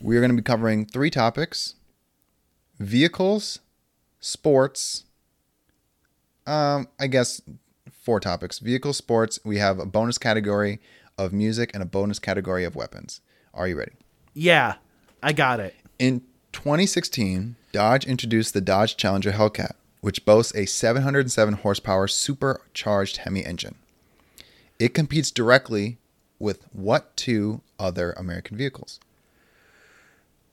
We 0.01 0.17
are 0.17 0.21
going 0.21 0.31
to 0.31 0.35
be 0.35 0.41
covering 0.41 0.87
three 0.87 1.11
topics 1.11 1.75
vehicles, 2.79 3.59
sports, 4.19 5.03
um, 6.47 6.87
I 6.99 7.05
guess 7.05 7.41
four 7.91 8.19
topics 8.21 8.57
vehicle, 8.57 8.91
sports. 8.93 9.37
We 9.45 9.59
have 9.59 9.77
a 9.77 9.85
bonus 9.85 10.17
category 10.17 10.79
of 11.19 11.31
music 11.31 11.69
and 11.75 11.83
a 11.83 11.85
bonus 11.85 12.17
category 12.17 12.63
of 12.63 12.75
weapons. 12.75 13.21
Are 13.53 13.67
you 13.67 13.77
ready? 13.77 13.91
Yeah, 14.33 14.75
I 15.21 15.31
got 15.33 15.59
it. 15.59 15.75
In 15.99 16.23
2016, 16.53 17.55
Dodge 17.71 18.05
introduced 18.05 18.53
the 18.53 18.61
Dodge 18.61 18.95
Challenger 18.95 19.31
Hellcat, 19.31 19.73
which 20.01 20.25
boasts 20.25 20.55
a 20.55 20.65
707 20.65 21.55
horsepower 21.55 22.07
supercharged 22.07 23.17
Hemi 23.17 23.45
engine. 23.45 23.75
It 24.79 24.93
competes 24.93 25.31
directly 25.31 25.97
with 26.39 26.67
what 26.73 27.15
two 27.15 27.61
other 27.79 28.11
American 28.13 28.57
vehicles? 28.57 28.99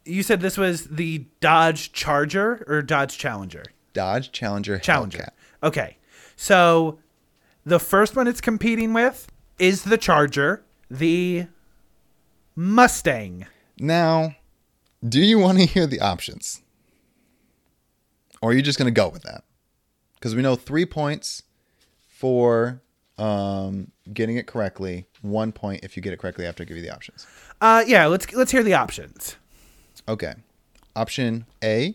You 0.05 0.23
said 0.23 0.41
this 0.41 0.57
was 0.57 0.87
the 0.87 1.27
Dodge 1.41 1.93
Charger 1.93 2.65
or 2.67 2.83
Dodge 2.83 3.19
Challenger? 3.19 3.65
Dodge 3.93 4.33
Challenger, 4.33 4.79
Challenger. 4.79 5.19
Hellcat. 5.19 5.67
Okay. 5.69 5.97
So 6.37 6.99
the 7.67 7.79
first 7.79 8.17
one 8.17 8.27
it's 8.27 8.41
competing 8.41 8.93
with 8.93 9.31
is 9.59 9.85
the 9.85 9.99
Charger, 9.99 10.63
the 10.91 11.47
Mustang. 12.57 13.47
Now, 13.79 14.37
do 15.07 15.21
you 15.21 15.39
want 15.39 15.59
to 15.59 15.67
hear 15.67 15.87
the 15.87 16.01
options? 16.01 16.63
Or 18.43 18.51
are 18.51 18.53
you 18.55 18.63
just 18.63 18.79
going 18.79 18.93
to 18.93 18.99
go 18.99 19.09
with 19.09 19.23
that? 19.23 19.45
Because 20.15 20.35
we 20.35 20.43
know 20.43 20.57
three 20.57 20.87
points 20.87 21.43
for 22.09 22.81
um, 23.21 23.91
getting 24.13 24.37
it 24.37 24.47
correctly, 24.47 25.07
one 25.23 25.53
point 25.53 25.85
if 25.85 25.97
you 25.97 26.03
get 26.03 26.13
it 26.13 26.19
correctly 26.19 26.47
after 26.47 26.63
I 26.63 26.67
give 26.67 26.77
you 26.77 26.83
the 26.83 26.93
options. 26.93 27.27
Uh 27.61 27.85
yeah, 27.87 28.07
let's 28.07 28.33
let's 28.33 28.51
hear 28.51 28.63
the 28.63 28.75
options. 28.75 29.37
Okay. 30.09 30.35
Option 30.97 31.47
A 31.63 31.95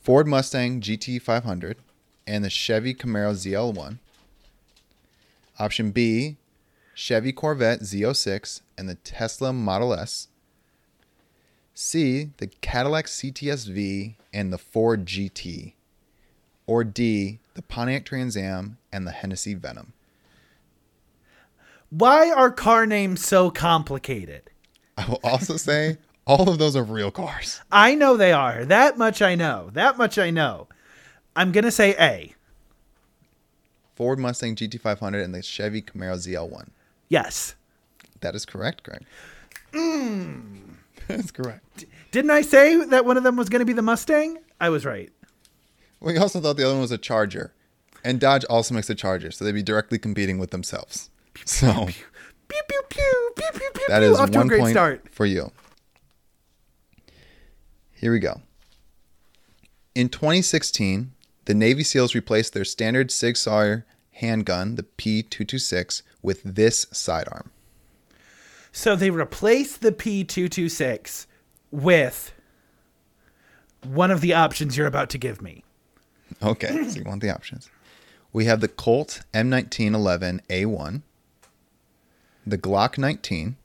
Ford 0.00 0.26
Mustang 0.26 0.80
GT 0.80 1.20
500 1.20 1.76
and 2.26 2.44
the 2.44 2.50
Chevy 2.50 2.94
Camaro 2.94 3.34
ZL1. 3.34 3.98
Option 5.58 5.90
B 5.90 6.36
Chevy 6.94 7.32
Corvette 7.32 7.80
Z06 7.80 8.62
and 8.78 8.88
the 8.88 8.94
Tesla 8.96 9.52
Model 9.52 9.92
S. 9.92 10.28
C 11.74 12.30
the 12.38 12.46
Cadillac 12.46 13.06
CTS-V 13.06 14.16
and 14.32 14.52
the 14.52 14.58
Ford 14.58 15.06
GT. 15.06 15.72
Or 16.66 16.84
D 16.84 17.38
the 17.54 17.62
Pontiac 17.62 18.04
Trans 18.04 18.36
Am 18.36 18.78
and 18.92 19.06
the 19.06 19.12
Hennessey 19.12 19.54
Venom. 19.54 19.92
Why 21.90 22.30
are 22.30 22.50
car 22.50 22.86
names 22.86 23.24
so 23.24 23.50
complicated? 23.50 24.50
I 24.96 25.06
will 25.06 25.20
also 25.22 25.56
say 25.56 25.98
all 26.26 26.48
of 26.48 26.58
those 26.58 26.76
are 26.76 26.84
real 26.84 27.10
cars. 27.10 27.60
I 27.70 27.94
know 27.94 28.16
they 28.16 28.32
are. 28.32 28.64
That 28.64 28.96
much 28.96 29.20
I 29.20 29.34
know. 29.34 29.70
That 29.72 29.98
much 29.98 30.18
I 30.18 30.30
know. 30.30 30.68
I'm 31.34 31.52
going 31.52 31.64
to 31.64 31.70
say 31.70 31.94
A. 31.98 32.34
Ford 33.94 34.18
Mustang 34.18 34.56
GT500 34.56 35.22
and 35.22 35.34
the 35.34 35.42
Chevy 35.42 35.82
Camaro 35.82 36.16
ZL1. 36.16 36.68
Yes. 37.08 37.56
That 38.20 38.34
is 38.34 38.46
correct, 38.46 38.82
Greg. 38.84 39.04
Hmm. 39.74 40.61
That's 41.16 41.30
correct. 41.32 41.84
Didn't 42.10 42.30
I 42.30 42.42
say 42.42 42.76
that 42.86 43.04
one 43.04 43.16
of 43.16 43.22
them 43.22 43.36
was 43.36 43.48
going 43.48 43.60
to 43.60 43.66
be 43.66 43.72
the 43.72 43.82
Mustang? 43.82 44.38
I 44.60 44.68
was 44.68 44.84
right. 44.84 45.10
We 46.00 46.16
also 46.18 46.40
thought 46.40 46.56
the 46.56 46.64
other 46.64 46.74
one 46.74 46.82
was 46.82 46.92
a 46.92 46.98
Charger. 46.98 47.52
And 48.04 48.18
Dodge 48.20 48.44
also 48.46 48.74
makes 48.74 48.90
a 48.90 48.94
Charger, 48.94 49.30
so 49.30 49.44
they'd 49.44 49.52
be 49.52 49.62
directly 49.62 49.98
competing 49.98 50.38
with 50.38 50.50
themselves. 50.50 51.10
So 51.44 51.86
Pew 51.86 52.60
pew 52.68 52.82
pew 52.90 53.30
pew 53.36 53.48
pew 53.54 53.70
pew. 53.74 53.84
that 53.88 54.02
is 54.02 54.18
off 54.18 54.30
to 54.32 54.38
a 54.38 54.40
one 54.40 54.48
great 54.48 54.60
point 54.60 54.72
start. 54.72 55.06
for 55.10 55.24
you. 55.24 55.52
Here 57.92 58.12
we 58.12 58.18
go. 58.18 58.42
In 59.94 60.08
2016, 60.08 61.12
the 61.44 61.54
Navy 61.54 61.84
SEALs 61.84 62.14
replaced 62.14 62.52
their 62.52 62.64
standard 62.64 63.10
Sig 63.10 63.36
Sauer 63.36 63.86
handgun, 64.12 64.74
the 64.74 64.82
P226, 64.82 66.02
with 66.22 66.42
this 66.42 66.86
sidearm. 66.92 67.50
So 68.72 68.96
they 68.96 69.10
replaced 69.10 69.82
the 69.82 69.92
P226 69.92 71.26
with 71.70 72.32
one 73.84 74.10
of 74.10 74.20
the 74.22 74.32
options 74.32 74.76
you're 74.76 74.86
about 74.86 75.10
to 75.10 75.18
give 75.18 75.42
me. 75.42 75.62
Okay, 76.42 76.88
so 76.88 76.98
you 76.98 77.04
want 77.04 77.20
the 77.20 77.30
options. 77.30 77.70
We 78.32 78.46
have 78.46 78.60
the 78.60 78.68
Colt 78.68 79.20
M1911A1, 79.34 81.02
the 82.46 82.58
Glock 82.58 82.96
19, 82.96 83.56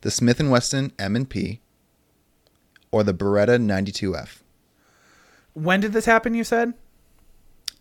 the 0.00 0.10
Smith 0.10 0.40
& 0.40 0.42
Wesson 0.42 0.92
M&P, 0.98 1.60
or 2.90 3.04
the 3.04 3.14
Beretta 3.14 3.58
92F, 3.60 4.38
When 5.54 5.80
did 5.80 5.92
this 5.92 6.06
happen, 6.06 6.34
you 6.34 6.42
said? 6.42 6.74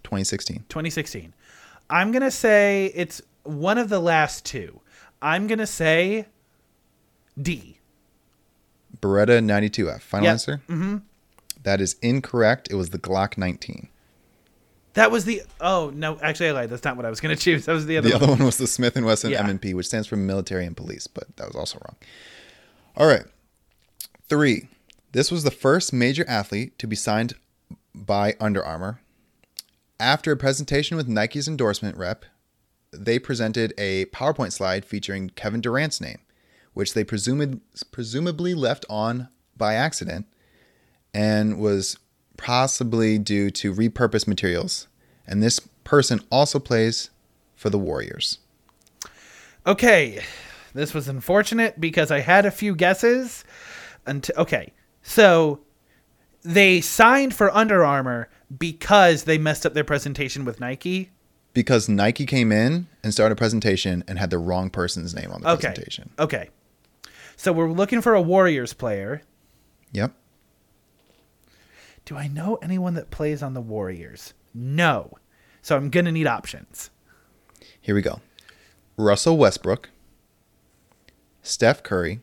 2016. 0.04 0.66
2016. 0.70 1.34
I'm 1.90 2.12
going 2.12 2.22
to 2.22 2.30
say 2.32 2.92
it's 2.94 3.22
one 3.44 3.80
of 3.80 3.90
the 3.90 4.00
last 4.00 4.46
two. 4.46 4.82
I'm 5.22 5.48
going 5.48 5.60
to 5.60 5.68
say 5.68 6.26
D. 7.42 7.78
Beretta 9.02 9.40
92F. 9.44 10.02
Final 10.02 10.26
Yep. 10.26 10.32
answer? 10.32 10.62
Mm-hmm. 10.70 10.98
That 11.64 11.82
is 11.82 11.96
incorrect. 12.02 12.68
It 12.72 12.76
was 12.76 12.90
the 12.90 13.00
Glock 13.00 13.38
19. 13.38 13.90
That 14.94 15.12
was 15.12 15.26
the. 15.26 15.44
Oh, 15.62 15.92
no. 15.94 16.18
Actually, 16.22 16.50
I 16.50 16.52
lied. 16.54 16.70
That's 16.70 16.84
not 16.84 16.98
what 16.98 17.06
I 17.06 17.10
was 17.10 17.20
going 17.20 17.36
to 17.36 17.42
choose. 17.42 17.66
That 17.66 17.74
was 17.74 17.86
the 17.86 17.98
other 17.98 18.10
one. 18.10 18.20
The 18.20 18.26
one. 18.26 18.30
other 18.34 18.40
one 18.40 18.46
was 18.46 18.58
the 18.58 18.68
Smith 18.68 18.96
& 18.96 19.02
Wesson 19.02 19.32
Yeah. 19.32 19.48
M&P, 19.48 19.74
which 19.74 19.86
stands 19.88 20.08
for 20.08 20.16
military 20.16 20.66
and 20.66 20.76
police, 20.76 21.08
but 21.08 21.36
that 21.38 21.48
was 21.48 21.56
also 21.56 21.78
wrong. 21.86 21.96
All 22.98 23.08
right. 23.08 23.26
Three. 24.28 24.68
This 25.12 25.32
was 25.32 25.44
the 25.44 25.52
first 25.52 25.92
major 25.94 26.26
athlete 26.28 26.78
to 26.80 26.88
be 26.88 26.96
signed 26.96 27.34
by 27.96 28.36
Under 28.40 28.64
Armour. 28.64 29.00
After 30.00 30.32
a 30.32 30.38
presentation 30.38 30.98
with 30.98 31.08
Nike's 31.08 31.48
endorsement 31.48 31.98
rep, 31.98 32.26
they 32.92 33.20
presented 33.20 33.74
a 33.78 34.06
PowerPoint 34.06 34.52
slide 34.52 34.86
featuring 34.86 35.30
Kevin 35.32 35.62
Durant's 35.62 36.02
name, 36.02 36.20
which 36.74 36.94
they 36.94 37.04
presumed, 37.04 37.62
presumably 37.92 38.54
left 38.54 38.86
on 38.90 39.30
by 39.56 39.76
accident 39.76 40.26
and 41.14 41.60
was 41.60 41.98
possibly 42.38 43.18
due 43.18 43.52
to 43.52 43.74
repurposed 43.74 44.28
materials. 44.28 44.88
And 45.28 45.44
this 45.44 45.60
person 45.84 46.22
also 46.32 46.60
plays 46.60 47.10
for 47.56 47.70
the 47.70 47.78
Warriors. 47.78 48.40
Okay. 49.68 50.24
This 50.74 50.94
was 50.94 51.08
unfortunate 51.08 51.80
because 51.80 52.12
I 52.12 52.20
had 52.20 52.46
a 52.46 52.52
few 52.52 52.76
guesses. 52.76 53.44
Until, 54.06 54.36
okay. 54.38 54.74
So 55.02 55.60
they 56.44 56.80
signed 56.82 57.34
for 57.34 57.54
Under 57.56 57.84
Armour 57.84 58.30
because 58.58 59.24
they 59.26 59.38
messed 59.38 59.66
up 59.66 59.74
their 59.74 59.84
presentation 59.84 60.46
with 60.46 60.60
Nike. 60.60 61.12
Because 61.60 61.90
Nike 61.90 62.26
came 62.26 62.54
in 62.54 62.88
and 63.04 63.12
started 63.12 63.34
a 63.34 63.36
presentation 63.36 64.02
and 64.08 64.18
had 64.18 64.30
the 64.30 64.38
wrong 64.38 64.70
person's 64.70 65.14
name 65.14 65.30
on 65.30 65.42
the 65.42 65.50
Okay. 65.50 65.68
presentation. 65.68 66.10
Okay. 66.18 66.48
So 67.36 67.52
we're 67.52 67.70
looking 67.70 68.02
for 68.02 68.14
a 68.14 68.22
Warriors 68.22 68.72
player. 68.72 69.24
Yep. 69.92 70.14
Do 72.06 72.16
I 72.16 72.28
know 72.30 72.56
anyone 72.62 72.94
that 72.94 73.12
plays 73.12 73.44
on 73.44 73.56
the 73.56 73.60
Warriors? 73.60 74.34
No. 74.54 75.18
So 75.62 75.76
I'm 75.76 75.90
going 75.90 76.06
to 76.06 76.14
need 76.14 76.28
options. 76.28 76.92
Here 77.82 77.94
we 77.94 78.02
go. 78.02 78.22
Russell 78.96 79.36
Westbrook, 79.38 79.90
Steph 81.44 81.84
Curry, 81.84 82.22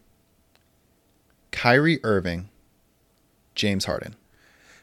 Kyrie 1.52 2.00
Irving, 2.02 2.48
James 3.54 3.84
Harden. 3.84 4.16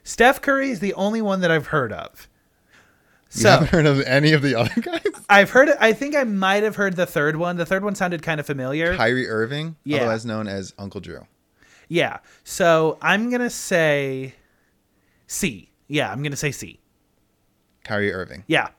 Steph 0.03 0.43
Curry 0.43 0.69
is 0.69 0.79
the 0.79 0.93
only 0.93 1.23
one 1.23 1.41
that 1.41 1.49
I've 1.49 1.67
heard 1.67 1.91
of. 1.91 2.27
You 3.35 3.47
haven't 3.47 3.69
heard 3.69 3.85
of 3.85 4.01
any 4.01 4.33
of 4.33 4.41
the 4.41 4.55
other 4.55 4.79
guys? 4.81 5.01
I've 5.29 5.49
heard. 5.49 5.69
I 5.79 5.93
think 5.93 6.15
I 6.15 6.23
might 6.23 6.63
have 6.63 6.75
heard 6.75 6.95
the 6.95 7.05
third 7.05 7.35
one. 7.35 7.57
The 7.57 7.65
third 7.65 7.83
one 7.83 7.95
sounded 7.95 8.21
kind 8.21 8.39
of 8.39 8.45
familiar. 8.45 8.95
Kyrie 8.95 9.27
Irving, 9.27 9.75
Yeah. 9.83 9.97
otherwise 9.99 10.25
known 10.25 10.47
as 10.47 10.73
Uncle 10.77 11.01
Drew. 11.01 11.25
Yeah. 11.87 12.19
So 12.43 12.97
I'm 13.01 13.29
going 13.29 13.41
to 13.41 13.49
say 13.49 14.35
C. 15.27 15.71
Yeah, 15.87 16.11
I'm 16.11 16.21
going 16.21 16.31
to 16.31 16.37
say 16.37 16.51
C. 16.51 16.79
Kyrie 17.83 18.13
Irving. 18.13 18.43
Yeah. 18.47 18.69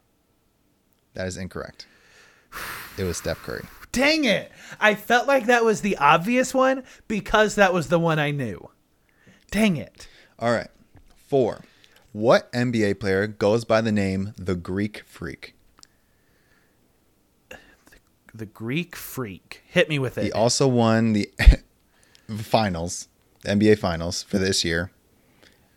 That 1.15 1.27
is 1.27 1.37
incorrect. 1.37 1.87
It 2.97 3.05
was 3.05 3.17
Steph 3.19 3.39
Curry. 3.43 3.65
Dang 3.93 4.25
it. 4.25 4.51
I 4.81 4.95
felt 4.95 5.27
like 5.29 5.47
that 5.47 5.65
was 5.65 5.81
the 5.81 5.97
obvious 5.99 6.53
one 6.55 6.83
because 7.09 7.57
that 7.57 7.73
was 7.73 7.89
the 7.89 7.99
one 7.99 8.19
I 8.19 8.31
knew. 8.31 8.71
Dang 9.51 9.77
it. 9.77 10.09
All 10.39 10.51
right. 10.53 10.69
Four. 11.29 11.61
What 12.15 12.53
NBA 12.53 13.01
player 13.01 13.27
goes 13.27 13.65
by 13.65 13.81
the 13.81 13.91
name 13.91 14.35
the 14.37 14.55
Greek 14.55 15.03
Freak? 15.05 15.57
The 18.33 18.47
Greek 18.47 18.95
freak. 18.95 19.63
Hit 19.67 19.89
me 19.89 19.99
with 19.99 20.17
it. 20.17 20.23
He 20.23 20.31
also 20.33 20.69
won 20.69 21.13
the 21.13 21.29
finals, 22.39 23.09
the 23.43 23.51
NBA 23.51 23.81
finals 23.81 24.23
for 24.23 24.39
this 24.39 24.65
year, 24.65 24.93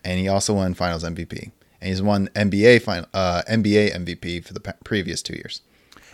and 0.05 0.19
he 0.19 0.27
also 0.27 0.53
won 0.53 0.75
Finals 0.75 1.03
MVP. 1.03 1.51
And 1.81 1.89
he's 1.89 2.03
won 2.03 2.27
NBA 2.35 2.83
final, 2.83 3.07
uh, 3.15 3.41
NBA 3.49 3.95
MVP 3.95 4.45
for 4.45 4.53
the 4.53 4.59
previous 4.83 5.23
two 5.23 5.33
years. 5.33 5.61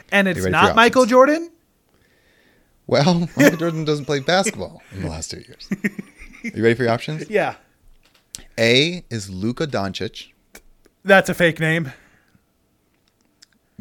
and 0.09 0.29
it's 0.29 0.45
not 0.45 0.73
Michael? 0.73 1.05
Jordan? 1.05 1.51
Well, 2.87 3.27
Michael 3.35 3.57
Jordan 3.57 3.83
doesn't 3.83 4.05
play 4.05 4.21
basketball 4.21 4.81
in 4.93 5.01
the 5.01 5.09
last 5.09 5.31
two 5.31 5.41
years. 5.41 5.67
Are 5.73 6.57
you 6.57 6.63
ready 6.63 6.75
for 6.75 6.83
your 6.83 6.93
options? 6.93 7.29
Yeah. 7.29 7.55
A 8.59 9.03
is 9.09 9.29
Luka 9.29 9.67
Doncic. 9.67 10.31
That's 11.03 11.29
a 11.29 11.33
fake 11.33 11.59
name. 11.59 11.91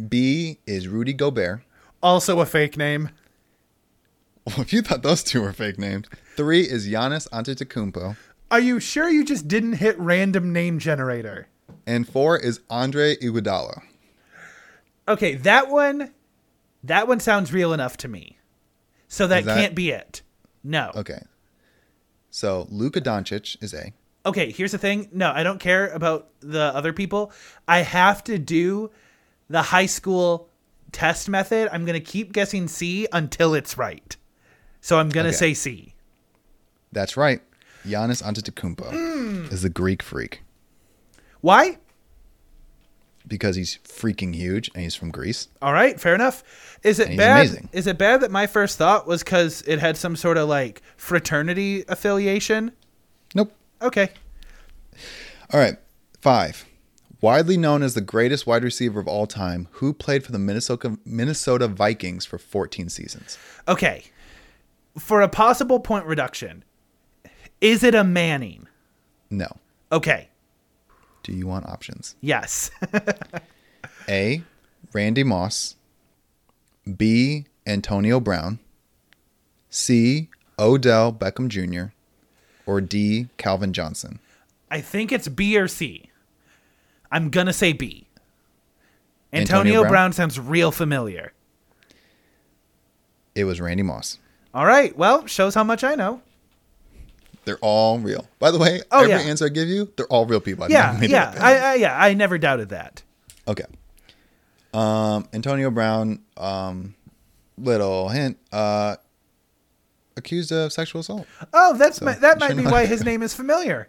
B 0.09 0.59
is 0.67 0.89
Rudy 0.89 1.13
Gobert. 1.13 1.63
Also 2.03 2.41
a 2.41 2.47
fake 2.47 2.77
name. 2.77 3.11
Well, 4.47 4.57
if 4.61 4.73
you 4.73 4.83
thought 4.83 5.03
those 5.03 5.23
two 5.23 5.43
were 5.43 5.53
fake 5.53 5.79
names, 5.79 6.07
three 6.37 6.63
is 6.63 6.89
Giannis 6.89 7.29
Antetokounmpo, 7.31 8.17
Are 8.51 8.61
you 8.61 8.81
sure 8.81 9.09
you 9.09 9.25
just 9.25 9.47
didn't 9.49 9.75
hit 9.75 9.99
random 9.99 10.53
name 10.53 10.79
generator? 10.79 11.49
and 11.87 12.07
four 12.09 12.39
is 12.39 12.61
Andre 12.71 13.17
Iguodala. 13.17 13.83
Okay, 15.09 15.35
that 15.35 15.69
one 15.69 16.13
that 16.85 17.09
one 17.09 17.19
sounds 17.21 17.53
real 17.53 17.73
enough 17.73 17.97
to 17.99 18.09
me. 18.09 18.39
So 19.09 19.27
that, 19.27 19.45
that- 19.45 19.57
can't 19.57 19.75
be 19.75 19.91
it. 19.91 20.23
No. 20.65 20.93
Okay, 20.95 21.23
so 22.31 22.67
Luka 22.71 23.01
Doncic 23.01 23.57
is 23.63 23.75
A. 23.75 23.93
okay, 24.27 24.51
here's 24.53 24.73
the 24.73 24.79
thing. 24.79 25.09
No, 25.13 25.31
I 25.33 25.43
don't 25.43 25.59
care 25.59 25.89
about 25.89 26.29
the 26.41 26.63
other 26.75 26.93
people. 26.93 27.33
I 27.67 27.79
have 27.79 28.23
to 28.25 28.39
do 28.39 28.91
the 29.49 29.63
high 29.63 29.87
school 29.87 30.49
test 30.93 31.29
method. 31.29 31.69
I'm 31.73 31.85
going 31.85 32.01
to 32.01 32.05
keep 32.07 32.33
guessing 32.33 32.69
C 32.69 33.07
until 33.13 33.55
it's 33.55 33.77
right. 33.79 34.17
So 34.81 34.99
I'm 34.99 35.09
going 35.09 35.25
to 35.25 35.31
Okay. 35.31 35.37
say 35.37 35.55
C. 35.55 35.95
That's 36.93 37.17
right. 37.17 37.41
Giannis 37.87 38.23
Antetokounmpo 38.23 39.53
is 39.53 39.63
the 39.63 39.69
Greek 39.71 40.03
freak 40.03 40.43
Why? 41.41 41.79
because 43.27 43.55
he's 43.57 43.79
freaking 43.85 44.35
huge 44.35 44.69
and 44.75 44.83
he's 44.83 44.95
from 44.97 45.11
Greece. 45.11 45.49
All 45.63 45.73
right, 45.73 45.99
fair 45.99 46.15
enough. 46.15 46.43
Is 46.83 46.99
it 46.99 47.17
bad? 47.17 47.39
amazing. 47.47 47.69
Is 47.73 47.87
it 47.87 47.97
bad 47.97 48.21
that 48.23 48.31
my 48.33 48.47
first 48.49 48.79
thought 48.79 49.07
was 49.07 49.23
cuz 49.23 49.63
it 49.63 49.79
had 49.79 49.97
some 49.97 50.17
sort 50.17 50.37
of 50.37 50.49
like 50.49 50.83
fraternity 50.97 51.85
affiliation? 51.89 52.73
Nope. 53.35 53.53
Okay. 53.83 54.11
All 55.53 55.61
right. 55.61 55.77
Five. 56.21 56.65
Widely 57.21 57.57
known 57.57 57.83
as 57.83 57.95
the 57.95 58.01
greatest 58.01 58.47
wide 58.47 58.65
receiver 58.65 58.99
of 58.99 59.07
all 59.07 59.27
time, 59.27 59.69
who 59.73 59.93
played 59.93 60.25
for 60.25 60.33
the 60.33 60.39
Minnesota 60.39 60.99
Minnesota 61.05 61.69
Vikings 61.69 62.27
for 62.27 62.39
14 62.39 62.89
seasons? 62.89 63.39
Okay. 63.69 64.05
For 64.99 65.21
a 65.21 65.29
possible 65.29 65.79
point 65.81 66.05
reduction, 66.05 66.65
is 67.61 67.85
it 67.85 67.95
a 67.95 68.03
Manning? 68.03 68.67
No. 69.31 69.47
Okay. 69.93 70.29
Do 71.23 71.33
you 71.33 71.47
want 71.47 71.67
options? 71.67 72.17
Yes. 72.21 72.71
A. 74.09 74.43
Randy 74.93 75.23
Moss. 75.23 75.77
B. 76.97 77.47
Antonio 77.67 78.19
Brown. 78.19 78.59
C. 79.71 80.29
Odell 80.59 81.13
Beckham 81.13 81.49
Jr. 81.49 81.93
or 82.67 82.81
D. 82.81 83.29
Calvin 83.39 83.73
Johnson? 83.73 84.19
I 84.71 84.81
think 84.81 85.13
it's 85.13 85.29
B 85.29 85.59
or 85.59 85.69
C. 85.69 86.11
I'm 87.11 87.29
gonna 87.31 87.53
say 87.53 87.73
B. 87.73 88.07
Antonio 89.33 89.61
Antonio, 89.61 89.81
Brown? 89.83 89.91
Brown? 89.91 90.13
sounds 90.13 90.39
real 90.39 90.71
familiar. 90.71 91.33
It 93.35 93.45
was 93.45 93.61
Randy 93.61 93.83
Moss. 93.83 94.19
All 94.55 94.67
right, 94.67 94.97
well, 94.97 95.27
shows 95.27 95.55
how 95.55 95.65
much 95.65 95.83
I 95.85 95.95
know. 95.95 96.21
They're 97.45 97.59
all 97.61 97.99
real. 97.99 98.29
By 98.39 98.51
the 98.51 98.59
way, 98.59 98.83
Oh, 98.91 99.01
every 99.01 99.11
yeah. 99.13 99.21
answer 99.21 99.47
I 99.47 99.49
give 99.49 99.69
you, 99.69 99.91
they're 99.97 100.07
all 100.07 100.27
real 100.27 100.41
people. 100.41 100.65
I 100.65 100.69
Yeah, 100.69 101.01
yeah. 101.03 101.35
I, 101.41 101.57
I, 101.59 101.75
yeah, 101.75 101.99
I 101.99 102.15
never 102.15 102.39
doubted 102.39 102.69
that. 102.69 103.03
Okay. 103.49 103.65
Um, 104.75 105.27
Antonio 105.33 105.71
Brown, 105.71 106.21
um, 106.37 106.95
little 107.59 108.09
hint, 108.11 108.39
uh, 108.53 108.97
accused 110.17 110.53
of 110.53 110.73
sexual 110.73 111.01
assault. 111.01 111.27
Oh, 111.53 111.77
that's 111.77 112.01
mi- 112.01 112.15
that 112.21 112.39
might 112.41 112.57
be 112.57 112.65
why 112.65 112.87
his 112.95 113.05
name 113.05 113.23
is 113.23 113.35
familiar. 113.35 113.89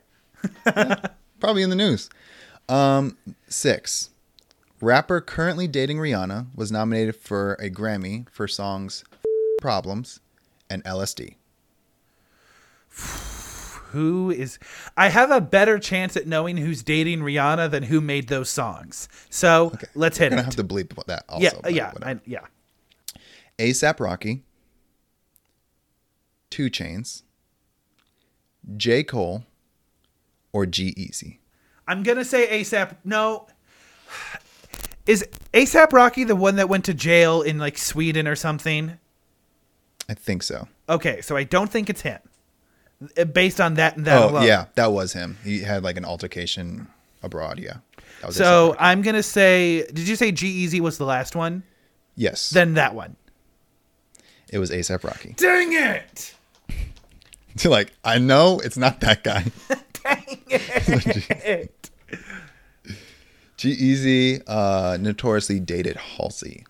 Probably 1.40 1.62
in 1.64 1.70
the 1.70 1.76
news. 1.76 2.10
Um, 2.70 3.18
six. 3.48 4.10
Rapper 4.82 5.22
currently 5.22 5.68
dating 5.68 5.98
Rihanna 5.98 6.48
was 6.56 6.72
nominated 6.72 7.16
for 7.16 7.54
a 7.54 7.70
Grammy 7.70 8.28
for 8.30 8.48
songs 8.48 9.04
Problems 9.62 10.20
and 10.70 10.84
LSD. 10.84 11.36
Who 13.92 14.32
is? 14.32 14.58
I 14.98 15.10
have 15.10 15.30
a 15.30 15.40
better 15.40 15.78
chance 15.78 16.18
at 16.18 16.26
knowing 16.28 16.58
who's 16.58 16.82
dating 16.84 17.20
Rihanna 17.20 17.70
than 17.70 17.84
who 17.84 18.02
made 18.02 18.28
those 18.28 18.50
songs. 18.50 19.08
So 19.30 19.72
let's 19.94 20.18
hit 20.18 20.26
We're 20.32 20.38
gonna 20.38 20.42
it. 20.42 20.46
have 20.46 20.56
to 20.56 20.64
bleep 20.64 21.06
that 21.06 21.26
also. 21.30 21.62
yeah, 21.66 21.70
yeah. 21.70 21.92
I, 22.02 22.20
yeah. 22.26 22.40
ASAP 23.60 24.00
Rocky, 24.00 24.44
2 26.54 26.70
Chainz, 26.70 27.24
J. 28.78 29.04
Cole, 29.04 29.44
or 30.52 30.68
G 30.68 30.94
Easy. 30.96 31.40
I'm 31.88 32.04
gonna 32.04 32.24
say 32.24 32.62
ASAP. 32.62 32.96
No, 33.04 33.48
is 35.08 35.26
ASAP 35.52 35.92
Rocky 35.92 36.24
the 36.24 36.36
one 36.36 36.56
that 36.58 36.70
went 36.70 36.86
to 36.86 36.94
jail 36.94 37.42
in 37.42 37.58
like 37.58 37.78
Sweden 37.78 38.28
or 38.28 38.36
something? 38.36 39.00
I 40.08 40.14
think 40.14 40.44
so. 40.44 40.68
Okay, 40.88 41.22
so 41.22 41.36
I 41.36 41.44
don't 41.44 41.72
think 41.72 41.90
it's 41.90 42.02
him. 42.02 42.20
Uh, 43.18 43.24
Based 43.26 43.60
on 43.60 43.74
that 43.76 43.98
and 43.98 44.06
that 44.06 44.22
Oh, 44.22 44.30
alone. 44.30 44.44
yeah, 44.44 44.66
that 44.76 44.92
was 44.92 45.14
him. 45.14 45.38
He 45.44 45.60
had 45.62 45.84
like 45.84 45.98
an 45.98 46.06
altercation 46.06 46.88
abroad. 47.24 47.58
Yeah. 47.60 47.78
So 48.30 48.76
I'm 48.80 49.02
gonna 49.02 49.24
say. 49.24 49.86
Did 49.88 50.08
you 50.08 50.16
say 50.16 50.32
G-Eazy 50.32 50.80
was 50.80 50.98
the 51.00 51.06
last 51.06 51.36
one? 51.36 51.64
yes, 52.16 52.52
Then 52.52 52.76
that 52.76 52.94
one. 52.94 53.16
it 54.50 54.60
was 54.60 54.70
ASAP 54.70 55.04
Rocky. 55.04 55.34
Dang 55.36 55.74
it! 55.74 56.36
So 57.58 57.70
like, 57.70 57.94
I 58.04 58.18
know 58.18 58.60
it's 58.64 58.78
not 58.78 59.00
that 59.02 59.24
guy. 59.24 59.46
Dang 60.04 60.40
it! 60.50 61.90
G-Eazy 63.58 64.42
uh, 64.48 64.98
notoriously 65.00 65.60
dated 65.60 65.96
Halsey. 65.98 66.66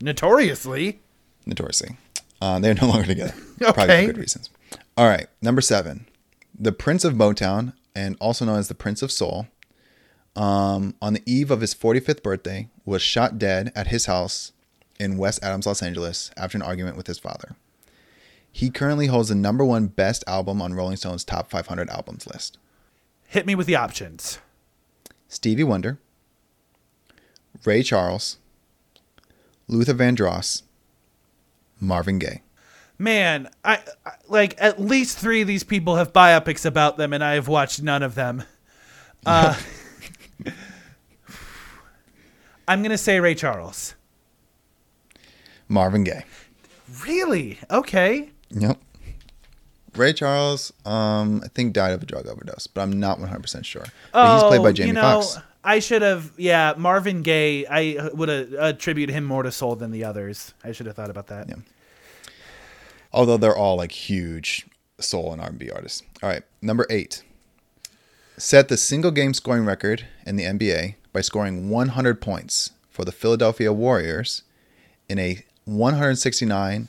Notoriously. 0.00 1.00
Notoriously. 1.46 1.96
Uh, 2.42 2.58
they're 2.58 2.74
no 2.74 2.88
longer 2.88 3.06
together. 3.06 3.34
Probably 3.58 3.82
Okay. 3.84 4.06
for 4.06 4.12
good 4.12 4.20
reasons. 4.20 4.50
All 4.96 5.06
right. 5.08 5.28
Number 5.40 5.60
seven. 5.60 6.06
The 6.58 6.72
Prince 6.72 7.04
of 7.04 7.14
Motown, 7.14 7.72
and 7.94 8.16
also 8.20 8.44
known 8.44 8.58
as 8.58 8.68
the 8.68 8.74
Prince 8.74 9.02
of 9.02 9.10
Soul, 9.12 9.46
um, 10.36 10.94
on 11.00 11.14
the 11.14 11.22
eve 11.26 11.50
of 11.50 11.60
his 11.60 11.74
45th 11.74 12.22
birthday, 12.22 12.68
was 12.84 13.00
shot 13.02 13.38
dead 13.38 13.72
at 13.74 13.86
his 13.88 14.06
house 14.06 14.52
in 14.98 15.16
West 15.16 15.42
Adams, 15.42 15.66
Los 15.66 15.82
Angeles, 15.82 16.30
after 16.36 16.58
an 16.58 16.62
argument 16.62 16.96
with 16.96 17.06
his 17.06 17.18
father. 17.18 17.56
He 18.52 18.70
currently 18.70 19.06
holds 19.06 19.28
the 19.28 19.34
number 19.34 19.64
one 19.64 19.86
best 19.86 20.24
album 20.26 20.60
on 20.60 20.74
Rolling 20.74 20.96
Stone's 20.96 21.24
top 21.24 21.50
500 21.50 21.88
albums 21.88 22.26
list. 22.26 22.58
Hit 23.28 23.46
me 23.46 23.54
with 23.54 23.66
the 23.66 23.76
options. 23.76 24.38
Stevie 25.28 25.62
Wonder, 25.62 25.98
Ray 27.64 27.82
Charles, 27.84 28.38
Luther 29.68 29.94
Vandross, 29.94 30.62
Marvin 31.80 32.18
Gaye. 32.18 32.42
Man, 32.98 33.48
I, 33.64 33.78
I 34.04 34.12
like 34.28 34.56
at 34.58 34.80
least 34.80 35.16
three 35.18 35.40
of 35.40 35.48
these 35.48 35.62
people 35.62 35.96
have 35.96 36.12
biopics 36.12 36.66
about 36.66 36.96
them, 36.96 37.12
and 37.12 37.22
I 37.22 37.34
have 37.34 37.46
watched 37.48 37.80
none 37.80 38.02
of 38.02 38.16
them. 38.16 38.42
Uh, 39.24 39.56
I'm 42.68 42.82
gonna 42.82 42.98
say 42.98 43.20
Ray 43.20 43.36
Charles. 43.36 43.94
Marvin 45.68 46.02
Gaye. 46.04 46.24
Really? 47.06 47.58
Okay. 47.70 48.30
Yep. 48.50 48.78
Ray 49.96 50.12
Charles, 50.12 50.72
um, 50.84 51.40
I 51.44 51.48
think 51.48 51.72
died 51.72 51.92
of 51.92 52.02
a 52.02 52.06
drug 52.06 52.26
overdose, 52.28 52.66
but 52.68 52.80
I'm 52.82 52.98
not 53.00 53.18
100% 53.18 53.64
sure. 53.64 53.84
But 54.12 54.34
he's 54.34 54.42
played 54.44 54.62
by 54.62 54.68
Oh, 54.68 54.72
Jamie 54.72 54.88
you 54.88 54.92
know, 54.94 55.20
Foxx. 55.22 55.38
I 55.64 55.78
should 55.80 56.02
have. 56.02 56.32
Yeah, 56.38 56.74
Marvin 56.76 57.22
Gaye. 57.22 57.66
I 57.66 58.08
would 58.14 58.28
have 58.28 58.52
attributed 58.52 59.14
him 59.14 59.24
more 59.24 59.42
to 59.42 59.52
soul 59.52 59.76
than 59.76 59.90
the 59.90 60.04
others. 60.04 60.54
I 60.64 60.72
should 60.72 60.86
have 60.86 60.96
thought 60.96 61.10
about 61.10 61.26
that. 61.26 61.48
Yeah. 61.48 61.56
Although 63.12 63.36
they're 63.36 63.56
all 63.56 63.76
like 63.76 63.92
huge 63.92 64.66
soul 65.00 65.32
and 65.32 65.42
R&B 65.42 65.70
artists. 65.70 66.02
All 66.22 66.28
right, 66.28 66.42
number 66.62 66.86
8. 66.88 67.22
Set 68.38 68.68
the 68.68 68.76
single 68.76 69.10
game 69.10 69.34
scoring 69.34 69.66
record 69.66 70.06
in 70.24 70.36
the 70.36 70.44
NBA 70.44 70.94
by 71.12 71.20
scoring 71.20 71.68
100 71.68 72.20
points 72.22 72.70
for 72.88 73.04
the 73.04 73.12
Philadelphia 73.12 73.72
Warriors 73.72 74.44
in 75.08 75.18
a 75.18 75.44
169 75.64 76.88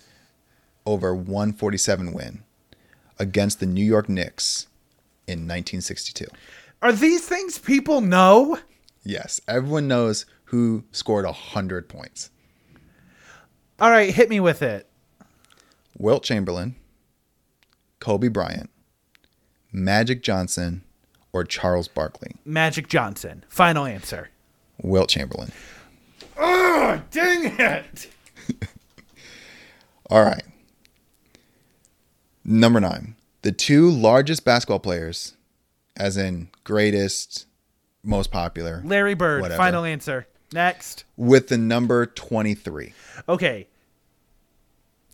over 0.85 1.13
147 1.13 2.13
win 2.13 2.43
against 3.19 3.59
the 3.59 3.65
New 3.65 3.85
York 3.85 4.09
Knicks 4.09 4.67
in 5.27 5.39
1962. 5.39 6.25
Are 6.81 6.91
these 6.91 7.25
things 7.27 7.59
people 7.59 8.01
know? 8.01 8.57
Yes, 9.03 9.39
everyone 9.47 9.87
knows 9.87 10.25
who 10.45 10.83
scored 10.91 11.25
100 11.25 11.87
points. 11.87 12.29
All 13.79 13.89
right, 13.89 14.13
hit 14.13 14.29
me 14.29 14.39
with 14.39 14.61
it. 14.61 14.87
Wilt 15.97 16.23
Chamberlain, 16.23 16.75
Kobe 17.99 18.27
Bryant, 18.27 18.69
Magic 19.71 20.23
Johnson, 20.23 20.83
or 21.33 21.43
Charles 21.43 21.87
Barkley. 21.87 22.35
Magic 22.45 22.87
Johnson. 22.87 23.43
Final 23.47 23.85
answer. 23.85 24.29
Wilt 24.81 25.09
Chamberlain. 25.09 25.51
Oh, 26.37 27.01
dang 27.11 27.55
it! 27.59 28.07
All 30.09 30.23
right. 30.23 30.43
Number 32.43 32.79
nine. 32.79 33.15
The 33.43 33.51
two 33.51 33.89
largest 33.89 34.45
basketball 34.45 34.79
players, 34.79 35.35
as 35.97 36.17
in 36.17 36.49
greatest, 36.63 37.45
most 38.03 38.31
popular, 38.31 38.81
Larry 38.85 39.13
Bird. 39.13 39.41
Whatever. 39.41 39.57
Final 39.57 39.85
answer. 39.85 40.27
Next. 40.53 41.05
with 41.15 41.47
the 41.47 41.57
number 41.57 42.05
23. 42.05 42.93
Okay. 43.29 43.67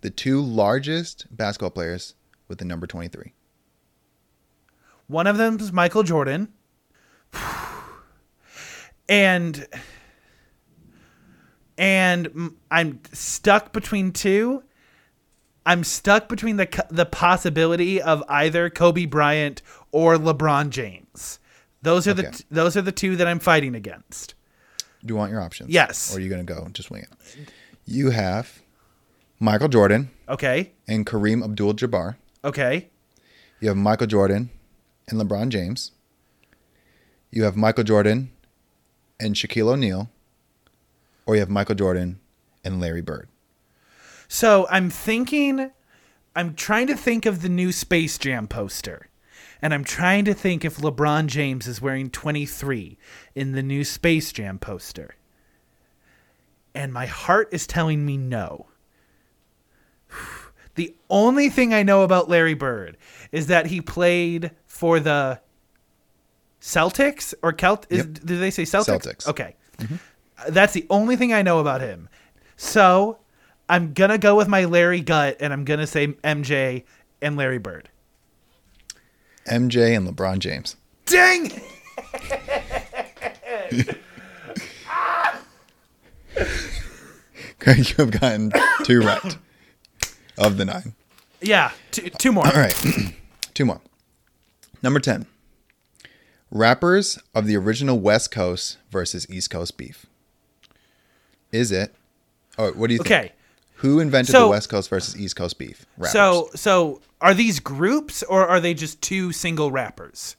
The 0.01 0.09
two 0.09 0.41
largest 0.41 1.28
basketball 1.30 1.69
players 1.69 2.15
with 2.47 2.57
the 2.57 2.65
number 2.65 2.88
23. 2.88 3.34
One 5.07 5.28
of 5.28 5.38
them 5.38 5.59
is 5.59 5.71
Michael 5.71 6.03
Jordan. 6.03 6.51
And 9.09 9.67
and 11.78 12.55
I'm 12.71 12.99
stuck 13.13 13.71
between 13.71 14.11
two. 14.11 14.63
I'm 15.68 15.84
stuck 15.84 16.30
between 16.30 16.55
the 16.55 16.86
the 16.89 17.05
possibility 17.05 18.01
of 18.01 18.24
either 18.30 18.70
Kobe 18.70 19.05
Bryant 19.05 19.61
or 19.91 20.15
LeBron 20.15 20.70
James. 20.70 21.39
Those 21.82 22.07
are 22.07 22.13
the 22.13 22.28
Okay. 22.28 22.38
t- 22.38 22.43
those 22.49 22.76
are 22.78 22.82
the 22.82 22.91
two 22.91 23.15
that 23.18 23.28
I'm 23.28 23.39
fighting 23.39 23.76
against. 23.76 24.34
Do 25.05 25.11
you 25.13 25.15
want 25.18 25.32
your 25.32 25.41
options? 25.41 25.70
Yes. 25.70 26.11
Or 26.13 26.18
are 26.18 26.22
you 26.22 26.30
going 26.30 26.45
to 26.45 26.53
go 26.53 26.68
just 26.74 26.89
wing 26.89 27.03
it? 27.03 27.49
You 27.86 28.09
have 28.11 28.61
Michael 29.39 29.68
Jordan 29.68 30.09
Okay. 30.28 30.72
and 30.88 31.05
Kareem 31.05 31.43
Abdul 31.43 31.74
Jabbar. 31.76 32.15
Okay. 32.43 32.89
You 33.59 33.68
have 33.68 33.78
Michael 33.78 34.07
Jordan 34.07 34.49
and 35.07 35.20
LeBron 35.22 35.49
James. 35.49 35.91
You 37.30 37.43
have 37.43 37.55
Michael 37.55 37.84
Jordan 37.84 38.32
and 39.20 39.36
Shaquille 39.36 39.70
O'Neal. 39.74 40.09
Or 41.26 41.36
you 41.36 41.41
have 41.41 41.49
Michael 41.49 41.76
Jordan 41.76 42.20
and 42.63 42.80
Larry 42.80 43.01
Bird. 43.01 43.28
So 44.28 44.67
I'm 44.69 44.89
thinking, 44.89 45.71
I'm 46.36 46.53
trying 46.53 46.88
to 46.88 46.95
think 46.95 47.25
of 47.25 47.41
the 47.41 47.49
new 47.49 47.71
Space 47.71 48.17
Jam 48.17 48.47
poster. 48.47 49.09
And 49.61 49.73
I'm 49.73 49.84
trying 49.84 50.25
to 50.25 50.34
think 50.34 50.63
if 50.63 50.78
LeBron 50.78 51.28
James 51.28 51.65
is 51.67 51.82
wearing 51.82 52.09
23 52.09 52.97
in 53.34 53.53
the 53.53 53.63
new 53.63 53.84
Space 53.84 54.32
Jam 54.32 54.59
poster. 54.59 55.15
And 56.75 56.93
my 56.93 57.07
heart 57.07 57.49
is 57.51 57.65
telling 57.65 58.05
me 58.05 58.17
no. 58.17 58.67
The 60.75 60.95
only 61.09 61.49
thing 61.49 61.73
I 61.73 61.82
know 61.82 62.03
about 62.03 62.30
Larry 62.30 62.53
Bird 62.53 62.97
is 63.32 63.47
that 63.47 63.65
he 63.65 63.82
played 63.82 64.51
for 64.67 64.99
the 64.99 65.41
Celtics 66.61 67.34
or 67.41 67.51
Celt. 67.51 67.88
Is, 67.89 68.05
Yep. 68.05 68.13
Did 68.13 68.28
they 68.28 68.51
say 68.51 68.61
Celtics? 68.61 69.01
Celtics. 69.01 69.28
Okay. 69.28 69.55
That's 70.49 70.73
the 70.73 70.86
only 70.91 71.15
thing 71.15 71.34
I 71.34 71.41
know 71.41 71.57
about 71.57 71.82
him. 71.82 72.09
So 72.57 73.17
I'm 73.70 73.93
gonna 73.93 74.18
go 74.18 74.36
with 74.36 74.47
my 74.47 74.65
Larry 74.65 75.01
gut, 75.01 75.38
and 75.39 75.51
I'm 75.53 75.65
gonna 75.65 75.88
say 75.88 76.07
MJ 76.07 76.84
and 77.22 77.36
Larry 77.38 77.57
Bird. 77.57 77.89
MJ 79.45 79.95
and 79.95 80.07
LeBron 80.07 80.39
James. 80.39 80.76
Dang! 81.05 81.49
Craig, 87.59 87.89
you 87.89 87.95
have 87.97 88.11
gotten 88.11 88.51
two 88.84 89.01
right 89.01 89.38
of 90.38 90.57
the 90.57 90.65
nine. 90.65 90.93
Yeah, 91.41 91.72
two, 91.91 92.09
two 92.09 92.32
more. 92.32 92.45
All 92.45 92.53
right, 92.53 92.76
two 93.53 93.65
more. 93.65 93.82
Number 94.84 94.99
10. 94.99 95.26
Rappers 96.51 97.20
of 97.36 97.45
the 97.45 97.57
original 97.57 97.99
West 97.99 98.32
Coast 98.32 98.78
versus 98.89 99.30
East 99.30 99.49
Coast 99.49 99.78
beef. 99.78 100.05
Is 101.51 101.72
it? 101.72 101.93
Oh, 102.57 102.72
what 102.72 102.88
do 102.88 102.93
you 102.93 102.99
think? 102.99 103.11
Okay. 103.11 103.32
Who 103.78 103.99
invented 103.99 104.32
So- 104.34 104.41
the 104.41 104.47
West 104.47 104.69
Coast 104.69 104.89
versus 104.89 105.15
East 105.17 105.36
Coast 105.36 105.57
beef? 105.57 105.86
Rappers. 105.97 106.11
So, 106.13 106.49
so 106.55 107.01
are 107.21 107.34
these 107.34 107.59
groups 107.59 108.23
or 108.23 108.47
are 108.47 108.59
they 108.59 108.73
just 108.73 109.01
two 109.01 109.32
single 109.32 109.71
rappers? 109.71 110.36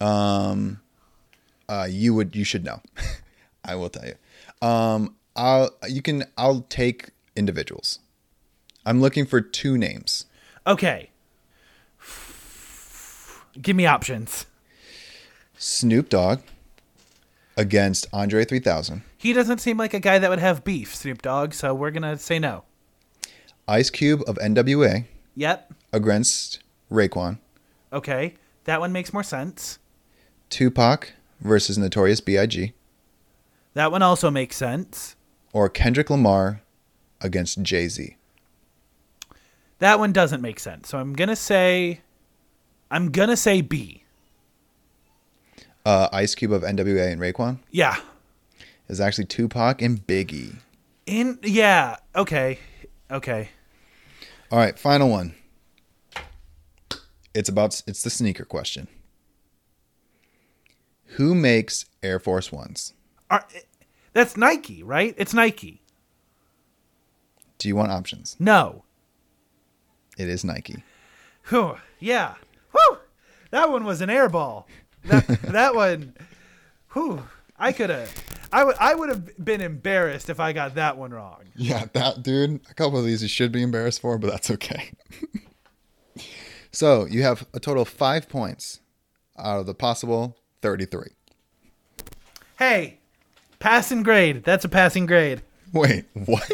uh, 0.00 1.86
you 1.88 2.12
would 2.14 2.34
you 2.34 2.44
should 2.44 2.64
know. 2.64 2.80
I 3.64 3.76
will 3.76 3.88
tell 3.88 4.04
you. 4.04 4.66
Um, 4.66 5.14
I'll 5.36 5.70
you 5.88 6.02
can 6.02 6.24
I'll 6.36 6.62
take 6.62 7.10
individuals. 7.36 8.00
I'm 8.84 9.00
looking 9.00 9.26
for 9.26 9.40
two 9.40 9.78
names. 9.78 10.26
Okay. 10.66 11.10
Give 13.60 13.76
me 13.76 13.86
options. 13.86 14.46
Snoop 15.56 16.08
Dogg 16.08 16.40
against 17.56 18.06
Andre 18.12 18.44
3000. 18.44 19.02
He 19.18 19.32
doesn't 19.32 19.58
seem 19.58 19.76
like 19.76 19.94
a 19.94 20.00
guy 20.00 20.18
that 20.18 20.30
would 20.30 20.38
have 20.38 20.64
beef, 20.64 20.94
Snoop 20.94 21.22
Dogg, 21.22 21.52
so 21.54 21.74
we're 21.74 21.90
gonna 21.90 22.16
say 22.18 22.38
no. 22.38 22.64
Ice 23.68 23.90
Cube 23.90 24.22
of 24.26 24.36
NWA 24.38 25.04
Yep. 25.36 25.72
against 25.92 26.60
Raekwon. 26.90 27.38
Okay. 27.92 28.34
That 28.64 28.80
one 28.80 28.92
makes 28.92 29.12
more 29.12 29.22
sense. 29.22 29.78
Tupac 30.50 31.12
versus 31.40 31.78
Notorious 31.78 32.20
B.I.G. 32.20 32.72
That 33.74 33.90
one 33.92 34.02
also 34.02 34.30
makes 34.30 34.56
sense. 34.56 35.16
or 35.54 35.68
Kendrick 35.68 36.08
Lamar 36.10 36.62
against 37.20 37.60
Jay 37.62 37.86
Z. 37.88 38.16
That 39.80 39.98
one 39.98 40.12
doesn't 40.12 40.40
make 40.40 40.58
sense. 40.60 40.88
So 40.88 40.98
I'm 40.98 41.12
gonna 41.12 41.36
say 41.36 42.00
I'm 42.90 43.10
gonna 43.10 43.36
say 43.36 43.60
B. 43.60 44.01
Uh, 45.84 46.08
Ice 46.12 46.34
Cube 46.34 46.52
of 46.52 46.62
NWA 46.62 47.10
and 47.10 47.20
Raekwon 47.20 47.58
Yeah. 47.70 47.96
is 48.88 49.00
actually 49.00 49.24
Tupac 49.26 49.82
and 49.82 50.06
Biggie. 50.06 50.56
In 51.06 51.38
yeah, 51.42 51.96
okay. 52.14 52.58
Okay. 53.10 53.48
All 54.50 54.58
right, 54.58 54.78
final 54.78 55.08
one. 55.10 55.34
It's 57.34 57.48
about 57.48 57.82
it's 57.86 58.02
the 58.02 58.10
sneaker 58.10 58.44
question. 58.44 58.86
Who 61.16 61.34
makes 61.34 61.86
Air 62.02 62.18
Force 62.18 62.52
Ones? 62.52 62.94
Are, 63.30 63.46
that's 64.12 64.36
Nike, 64.36 64.82
right? 64.82 65.14
It's 65.18 65.34
Nike. 65.34 65.82
Do 67.58 67.68
you 67.68 67.76
want 67.76 67.92
options? 67.92 68.36
No. 68.38 68.84
It 70.18 70.28
is 70.28 70.44
Nike. 70.44 70.84
Whew, 71.48 71.76
yeah. 71.98 72.34
Whew. 72.72 72.98
That 73.50 73.70
one 73.70 73.84
was 73.84 74.00
an 74.00 74.08
airball. 74.08 74.64
That 75.04 75.26
that 75.42 75.74
one. 75.74 76.14
Whew. 76.92 77.22
I 77.58 77.72
could 77.72 77.90
have. 77.90 78.12
I 78.52 78.64
would. 78.64 78.76
I 78.78 78.94
would 78.94 79.08
have 79.08 79.44
been 79.44 79.60
embarrassed 79.60 80.28
if 80.28 80.40
I 80.40 80.52
got 80.52 80.74
that 80.74 80.98
one 80.98 81.12
wrong. 81.12 81.42
Yeah, 81.56 81.86
that 81.92 82.22
dude. 82.22 82.60
A 82.70 82.74
couple 82.74 82.98
of 82.98 83.04
these 83.04 83.22
you 83.22 83.28
should 83.28 83.52
be 83.52 83.62
embarrassed 83.62 84.00
for, 84.00 84.18
but 84.18 84.30
that's 84.30 84.50
okay. 84.50 84.90
so 86.72 87.06
you 87.06 87.22
have 87.22 87.46
a 87.54 87.60
total 87.60 87.82
of 87.82 87.88
five 87.88 88.28
points 88.28 88.80
out 89.38 89.60
of 89.60 89.66
the 89.66 89.74
possible 89.74 90.36
thirty-three. 90.60 91.12
Hey, 92.58 92.98
passing 93.58 94.02
grade. 94.02 94.44
That's 94.44 94.64
a 94.64 94.68
passing 94.68 95.06
grade. 95.06 95.42
Wait, 95.72 96.04
what? 96.12 96.50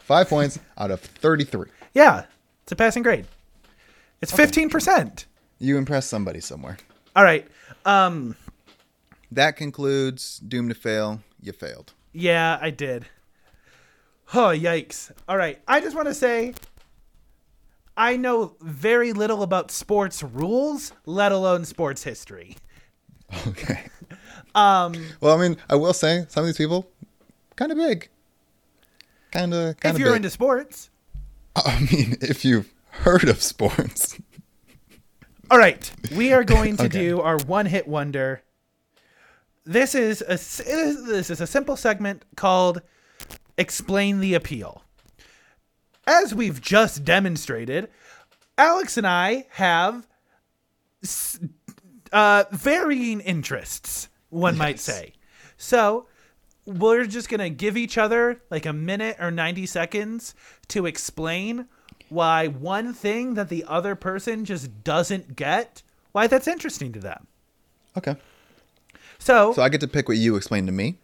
five 0.00 0.28
points 0.28 0.58
out 0.76 0.90
of 0.90 1.00
thirty-three. 1.00 1.70
Yeah, 1.94 2.24
it's 2.64 2.72
a 2.72 2.76
passing 2.76 3.02
grade. 3.02 3.26
It's 4.20 4.32
fifteen 4.32 4.68
percent. 4.68 5.26
You 5.58 5.78
impressed 5.78 6.10
somebody 6.10 6.40
somewhere. 6.40 6.78
All 7.18 7.24
right. 7.24 7.44
Um. 7.84 8.36
That 9.32 9.56
concludes 9.56 10.38
Doom 10.38 10.68
to 10.68 10.74
Fail. 10.76 11.20
You 11.42 11.50
failed. 11.50 11.92
Yeah, 12.12 12.58
I 12.62 12.70
did. 12.70 13.06
Oh, 14.34 14.54
yikes. 14.54 15.10
All 15.28 15.36
right. 15.36 15.60
I 15.66 15.80
just 15.80 15.96
want 15.96 16.06
to 16.06 16.14
say 16.14 16.54
I 17.96 18.16
know 18.16 18.54
very 18.60 19.12
little 19.12 19.42
about 19.42 19.72
sports 19.72 20.22
rules, 20.22 20.92
let 21.06 21.32
alone 21.32 21.64
sports 21.64 22.04
history. 22.04 22.56
Okay. 23.48 23.86
Um. 24.54 24.94
Well, 25.20 25.38
I 25.38 25.40
mean, 25.40 25.56
I 25.68 25.76
will 25.76 25.92
say 25.92 26.24
some 26.28 26.40
of 26.40 26.46
these 26.46 26.56
people, 26.56 26.88
kind 27.54 27.70
of 27.70 27.76
big. 27.76 28.08
Kind 29.30 29.52
of, 29.52 29.78
kind 29.78 29.94
of. 29.94 29.96
if 29.96 30.00
you're 30.00 30.12
big. 30.12 30.16
into 30.16 30.30
sports. 30.30 30.90
I 31.56 31.80
mean, 31.92 32.16
if 32.22 32.44
you've 32.44 32.72
heard 32.90 33.28
of 33.28 33.42
sports. 33.42 34.18
All 35.50 35.58
right. 35.58 35.90
We 36.14 36.32
are 36.32 36.44
going 36.44 36.76
to 36.76 36.84
Okay. 36.86 36.98
do 36.98 37.20
our 37.20 37.38
one 37.38 37.66
hit 37.66 37.88
wonder. 37.88 38.42
This 39.64 39.94
is 39.94 40.22
a 40.22 40.36
this 40.36 41.30
is 41.30 41.40
a 41.40 41.46
simple 41.46 41.76
segment 41.76 42.24
called 42.36 42.80
Explain 43.56 44.20
the 44.20 44.34
Appeal. 44.34 44.82
As 46.06 46.34
we've 46.34 46.60
just 46.60 47.04
demonstrated, 47.04 47.88
Alex 48.56 48.96
and 48.96 49.06
I 49.06 49.46
have 49.50 50.06
uh, 52.12 52.44
varying 52.50 53.20
interests, 53.20 54.08
one 54.30 54.56
might 54.56 54.80
say. 54.80 55.12
So, 55.58 56.06
we're 56.64 57.04
just 57.04 57.28
going 57.28 57.40
to 57.40 57.50
give 57.50 57.76
each 57.76 57.98
other 57.98 58.40
like 58.50 58.64
a 58.64 58.72
minute 58.72 59.16
or 59.20 59.30
90 59.30 59.66
seconds 59.66 60.34
to 60.68 60.86
explain 60.86 61.66
why 62.10 62.46
one 62.48 62.92
thing 62.94 63.34
that 63.34 63.48
the 63.48 63.64
other 63.68 63.94
person 63.94 64.44
just 64.44 64.84
doesn't 64.84 65.36
get, 65.36 65.82
why 66.12 66.26
that's 66.26 66.48
interesting 66.48 66.92
to 66.92 67.00
them. 67.00 67.26
Okay. 67.96 68.16
So, 69.18 69.52
So 69.52 69.62
I 69.62 69.68
get 69.68 69.80
to 69.80 69.88
pick 69.88 70.08
what 70.08 70.16
you 70.16 70.36
explained 70.36 70.66
to 70.68 70.72
me. 70.72 70.96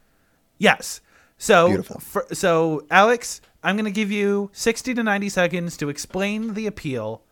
yes. 0.59 1.01
So, 1.37 1.67
Beautiful. 1.67 1.99
for- 2.01 2.27
so 2.33 2.87
Alex, 2.93 3.41
I'm 3.65 3.75
going 3.77 3.85
to 3.87 3.91
give 3.91 4.11
you 4.13 4.51
60 4.53 4.95
to 4.95 5.03
90 5.03 5.29
seconds 5.29 5.77
to 5.79 5.89
explain 5.89 6.55
the 6.55 6.67
appeal 6.69 7.23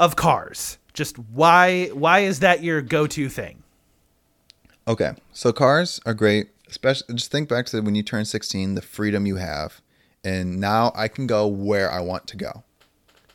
of 0.00 0.16
cars. 0.16 0.78
Just 0.92 1.16
why 1.18 1.86
why 1.94 2.20
is 2.20 2.40
that 2.40 2.62
your 2.64 2.82
go-to 2.82 3.28
thing? 3.28 3.62
Okay. 4.88 5.12
So 5.32 5.52
cars 5.52 6.00
are 6.04 6.14
great, 6.14 6.48
especially 6.68 7.14
just 7.14 7.30
think 7.30 7.48
back 7.48 7.66
to 7.66 7.80
when 7.80 7.94
you 7.94 8.02
turn 8.02 8.24
16, 8.24 8.74
the 8.74 8.82
freedom 8.82 9.26
you 9.26 9.36
have. 9.36 9.80
And 10.24 10.58
now 10.58 10.92
I 10.96 11.08
can 11.08 11.26
go 11.26 11.46
where 11.46 11.90
I 11.90 12.00
want 12.00 12.26
to 12.28 12.36
go. 12.36 12.64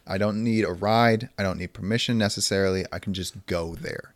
I 0.10 0.18
don't 0.18 0.44
need 0.44 0.66
a 0.66 0.74
ride, 0.74 1.30
I 1.38 1.44
don't 1.44 1.60
need 1.60 1.74
permission 1.74 2.18
necessarily. 2.18 2.86
I 2.92 3.00
can 3.00 3.14
just 3.14 3.46
go 3.46 3.76
there. 3.76 4.14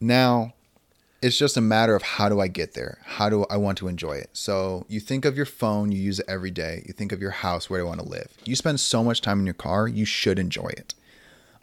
Now, 0.00 0.54
it's 1.20 1.36
just 1.36 1.58
a 1.58 1.60
matter 1.60 1.94
of 1.94 2.02
how 2.02 2.30
do 2.30 2.40
I 2.40 2.48
get 2.48 2.72
there? 2.72 2.98
How 3.04 3.28
do 3.28 3.44
I 3.50 3.58
want 3.58 3.76
to 3.78 3.88
enjoy 3.88 4.14
it? 4.14 4.30
So, 4.32 4.86
you 4.88 5.00
think 5.00 5.26
of 5.26 5.36
your 5.36 5.44
phone, 5.44 5.92
you 5.92 6.00
use 6.00 6.20
it 6.20 6.26
every 6.28 6.50
day. 6.50 6.82
You 6.86 6.94
think 6.94 7.12
of 7.12 7.20
your 7.20 7.32
house, 7.32 7.68
where 7.68 7.80
do 7.80 7.86
I 7.86 7.88
want 7.88 8.00
to 8.00 8.08
live? 8.08 8.28
You 8.46 8.56
spend 8.56 8.80
so 8.80 9.04
much 9.04 9.20
time 9.20 9.40
in 9.40 9.46
your 9.46 9.54
car, 9.54 9.86
you 9.86 10.06
should 10.06 10.38
enjoy 10.38 10.68
it 10.68 10.94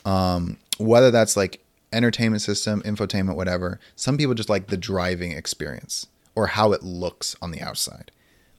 um, 0.08 0.58
whether 0.78 1.12
that's 1.12 1.36
like 1.36 1.62
entertainment 1.92 2.42
system, 2.42 2.82
infotainment, 2.84 3.36
whatever. 3.36 3.80
Some 3.96 4.18
people 4.18 4.34
just 4.34 4.50
like 4.50 4.68
the 4.68 4.78
driving 4.78 5.34
experience 5.34 6.08
or 6.34 6.48
how 6.48 6.72
it 6.72 6.82
looks 6.82 7.36
on 7.42 7.52
the 7.52 7.62
outside. 7.62 8.12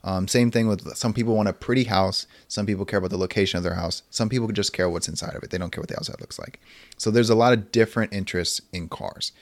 Um, 0.04 0.28
same 0.28 0.50
thing 0.50 0.68
with 0.68 0.96
some 0.96 1.12
people 1.12 1.34
want 1.34 1.48
a 1.48 1.52
pretty 1.52 1.84
house. 1.84 2.26
Some 2.46 2.66
people 2.66 2.84
care 2.84 2.98
about 2.98 3.10
the 3.10 3.18
location 3.18 3.58
of 3.58 3.64
their 3.64 3.74
house. 3.74 4.02
Some 4.10 4.28
people 4.28 4.46
just 4.48 4.72
care 4.72 4.88
what's 4.88 5.08
inside 5.08 5.34
of 5.34 5.42
it. 5.42 5.50
They 5.50 5.58
don't 5.58 5.70
care 5.70 5.82
what 5.82 5.88
the 5.88 5.96
outside 5.96 6.20
looks 6.20 6.38
like. 6.38 6.60
So 6.96 7.10
there's 7.10 7.30
a 7.30 7.34
lot 7.34 7.52
of 7.52 7.72
different 7.72 8.12
interests 8.12 8.60
in 8.72 8.88
cars. 8.88 9.32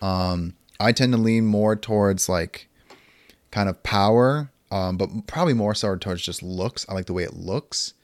Um, 0.00 0.54
I 0.80 0.92
tend 0.92 1.12
to 1.12 1.18
lean 1.18 1.46
more 1.46 1.76
towards 1.76 2.28
like 2.28 2.68
kind 3.50 3.68
of 3.68 3.82
power, 3.82 4.50
um, 4.70 4.96
but 4.96 5.08
probably 5.26 5.54
more 5.54 5.74
so 5.74 5.96
towards 5.96 6.22
just 6.22 6.42
looks. 6.42 6.86
I 6.88 6.94
like 6.94 7.06
the 7.06 7.12
way 7.12 7.24
it 7.24 7.34
looks 7.34 7.94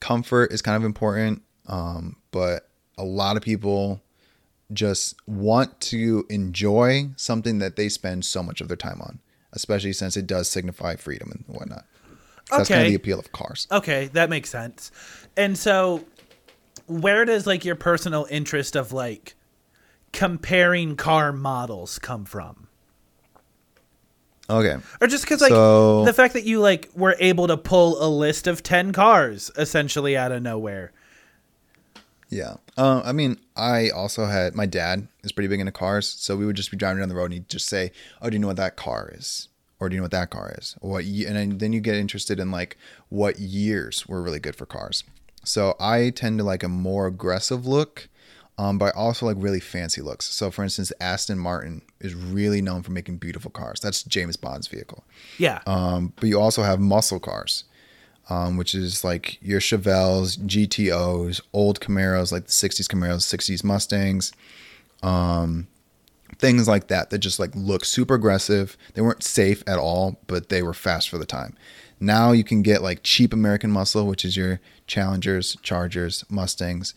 comfort 0.00 0.52
is 0.52 0.62
kind 0.62 0.76
of 0.76 0.84
important, 0.84 1.42
um, 1.66 2.16
but 2.30 2.68
a 2.98 3.04
lot 3.04 3.36
of 3.36 3.42
people 3.42 4.02
just 4.72 5.14
want 5.26 5.80
to 5.80 6.24
enjoy 6.28 7.10
something 7.16 7.58
that 7.58 7.76
they 7.76 7.88
spend 7.88 8.24
so 8.24 8.42
much 8.42 8.60
of 8.60 8.68
their 8.68 8.76
time 8.76 9.00
on, 9.02 9.18
especially 9.52 9.92
since 9.92 10.16
it 10.16 10.26
does 10.26 10.48
signify 10.48 10.96
freedom 10.96 11.30
and 11.30 11.44
whatnot. 11.46 11.84
So 12.50 12.56
That's 12.56 12.68
kind 12.68 12.82
of 12.82 12.88
the 12.88 12.94
appeal 12.94 13.18
of 13.18 13.30
cars. 13.32 13.66
Okay, 13.70 14.06
that 14.12 14.28
makes 14.30 14.50
sense. 14.50 14.90
And 15.36 15.56
so 15.56 16.04
where 16.86 17.24
does 17.24 17.46
like 17.46 17.64
your 17.64 17.76
personal 17.76 18.26
interest 18.30 18.74
of 18.76 18.92
like 18.92 19.34
comparing 20.12 20.96
car 20.96 21.32
models 21.32 21.98
come 21.98 22.24
from? 22.24 22.66
Okay. 24.48 24.76
Or 25.00 25.06
just 25.06 25.22
because, 25.24 25.40
like, 25.40 25.50
So- 25.50 26.04
the 26.04 26.12
fact 26.12 26.34
that 26.34 26.44
you 26.44 26.58
like 26.60 26.90
were 26.94 27.14
able 27.20 27.46
to 27.46 27.56
pull 27.56 28.02
a 28.04 28.08
list 28.08 28.46
of 28.48 28.62
ten 28.64 28.92
cars 28.92 29.50
essentially 29.56 30.16
out 30.16 30.32
of 30.32 30.42
nowhere. 30.42 30.92
Yeah. 32.30 32.54
Uh, 32.78 33.02
I 33.04 33.12
mean, 33.12 33.38
I 33.56 33.90
also 33.90 34.24
had 34.26 34.54
my 34.54 34.64
dad 34.66 35.08
is 35.22 35.32
pretty 35.32 35.48
big 35.48 35.60
into 35.60 35.72
cars, 35.72 36.08
so 36.08 36.36
we 36.36 36.46
would 36.46 36.56
just 36.56 36.70
be 36.70 36.76
driving 36.76 37.00
down 37.00 37.08
the 37.08 37.14
road 37.16 37.26
and 37.26 37.34
he'd 37.34 37.48
just 37.48 37.66
say, 37.68 37.92
"Oh, 38.22 38.30
do 38.30 38.34
you 38.34 38.38
know 38.38 38.46
what 38.46 38.56
that 38.56 38.76
car 38.76 39.10
is?" 39.14 39.48
Or 39.80 39.88
do 39.88 39.94
you 39.94 40.00
know 40.00 40.04
what 40.04 40.10
that 40.12 40.30
car 40.30 40.54
is? 40.58 40.76
Or 40.80 40.90
what? 40.90 41.04
Ye-? 41.06 41.26
And 41.26 41.36
then- 41.36 41.58
then 41.58 41.72
you 41.72 41.80
get 41.80 41.96
interested 41.96 42.38
in 42.38 42.50
like 42.50 42.76
what 43.08 43.38
years 43.38 44.06
were 44.06 44.22
really 44.22 44.38
good 44.38 44.54
for 44.54 44.66
cars. 44.66 45.04
So 45.42 45.74
I 45.80 46.10
tend 46.10 46.38
to 46.38 46.44
like 46.44 46.62
a 46.62 46.68
more 46.68 47.06
aggressive 47.06 47.66
look, 47.66 48.08
um, 48.58 48.76
but 48.76 48.86
I 48.94 48.98
also 48.98 49.24
like 49.24 49.36
really 49.40 49.58
fancy 49.60 50.02
looks. 50.02 50.26
So 50.26 50.50
for 50.50 50.62
instance, 50.62 50.92
Aston 51.00 51.38
Martin 51.38 51.80
is 51.98 52.14
really 52.14 52.60
known 52.60 52.82
for 52.82 52.92
making 52.92 53.16
beautiful 53.16 53.50
cars. 53.50 53.80
That's 53.80 54.02
James 54.02 54.36
Bond's 54.36 54.68
vehicle. 54.68 55.02
Yeah. 55.38 55.60
Um, 55.66 56.12
but 56.16 56.28
you 56.28 56.38
also 56.38 56.62
have 56.62 56.78
muscle 56.78 57.18
cars, 57.20 57.64
um, 58.30 58.56
which 58.56 58.74
is 58.74 59.04
like 59.04 59.38
your 59.42 59.60
Chevelles, 59.60 60.38
GTOs, 60.38 61.40
old 61.52 61.80
Camaros, 61.80 62.32
like 62.32 62.46
the 62.46 62.52
60s 62.52 62.86
Camaros, 62.86 63.26
60s 63.26 63.64
Mustangs, 63.64 64.32
um, 65.02 65.66
things 66.38 66.68
like 66.68 66.86
that 66.86 67.10
that 67.10 67.18
just 67.18 67.40
like 67.40 67.50
look 67.54 67.84
super 67.84 68.14
aggressive. 68.14 68.76
They 68.94 69.02
weren't 69.02 69.24
safe 69.24 69.64
at 69.66 69.78
all, 69.78 70.20
but 70.28 70.48
they 70.48 70.62
were 70.62 70.72
fast 70.72 71.10
for 71.10 71.18
the 71.18 71.26
time. 71.26 71.56
Now 71.98 72.30
you 72.32 72.44
can 72.44 72.62
get 72.62 72.82
like 72.82 73.02
cheap 73.02 73.32
American 73.32 73.70
muscle, 73.70 74.06
which 74.06 74.24
is 74.24 74.36
your 74.36 74.60
Challengers, 74.86 75.56
Chargers, 75.62 76.24
Mustangs. 76.30 76.94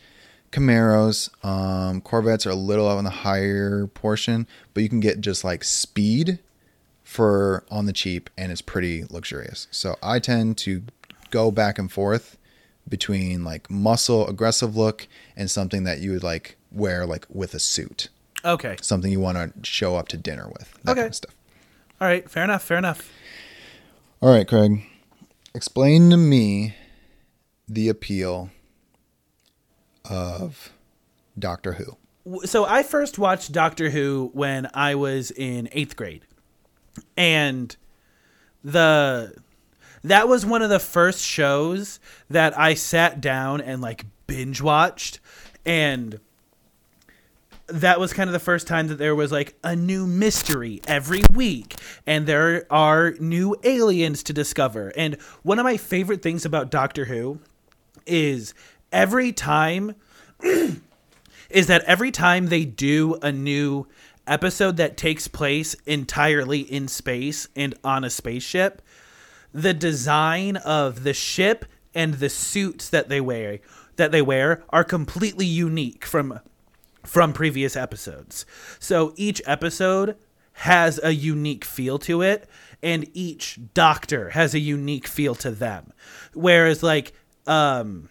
Camaros, 0.51 1.29
um, 1.43 1.99
Corvettes 1.99 2.45
are 2.45 2.51
a 2.51 2.55
little 2.55 2.88
on 2.88 3.03
the 3.03 3.09
higher 3.09 3.88
portion, 3.88 4.47
but 4.73 4.84
you 4.84 4.89
can 4.89 4.99
get 4.99 5.19
just 5.19 5.43
like 5.43 5.63
speed 5.63 6.38
for 7.03 7.63
on 7.71 7.88
the 7.88 7.93
cheap 7.93 8.29
and 8.38 8.51
it's 8.51 8.61
pretty 8.61 9.03
luxurious. 9.09 9.67
So 9.71 9.95
I 10.01 10.19
tend 10.19 10.57
to 10.59 10.84
go 11.34 11.49
back 11.51 11.79
and 11.79 11.91
forth 11.91 12.38
between 12.88 13.43
like 13.43 13.69
muscle 13.71 14.27
aggressive 14.27 14.75
look 14.77 15.07
and 15.36 15.49
something 15.49 15.84
that 15.86 15.99
you 15.99 16.11
would 16.11 16.21
like 16.23 16.57
wear 16.71 17.05
like 17.07 17.25
with 17.29 17.53
a 17.55 17.59
suit. 17.59 18.09
okay. 18.45 18.75
Something 18.81 19.11
you 19.11 19.19
want 19.19 19.38
to 19.38 19.51
show 19.69 19.95
up 19.95 20.07
to 20.09 20.17
dinner 20.17 20.47
with. 20.47 20.73
That 20.84 20.91
Okay. 20.91 21.01
kind 21.01 21.09
of 21.09 21.15
stuff. 21.15 21.36
All 22.01 22.07
right. 22.07 22.29
Fair 22.29 22.43
enough. 22.43 22.61
Fair 22.63 22.77
enough. 22.77 23.09
All 24.21 24.29
right, 24.29 24.47
Craig. 24.47 24.84
Explain 25.55 26.09
to 26.11 26.17
me 26.17 26.75
the 27.67 27.88
appeal 27.89 28.49
of 30.09 30.71
Doctor 31.38 31.73
Who. 31.73 31.97
So 32.45 32.65
I 32.65 32.84
first 32.84 33.17
watched 33.17 33.51
Doctor 33.51 33.89
Who 33.89 34.29
when 34.34 34.69
I 34.73 34.95
was 34.95 35.31
in 35.31 35.69
eighth 35.71 35.95
grade, 35.95 36.23
and 37.17 37.75
the 38.63 39.34
that 40.04 40.28
was 40.28 40.45
one 40.45 40.62
of 40.62 40.70
the 40.70 40.80
first 40.80 41.24
shows 41.24 41.99
that 42.30 42.58
I 42.58 42.74
sat 42.74 43.22
down 43.22 43.62
and 43.62 43.82
like 43.82 44.06
binge 44.28 44.62
watched, 44.62 45.20
and 45.66 46.20
that 47.68 47.99
was 47.99 48.14
kind 48.14 48.28
of 48.28 48.34
the 48.34 48.39
first 48.39 48.68
time 48.68 48.88
that 48.88 48.97
there 48.97 49.16
was 49.16 49.32
like 49.32 49.56
a 49.64 49.76
new 49.76 50.06
mystery 50.06 50.82
every 50.86 51.22
week 51.34 51.76
and 52.06 52.28
there 52.28 52.66
are 52.70 53.16
new 53.20 53.56
aliens 53.64 54.22
to 54.24 54.34
discover. 54.34 54.91
And 54.97 55.16
one 55.43 55.60
of 55.60 55.64
my 55.64 55.78
favorite 55.78 56.22
things 56.22 56.45
about 56.45 56.70
Doctor 56.70 57.06
Who 57.06 57.39
is 58.06 58.54
every 58.91 59.32
time 59.32 59.95
is 61.49 61.68
that 61.68 61.84
every 61.86 62.12
time 62.12 62.47
they 62.47 62.66
do 62.66 63.16
a 63.22 63.32
new 63.32 63.88
episode 64.28 64.78
that 64.78 64.97
takes 64.97 65.28
place 65.28 65.76
entirely 65.86 66.60
in 66.60 66.88
space 66.88 67.47
and 67.56 67.76
on 67.84 68.04
a 68.04 68.10
spaceship, 68.10 68.82
the 69.54 69.74
design 69.74 70.58
of 70.58 71.04
the 71.04 71.14
ship 71.14 71.66
and 71.93 72.16
the 72.16 72.30
suits 72.30 72.89
that 72.89 73.08
they 73.08 73.22
wear 73.22 73.60
that 73.95 74.12
they 74.12 74.22
wear 74.22 74.64
are 74.70 74.84
completely 74.84 75.45
unique 75.45 76.06
from 76.06 76.39
from 77.06 77.34
previous 77.34 77.76
episodes. 77.76 78.45
So 78.80 79.14
each 79.18 79.41
episode 79.45 80.16
has 80.54 80.99
a 81.04 81.14
unique 81.14 81.66
feel 81.66 81.99
to 81.99 82.22
it 82.22 82.47
and 82.82 83.06
each 83.14 83.60
doctor 83.74 84.30
has 84.30 84.54
a 84.54 84.60
unique 84.60 85.08
feel 85.08 85.36
to 85.36 85.51
them. 85.51 85.91
Whereas 86.34 86.82
like 86.82 87.14
um 87.45 88.10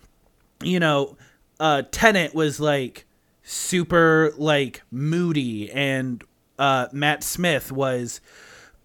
you 0.62 0.78
know, 0.78 1.16
uh 1.58 1.82
Tennant 1.90 2.34
was 2.34 2.60
like 2.60 3.06
super 3.42 4.32
like 4.36 4.82
moody 4.90 5.70
and 5.72 6.22
uh 6.58 6.88
Matt 6.92 7.24
Smith 7.24 7.72
was 7.72 8.20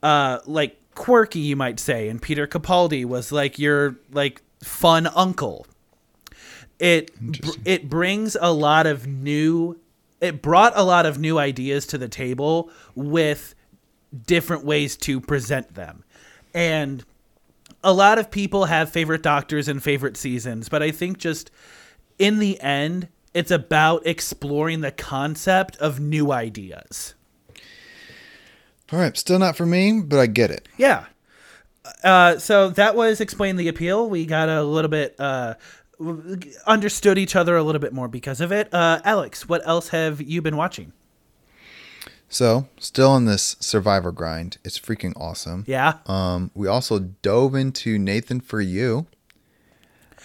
uh 0.01 0.39
like 0.45 0.82
quirky 0.97 1.39
you 1.39 1.55
might 1.55 1.79
say 1.79 2.09
and 2.09 2.21
Peter 2.21 2.47
Capaldi 2.47 3.05
was 3.05 3.31
like 3.31 3.57
your 3.57 3.95
like 4.11 4.41
fun 4.63 5.07
uncle. 5.07 5.65
It 6.79 7.11
it 7.65 7.89
brings 7.89 8.35
a 8.39 8.51
lot 8.51 8.85
of 8.85 9.07
new 9.07 9.79
it 10.19 10.41
brought 10.41 10.73
a 10.75 10.83
lot 10.83 11.05
of 11.05 11.19
new 11.19 11.37
ideas 11.37 11.85
to 11.87 11.97
the 11.97 12.09
table 12.09 12.69
with 12.95 13.55
different 14.25 14.65
ways 14.65 14.97
to 14.97 15.21
present 15.21 15.75
them. 15.75 16.03
And 16.53 17.05
a 17.83 17.93
lot 17.93 18.17
of 18.17 18.31
people 18.31 18.65
have 18.65 18.89
favorite 18.89 19.23
doctors 19.23 19.67
and 19.67 19.81
favorite 19.81 20.17
seasons 20.17 20.69
but 20.69 20.83
i 20.83 20.91
think 20.91 21.17
just 21.17 21.51
in 22.19 22.39
the 22.39 22.59
end 22.61 23.07
it's 23.33 23.51
about 23.51 24.05
exploring 24.05 24.81
the 24.81 24.91
concept 24.91 25.77
of 25.77 25.99
new 25.99 26.31
ideas 26.31 27.15
All 28.91 28.99
right, 28.99 29.17
still 29.17 29.39
not 29.39 29.55
for 29.55 29.65
me, 29.65 30.01
but 30.01 30.19
I 30.19 30.27
get 30.27 30.51
it. 30.51 30.67
Yeah. 30.77 31.05
Uh, 32.03 32.38
so 32.38 32.69
that 32.69 32.95
was 32.95 33.19
explain 33.21 33.55
the 33.55 33.67
appeal. 33.67 34.09
We 34.09 34.25
got 34.25 34.49
a 34.49 34.63
little 34.63 34.89
bit 34.89 35.15
uh, 35.19 35.55
understood 36.65 37.17
each 37.17 37.35
other 37.35 37.55
a 37.55 37.63
little 37.63 37.81
bit 37.81 37.93
more 37.93 38.07
because 38.07 38.41
of 38.41 38.51
it. 38.51 38.73
Uh, 38.73 38.99
Alex, 39.03 39.47
what 39.49 39.65
else 39.67 39.89
have 39.89 40.21
you 40.21 40.41
been 40.41 40.57
watching? 40.57 40.93
So, 42.29 42.67
still 42.77 43.11
on 43.11 43.23
this 43.25 43.55
survivor 43.61 44.11
grind. 44.11 44.57
It's 44.65 44.77
freaking 44.77 45.13
awesome. 45.15 45.63
Yeah, 45.65 45.99
Um, 46.07 46.51
we 46.53 46.67
also 46.67 46.99
dove 46.99 47.55
into 47.55 47.97
Nathan 47.97 48.41
for 48.41 48.59
You. 48.59 49.07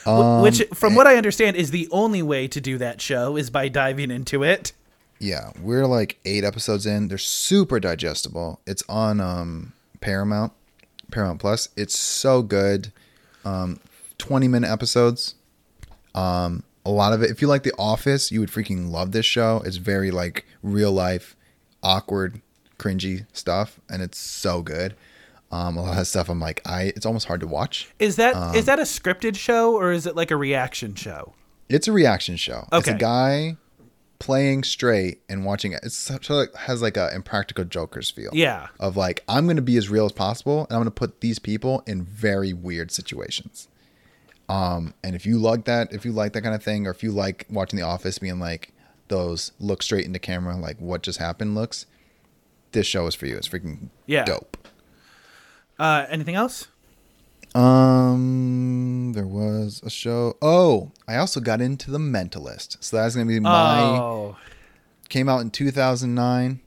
Um, 0.04 0.42
which, 0.42 0.64
from 0.74 0.96
what 0.96 1.06
I 1.06 1.14
understand, 1.14 1.54
is 1.56 1.70
the 1.70 1.88
only 1.92 2.22
way 2.22 2.48
to 2.48 2.60
do 2.60 2.76
that 2.78 3.00
show 3.00 3.36
is 3.36 3.50
by 3.50 3.68
diving 3.68 4.10
into 4.10 4.42
it. 4.42 4.72
Yeah, 5.22 5.50
we're 5.60 5.86
like 5.86 6.18
eight 6.24 6.42
episodes 6.42 6.84
in. 6.84 7.06
They're 7.08 7.16
super 7.16 7.78
digestible. 7.78 8.60
It's 8.66 8.82
on 8.88 9.20
um, 9.20 9.72
Paramount, 10.00 10.52
Paramount 11.12 11.38
Plus. 11.40 11.68
It's 11.76 11.96
so 11.98 12.42
good. 12.42 12.92
Um, 13.44 13.78
Twenty 14.18 14.48
minute 14.48 14.68
episodes. 14.70 15.36
Um, 16.14 16.64
a 16.84 16.90
lot 16.90 17.12
of 17.12 17.22
it. 17.22 17.30
If 17.30 17.40
you 17.40 17.46
like 17.48 17.62
The 17.62 17.72
Office, 17.78 18.32
you 18.32 18.40
would 18.40 18.50
freaking 18.50 18.90
love 18.90 19.12
this 19.12 19.24
show. 19.26 19.62
It's 19.64 19.76
very 19.76 20.10
like 20.10 20.44
real 20.62 20.90
life, 20.92 21.36
awkward, 21.82 22.40
cringy 22.78 23.26
stuff, 23.32 23.78
and 23.88 24.02
it's 24.02 24.18
so 24.18 24.60
good. 24.62 24.94
Um, 25.52 25.76
a 25.76 25.82
lot 25.82 25.98
of 25.98 26.06
stuff 26.08 26.28
I'm 26.28 26.40
like, 26.40 26.60
I. 26.66 26.92
It's 26.96 27.06
almost 27.06 27.26
hard 27.28 27.40
to 27.40 27.46
watch. 27.46 27.88
Is 28.00 28.16
that 28.16 28.34
is 28.56 28.62
Um, 28.62 28.64
that 28.66 28.78
a 28.80 28.82
scripted 28.82 29.36
show 29.36 29.74
or 29.76 29.92
is 29.92 30.06
it 30.06 30.16
like 30.16 30.30
a 30.32 30.36
reaction 30.36 30.94
show? 30.96 31.34
It's 31.68 31.86
a 31.86 31.92
reaction 31.92 32.36
show. 32.36 32.66
It's 32.72 32.88
Okay. 32.88 32.96
a 32.96 32.98
guy 32.98 33.56
playing 34.22 34.62
straight 34.62 35.20
and 35.28 35.44
watching 35.44 35.72
it. 35.72 35.80
It's 35.82 35.96
such 35.96 36.30
a, 36.30 36.46
has 36.60 36.80
like 36.80 36.96
a 36.96 37.12
impractical 37.12 37.64
Joker's 37.64 38.08
feel. 38.08 38.30
Yeah. 38.32 38.68
Of 38.78 38.96
like 38.96 39.24
I'm 39.28 39.46
going 39.46 39.56
to 39.56 39.62
be 39.62 39.76
as 39.76 39.88
real 39.90 40.06
as 40.06 40.12
possible, 40.12 40.60
and 40.60 40.76
I'm 40.76 40.78
going 40.78 40.84
to 40.84 40.90
put 40.92 41.20
these 41.20 41.40
people 41.40 41.82
in 41.88 42.04
very 42.04 42.52
weird 42.52 42.92
situations. 42.92 43.66
Um, 44.48 44.94
and 45.02 45.16
if 45.16 45.26
you 45.26 45.38
like 45.38 45.64
that, 45.64 45.92
if 45.92 46.04
you 46.04 46.12
like 46.12 46.34
that 46.34 46.42
kind 46.42 46.54
of 46.54 46.62
thing, 46.62 46.86
or 46.86 46.90
if 46.90 47.02
you 47.02 47.10
like 47.10 47.46
watching 47.50 47.78
The 47.80 47.84
Office, 47.84 48.18
being 48.20 48.38
like 48.38 48.72
those 49.08 49.50
look 49.58 49.82
straight 49.82 50.06
into 50.06 50.20
camera, 50.20 50.56
like 50.56 50.78
what 50.78 51.02
just 51.02 51.18
happened 51.18 51.56
looks, 51.56 51.86
this 52.70 52.86
show 52.86 53.08
is 53.08 53.16
for 53.16 53.26
you. 53.26 53.36
It's 53.36 53.48
freaking 53.48 53.88
Yeah. 54.06 54.24
dope. 54.24 54.56
Uh, 55.80 56.06
anything 56.08 56.36
else? 56.36 56.68
Um, 57.54 59.12
there 59.14 59.26
was 59.26 59.82
a 59.84 59.90
show. 59.90 60.36
Oh, 60.42 60.92
I 61.06 61.16
also 61.16 61.40
got 61.40 61.60
into 61.60 61.90
The 61.90 61.98
Mentalist, 61.98 62.82
so 62.82 62.96
that's 62.96 63.14
gonna 63.14 63.26
be 63.26 63.40
my. 63.40 63.80
oh, 63.80 64.36
Came 65.08 65.28
out 65.28 65.40
in 65.42 65.50
2009. 65.50 66.60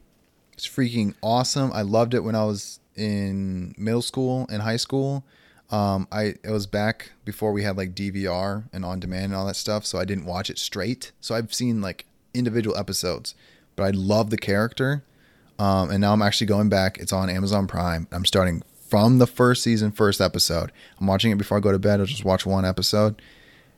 It's 0.52 0.66
freaking 0.68 1.14
awesome. 1.22 1.72
I 1.72 1.82
loved 1.82 2.14
it 2.14 2.20
when 2.20 2.34
I 2.34 2.44
was 2.44 2.78
in 2.94 3.74
middle 3.76 4.02
school 4.02 4.46
and 4.50 4.62
high 4.62 4.76
school. 4.76 5.24
Um, 5.70 6.06
I 6.12 6.36
it 6.44 6.50
was 6.50 6.66
back 6.66 7.10
before 7.24 7.50
we 7.52 7.64
had 7.64 7.76
like 7.76 7.94
DVR 7.94 8.64
and 8.72 8.84
on 8.84 9.00
demand 9.00 9.24
and 9.26 9.34
all 9.34 9.46
that 9.46 9.56
stuff, 9.56 9.84
so 9.84 9.98
I 9.98 10.04
didn't 10.04 10.24
watch 10.26 10.48
it 10.48 10.58
straight. 10.58 11.10
So 11.20 11.34
I've 11.34 11.52
seen 11.52 11.80
like 11.82 12.06
individual 12.34 12.76
episodes, 12.76 13.34
but 13.74 13.82
I 13.82 13.90
love 13.90 14.30
the 14.30 14.38
character. 14.38 15.02
Um, 15.58 15.90
and 15.90 16.00
now 16.00 16.12
I'm 16.12 16.22
actually 16.22 16.46
going 16.46 16.68
back. 16.68 16.98
It's 16.98 17.12
on 17.12 17.28
Amazon 17.30 17.66
Prime. 17.66 18.06
I'm 18.12 18.24
starting 18.26 18.62
from 18.96 19.18
the 19.18 19.26
first 19.26 19.62
season, 19.62 19.92
first 19.92 20.22
episode. 20.22 20.72
I'm 20.98 21.06
watching 21.06 21.30
it 21.30 21.36
before 21.36 21.58
I 21.58 21.60
go 21.60 21.70
to 21.70 21.78
bed. 21.78 22.00
I'll 22.00 22.06
just 22.06 22.24
watch 22.24 22.46
one 22.46 22.64
episode. 22.64 23.20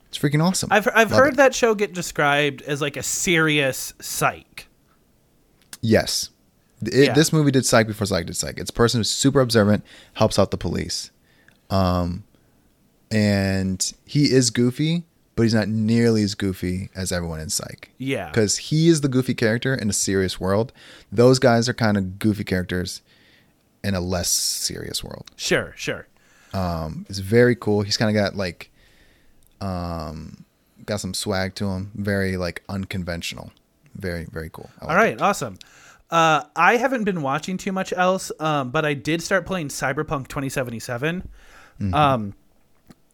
It's 0.07 0.17
freaking 0.17 0.41
awesome. 0.41 0.69
I've 0.71 0.87
I've 0.95 1.11
Love 1.11 1.19
heard 1.19 1.33
it. 1.33 1.37
that 1.37 1.53
show 1.53 1.75
get 1.75 1.93
described 1.93 2.61
as 2.61 2.79
like 2.81 2.95
a 2.95 3.03
serious 3.03 3.93
psych. 3.99 4.67
Yes. 5.81 6.29
It, 6.81 7.07
Yeah. 7.07 7.13
This 7.13 7.33
movie 7.33 7.51
did 7.51 7.65
Psych 7.65 7.85
before 7.85 8.07
Psych 8.07 8.27
did 8.27 8.37
Psych. 8.37 8.57
It's 8.59 8.69
a 8.69 8.73
person 8.73 9.01
who's 9.01 9.09
super 9.11 9.41
observant, 9.41 9.83
helps 10.13 10.39
out 10.39 10.51
the 10.51 10.57
police, 10.57 11.11
um, 11.69 12.23
and 13.11 13.91
he 14.05 14.31
is 14.31 14.49
goofy, 14.49 15.03
but 15.35 15.43
he's 15.43 15.53
not 15.53 15.67
nearly 15.67 16.23
as 16.23 16.33
goofy 16.33 16.89
as 16.95 17.11
everyone 17.11 17.41
in 17.41 17.49
Psych. 17.49 17.91
Yeah. 17.97 18.27
because 18.29 18.55
he 18.57 18.87
is 18.87 19.01
the 19.01 19.09
goofy 19.09 19.33
character 19.33 19.73
in 19.75 19.89
a 19.89 19.93
serious 19.93 20.39
world. 20.39 20.71
Those 21.11 21.39
guys 21.39 21.67
are 21.67 21.73
kind 21.73 21.97
of 21.97 22.19
goofy 22.19 22.45
characters 22.45 23.01
in 23.83 23.95
a 23.95 23.99
less 23.99 24.29
serious 24.29 25.03
world. 25.03 25.31
Sure, 25.35 25.73
sure. 25.75 26.07
Um, 26.53 27.05
it's 27.09 27.19
very 27.19 27.55
cool. 27.55 27.81
He's 27.81 27.97
kind 27.97 28.15
of 28.15 28.21
got 28.21 28.35
like, 28.35 28.71
um, 29.61 30.45
got 30.85 30.99
some 30.99 31.13
swag 31.13 31.55
to 31.55 31.67
him. 31.67 31.91
Very 31.95 32.37
like 32.37 32.63
unconventional. 32.69 33.51
Very 33.95 34.25
very 34.25 34.49
cool. 34.49 34.69
Like 34.81 34.89
All 34.89 34.95
right, 34.95 35.21
awesome. 35.21 35.57
Uh, 36.09 36.43
I 36.55 36.77
haven't 36.77 37.03
been 37.03 37.21
watching 37.21 37.57
too 37.57 37.71
much 37.71 37.93
else, 37.93 38.31
um, 38.39 38.71
but 38.71 38.83
I 38.83 38.95
did 38.95 39.21
start 39.21 39.45
playing 39.45 39.67
Cyberpunk 39.67 40.27
2077. 40.27 41.29
Um, 41.93 42.33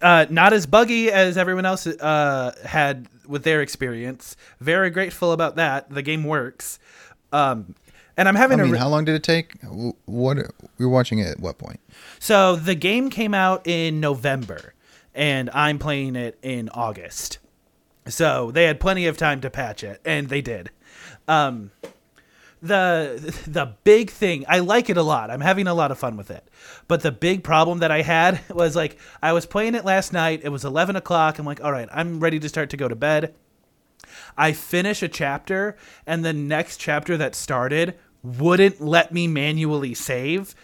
uh, 0.01 0.25
not 0.29 0.53
as 0.53 0.65
buggy 0.65 1.11
as 1.11 1.37
everyone 1.37 1.65
else 1.65 1.87
uh, 1.87 2.55
had 2.63 3.07
with 3.27 3.43
their 3.43 3.61
experience. 3.61 4.37
Very 4.59 4.89
grateful 4.89 5.33
about 5.33 5.57
that. 5.57 5.89
The 5.89 6.01
game 6.01 6.23
works. 6.23 6.79
Um, 7.31 7.75
and 8.17 8.27
I'm 8.27 8.35
having 8.35 8.59
I 8.59 8.63
a 8.63 8.65
mean, 8.65 8.73
re- 8.73 8.79
how 8.79 8.89
long 8.89 9.05
did 9.05 9.15
it 9.15 9.23
take? 9.23 9.53
What 10.05 10.37
we 10.77 10.85
were 10.85 10.91
watching 10.91 11.19
it 11.19 11.27
at 11.27 11.39
what 11.39 11.57
point? 11.57 11.79
So 12.19 12.55
the 12.55 12.75
game 12.75 13.09
came 13.09 13.33
out 13.33 13.65
in 13.67 13.99
November, 13.99 14.73
and 15.13 15.49
I'm 15.53 15.79
playing 15.79 16.15
it 16.15 16.37
in 16.41 16.69
August. 16.69 17.39
So 18.07 18.51
they 18.51 18.65
had 18.65 18.79
plenty 18.79 19.07
of 19.07 19.17
time 19.17 19.41
to 19.41 19.49
patch 19.49 19.83
it, 19.83 19.99
and 20.05 20.29
they 20.29 20.41
did. 20.41 20.69
Um, 21.27 21.71
the 22.61 23.35
the 23.47 23.75
big 23.83 24.09
thing 24.09 24.45
I 24.47 24.59
like 24.59 24.89
it 24.89 24.97
a 24.97 25.03
lot. 25.03 25.29
I'm 25.29 25.41
having 25.41 25.67
a 25.67 25.73
lot 25.73 25.91
of 25.91 25.97
fun 25.97 26.17
with 26.17 26.31
it. 26.31 26.47
But 26.87 27.01
the 27.01 27.11
big 27.11 27.43
problem 27.43 27.79
that 27.79 27.91
I 27.91 28.01
had 28.01 28.41
was 28.49 28.75
like 28.75 28.97
I 29.21 29.33
was 29.33 29.45
playing 29.45 29.75
it 29.75 29.85
last 29.85 30.13
night. 30.13 30.41
It 30.43 30.49
was 30.49 30.65
11 30.65 30.95
o'clock. 30.95 31.37
I'm 31.37 31.45
like, 31.45 31.63
all 31.63 31.71
right, 31.71 31.89
I'm 31.91 32.19
ready 32.19 32.39
to 32.39 32.49
start 32.49 32.69
to 32.71 32.77
go 32.77 32.87
to 32.87 32.95
bed. 32.95 33.35
I 34.37 34.51
finish 34.53 35.01
a 35.01 35.07
chapter, 35.07 35.75
and 36.05 36.23
the 36.23 36.33
next 36.33 36.77
chapter 36.77 37.17
that 37.17 37.35
started 37.35 37.95
wouldn't 38.25 38.81
let 38.81 39.11
me 39.13 39.27
manually 39.27 39.93
save 39.93 40.55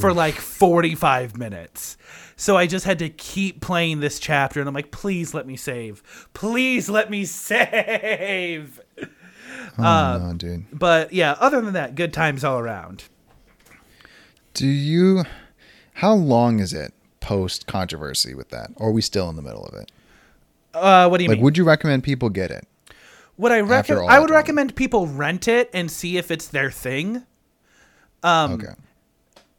for 0.00 0.12
like 0.12 0.34
45 0.36 1.36
minutes. 1.36 1.96
So 2.36 2.56
I 2.56 2.66
just 2.66 2.86
had 2.86 2.98
to 3.00 3.08
keep 3.10 3.60
playing 3.60 4.00
this 4.00 4.18
chapter, 4.18 4.58
and 4.58 4.68
I'm 4.68 4.74
like, 4.74 4.90
please 4.90 5.34
let 5.34 5.46
me 5.46 5.54
save. 5.56 6.02
Please 6.34 6.88
let 6.88 7.10
me 7.10 7.24
save. 7.26 8.80
Oh 9.78 9.82
Uh, 9.84 10.18
no, 10.18 10.34
dude. 10.34 10.64
But 10.72 11.12
yeah, 11.12 11.36
other 11.38 11.60
than 11.60 11.74
that, 11.74 11.94
good 11.94 12.12
times 12.12 12.42
all 12.42 12.58
around. 12.58 13.04
Do 14.54 14.66
you? 14.66 15.24
How 15.94 16.14
long 16.14 16.58
is 16.58 16.72
it 16.72 16.92
post 17.20 17.66
controversy 17.66 18.34
with 18.34 18.48
that? 18.48 18.70
Or 18.76 18.88
are 18.88 18.92
we 18.92 19.02
still 19.02 19.28
in 19.30 19.36
the 19.36 19.42
middle 19.42 19.64
of 19.64 19.74
it? 19.74 19.92
Uh, 20.74 21.06
what 21.08 21.18
do 21.18 21.24
you 21.24 21.28
Like, 21.28 21.36
mean? 21.36 21.44
would 21.44 21.58
you 21.58 21.64
recommend 21.64 22.02
people 22.02 22.28
get 22.30 22.50
it? 22.50 22.66
Would 23.38 23.52
I 23.52 23.60
recommend? 23.60 24.10
I 24.10 24.18
would 24.18 24.28
drama? 24.28 24.40
recommend 24.40 24.76
people 24.76 25.06
rent 25.06 25.48
it 25.48 25.70
and 25.72 25.90
see 25.90 26.16
if 26.16 26.30
it's 26.30 26.48
their 26.48 26.70
thing. 26.70 27.24
Um, 28.22 28.52
okay. 28.52 28.74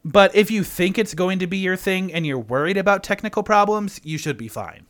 But 0.05 0.35
if 0.35 0.51
you 0.51 0.63
think 0.63 0.97
it's 0.97 1.13
going 1.13 1.39
to 1.39 1.47
be 1.47 1.57
your 1.57 1.75
thing 1.77 2.13
and 2.13 2.25
you're 2.25 2.39
worried 2.39 2.77
about 2.77 3.03
technical 3.03 3.41
problems, 3.41 3.99
you 4.03 4.17
should 4.17 4.37
be 4.37 4.47
fine. 4.47 4.85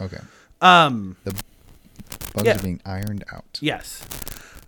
Okay. 0.00 0.18
Um, 0.60 1.16
the 1.24 1.32
Bugs 2.34 2.46
yeah. 2.46 2.56
are 2.56 2.62
being 2.62 2.80
ironed 2.84 3.24
out. 3.32 3.58
yes. 3.60 4.04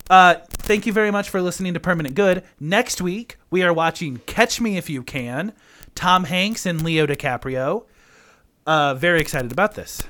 Uh, 0.09 0.37
thank 0.51 0.87
you 0.87 0.93
very 0.93 1.11
much 1.11 1.31
for 1.31 1.43
listening 1.43 1.75
to 1.75 1.81
Permanent 1.81 2.15
Good. 2.15 2.45
Next 2.61 3.01
week, 3.01 3.39
we 3.51 3.65
are 3.65 3.73
watching 3.73 4.19
Catch 4.27 4.61
Me 4.61 4.77
If 4.77 4.89
You 4.89 5.03
Can, 5.03 5.53
Tom 5.97 6.25
Hanks 6.25 6.65
and 6.65 6.83
Leo 6.83 7.07
DiCaprio. 7.07 7.87
Uh, 8.67 8.95
very 8.95 9.21
excited 9.21 9.51
about 9.51 9.75
this. 9.75 10.03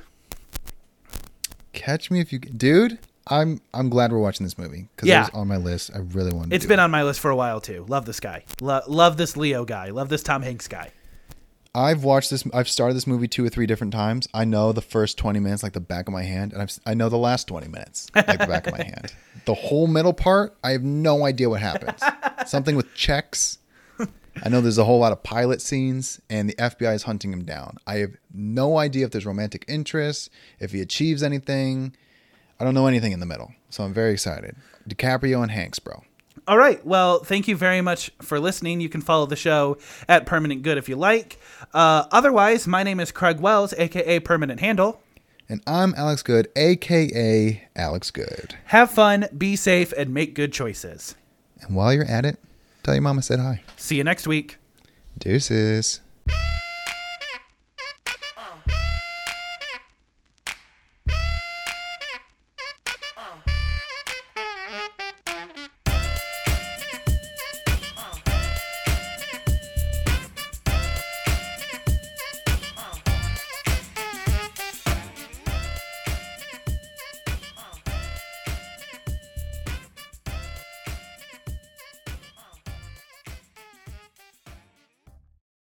Catch 1.77 2.11
me 2.11 2.21
if 2.21 2.33
you, 2.33 2.39
dude. 2.41 2.99
I'm 3.29 3.61
I'm 3.75 3.89
glad 3.89 4.13
we're 4.13 4.19
watching 4.19 4.45
this 4.47 4.57
movie 4.57 4.89
because 4.95 5.09
Yeah. 5.09 5.27
it 5.27 5.33
was 5.33 5.41
on 5.41 5.49
my 5.49 5.57
list. 5.57 5.91
I 5.95 5.99
really 5.99 6.33
wanted. 6.33 6.53
It's 6.53 6.67
been 6.67 6.79
it. 6.79 6.83
on 6.83 6.91
my 6.91 7.03
list 7.03 7.21
for 7.21 7.31
a 7.31 7.37
while 7.37 7.61
too. 7.61 7.85
Love 7.89 8.05
this 8.07 8.21
guy. 8.21 8.45
Lo- 8.61 8.83
love 8.87 9.17
this 9.17 9.37
Leo 9.37 9.65
guy. 9.65 9.91
Love 9.91 10.09
this 10.09 10.23
Tom 10.23 10.43
Hanks 10.43 10.69
guy. 10.69 10.91
I've 11.75 12.05
watched 12.05 12.31
this. 12.31 12.45
I've 12.55 12.69
started 12.69 12.95
this 12.95 13.07
movie 13.07 13.29
two 13.29 13.45
or 13.45 13.49
three 13.51 13.67
different 13.67 13.93
times. 13.93 14.27
I 14.33 14.45
know 14.45 14.73
the 14.73 14.81
first 14.81 15.19
twenty 15.19 15.41
minutes 15.41 15.63
like 15.63 15.73
the 15.75 15.81
back 15.81 16.07
of 16.09 16.13
my 16.13 16.23
hand, 16.23 16.53
and 16.53 16.63
I've, 16.63 16.79
I 16.87 16.95
know 16.95 17.09
the 17.09 17.19
last 17.19 17.49
twenty 17.49 17.69
minutes 17.69 18.07
like 18.15 18.27
the 18.39 18.47
back 18.47 18.67
of 18.67 18.79
my 18.79 18.83
hand. 18.85 19.13
The 19.45 19.55
whole 19.55 19.87
middle 19.87 20.15
part, 20.15 20.57
I 20.65 20.71
have 20.71 20.83
no 20.83 21.25
idea 21.27 21.51
what 21.51 21.61
happens. 21.61 22.01
Something 22.47 22.77
with 22.77 22.95
checks. 22.95 23.59
I 24.43 24.49
know 24.49 24.61
there's 24.61 24.79
a 24.79 24.85
whole 24.85 24.99
lot 24.99 25.13
of 25.13 25.23
pilot 25.23 25.63
scenes, 25.63 26.21
and 26.29 26.49
the 26.49 26.55
FBI 26.55 26.95
is 26.95 27.05
hunting 27.05 27.33
him 27.33 27.45
down. 27.45 27.79
I 27.87 27.97
have 27.97 28.17
no 28.35 28.79
idea 28.79 29.07
if 29.07 29.13
there's 29.13 29.27
romantic 29.27 29.65
interest, 29.67 30.31
if 30.61 30.73
he 30.73 30.81
achieves 30.81 31.23
anything. 31.23 31.97
I 32.61 32.65
don't 32.65 32.75
know 32.75 32.87
anything 32.87 33.13
in 33.13 33.21
the 33.21 33.27
middle, 33.27 33.53
so 33.71 33.85
I'm 33.85 33.93
very 33.95 34.13
excited. 34.13 34.57
DiCaprio 34.89 35.43
and 35.43 35.51
Hanks, 35.51 35.79
bro. 35.79 36.03
All 36.49 36.59
right. 36.59 36.85
Well, 36.87 37.25
thank 37.25 37.49
you 37.49 37.57
very 37.57 37.81
much 37.81 38.11
for 38.23 38.39
listening. 38.39 38.81
You 38.81 38.89
can 38.89 39.01
follow 39.01 39.27
the 39.27 39.37
show 39.37 39.79
at 40.09 40.27
Permanent 40.27 40.63
Good 40.63 40.79
if 40.79 40.89
you 40.89 40.97
like. 40.97 41.41
Uh, 41.75 42.05
otherwise, 42.13 42.67
my 42.67 42.83
name 42.83 43.01
is 43.01 43.11
Craig 43.11 43.41
Wells, 43.41 43.73
aka 43.77 44.21
Permanent 44.21 44.61
Handle. 44.61 45.01
And 45.49 45.61
I'm 45.67 45.95
Alex 45.97 46.23
Good, 46.23 46.49
aka 46.57 47.63
Alex 47.75 48.11
Good. 48.11 48.57
Have 48.67 48.91
fun, 48.91 49.27
be 49.37 49.57
safe, 49.57 49.93
and 49.97 50.13
make 50.13 50.35
good 50.35 50.53
choices. 50.53 51.15
And 51.63 51.75
while 51.75 51.93
you're 51.93 52.05
at 52.05 52.25
it, 52.25 52.39
tell 52.87 52.95
your 52.95 53.03
mama 53.03 53.19
I 53.19 53.23
said 53.23 53.41
hi. 53.41 53.63
See 53.77 53.97
you 53.97 54.05
next 54.05 54.29
week. 54.29 54.59
Deuces. 55.19 56.01